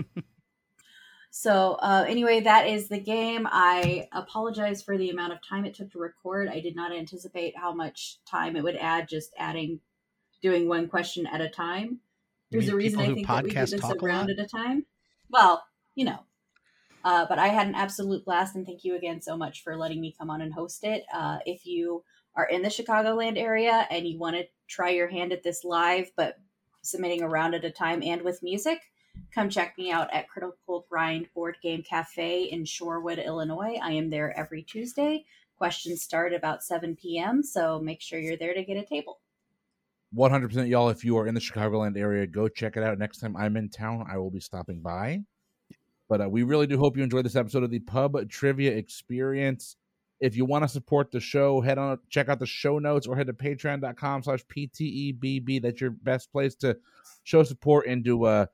So 1.30 1.74
uh, 1.82 2.06
anyway, 2.08 2.40
that 2.42 2.68
is 2.68 2.88
the 2.88 3.00
game. 3.00 3.46
I 3.52 4.08
apologize 4.14 4.82
for 4.82 4.98
the 4.98 5.10
amount 5.10 5.34
of 5.34 5.40
time 5.48 5.66
it 5.66 5.74
took 5.76 5.92
to 5.92 6.00
record. 6.00 6.48
I 6.48 6.62
did 6.62 6.76
not 6.76 6.94
anticipate 6.94 7.58
how 7.58 7.74
much 7.74 8.20
time 8.30 8.56
it 8.56 8.64
would 8.64 8.78
add 8.78 9.10
just 9.10 9.32
adding, 9.38 9.82
doing 10.42 10.70
one 10.70 10.88
question 10.88 11.28
at 11.28 11.42
a 11.42 11.50
time. 11.50 12.00
There's 12.60 12.70
a 12.70 12.76
reason 12.76 13.00
I 13.00 13.14
think 13.14 13.28
that 13.28 13.44
we 13.44 13.50
do 13.52 13.56
this 13.66 13.74
a 13.74 13.96
around 14.02 14.30
at 14.30 14.40
a 14.40 14.48
time. 14.48 14.86
Well, 15.30 15.64
you 15.96 16.06
know. 16.06 16.20
Uh, 17.04 17.24
but 17.30 17.38
I 17.38 17.50
had 17.50 17.68
an 17.68 17.76
absolute 17.76 18.26
blast, 18.26 18.56
and 18.56 18.66
thank 18.66 18.84
you 18.84 18.96
again 18.96 19.22
so 19.22 19.38
much 19.38 19.64
for 19.64 19.78
letting 19.78 20.02
me 20.02 20.16
come 20.18 20.32
on 20.32 20.42
and 20.42 20.52
host 20.52 20.84
it. 20.84 21.04
Uh, 21.14 21.38
if 21.46 21.66
you 21.66 22.04
are 22.36 22.46
in 22.46 22.64
the 22.64 22.68
Chicagoland 22.68 23.38
area 23.38 23.88
and 23.92 24.08
you 24.08 24.18
want 24.18 24.36
to 24.36 24.48
try 24.68 24.90
your 24.90 25.08
hand 25.08 25.32
at 25.32 25.44
this 25.44 25.64
live, 25.64 26.10
but 26.18 26.40
submitting 26.82 27.22
a 27.22 27.30
round 27.30 27.54
at 27.54 27.64
a 27.64 27.70
time 27.70 28.02
and 28.02 28.24
with 28.24 28.42
music, 28.42 28.80
come 29.34 29.50
check 29.50 29.78
me 29.78 29.92
out 29.92 30.12
at 30.14 30.28
Critical 30.30 30.86
Grind 30.90 31.28
Board 31.36 31.58
Game 31.62 31.84
Cafe 31.84 32.46
in 32.46 32.64
Shorewood, 32.64 33.24
Illinois. 33.24 33.78
I 33.82 33.92
am 33.92 34.10
there 34.10 34.38
every 34.38 34.64
Tuesday. 34.64 35.26
Questions 35.58 36.02
start 36.02 36.34
about 36.34 36.64
7 36.64 36.96
p.m., 36.96 37.44
so 37.44 37.80
make 37.80 38.02
sure 38.02 38.20
you're 38.20 38.36
there 38.36 38.54
to 38.54 38.64
get 38.64 38.78
a 38.78 38.84
table. 38.84 39.20
100% 40.14 40.70
y'all 40.70 40.90
if 40.90 41.04
you 41.04 41.18
are 41.18 41.28
in 41.28 41.34
the 41.34 41.42
chicagoland 41.42 41.98
area 41.98 42.28
go 42.28 42.48
check 42.48 42.78
it 42.78 42.84
out. 42.84 42.98
Next 42.98 43.20
time 43.20 43.36
i'm 43.36 43.58
in 43.58 43.70
town 43.70 44.06
i 44.10 44.18
will 44.18 44.32
be 44.32 44.40
stopping 44.40 44.82
by. 44.82 45.22
But 46.08 46.22
uh, 46.22 46.30
we 46.30 46.44
really 46.44 46.68
do 46.68 46.78
hope 46.78 46.98
you 46.98 47.04
enjoyed 47.04 47.26
this 47.26 47.36
episode 47.36 47.64
of 47.64 47.72
the 47.72 47.80
pub 47.80 48.30
trivia 48.30 48.72
experience. 48.72 49.76
If 50.20 50.38
you 50.38 50.46
want 50.46 50.64
to 50.64 50.68
support 50.68 51.12
the 51.12 51.20
show 51.20 51.62
head 51.62 51.78
on 51.78 52.00
check 52.10 52.30
out 52.30 52.40
the 52.40 52.46
show 52.46 52.80
notes 52.80 53.08
or 53.08 53.16
head 53.16 53.28
to 53.28 53.34
patreon.com 53.34 54.24
slash 54.24 54.46
ptebb 54.46 55.62
that's 55.62 55.82
your 55.82 55.92
best 55.92 56.32
place 56.32 56.56
to 56.56 56.78
show 57.24 57.44
support 57.44 57.88
and 57.88 58.06
to 58.06 58.24
uh, 58.26 58.46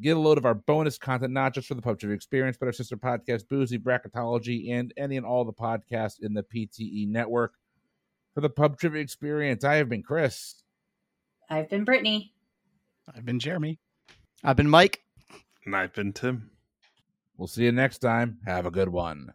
get 0.00 0.16
a 0.16 0.20
load 0.20 0.38
of 0.38 0.46
our 0.46 0.54
bonus 0.54 0.96
content 0.96 1.32
not 1.32 1.52
just 1.52 1.68
for 1.68 1.74
the 1.74 1.82
pub 1.82 1.98
trivia 1.98 2.14
experience 2.14 2.56
but 2.58 2.66
our 2.66 2.72
sister 2.72 2.96
podcast 2.96 3.48
boozy 3.48 3.78
bracketology 3.78 4.70
and 4.72 4.94
any 4.96 5.16
and 5.16 5.26
all 5.26 5.44
the 5.44 5.52
podcasts 5.52 6.20
in 6.22 6.32
the 6.32 6.42
pte 6.42 7.08
network. 7.08 7.54
For 8.34 8.40
the 8.40 8.50
pub 8.50 8.78
trivia 8.78 9.02
experience 9.02 9.62
i 9.62 9.74
have 9.74 9.90
been 9.90 10.02
chris 10.02 10.59
I've 11.50 11.68
been 11.68 11.84
Brittany. 11.84 12.32
I've 13.14 13.24
been 13.24 13.40
Jeremy. 13.40 13.80
I've 14.44 14.56
been 14.56 14.70
Mike. 14.70 15.00
And 15.66 15.74
I've 15.74 15.92
been 15.92 16.12
Tim. 16.12 16.50
We'll 17.36 17.48
see 17.48 17.64
you 17.64 17.72
next 17.72 17.98
time. 17.98 18.38
Have 18.46 18.66
a 18.66 18.70
good 18.70 18.88
one. 18.88 19.32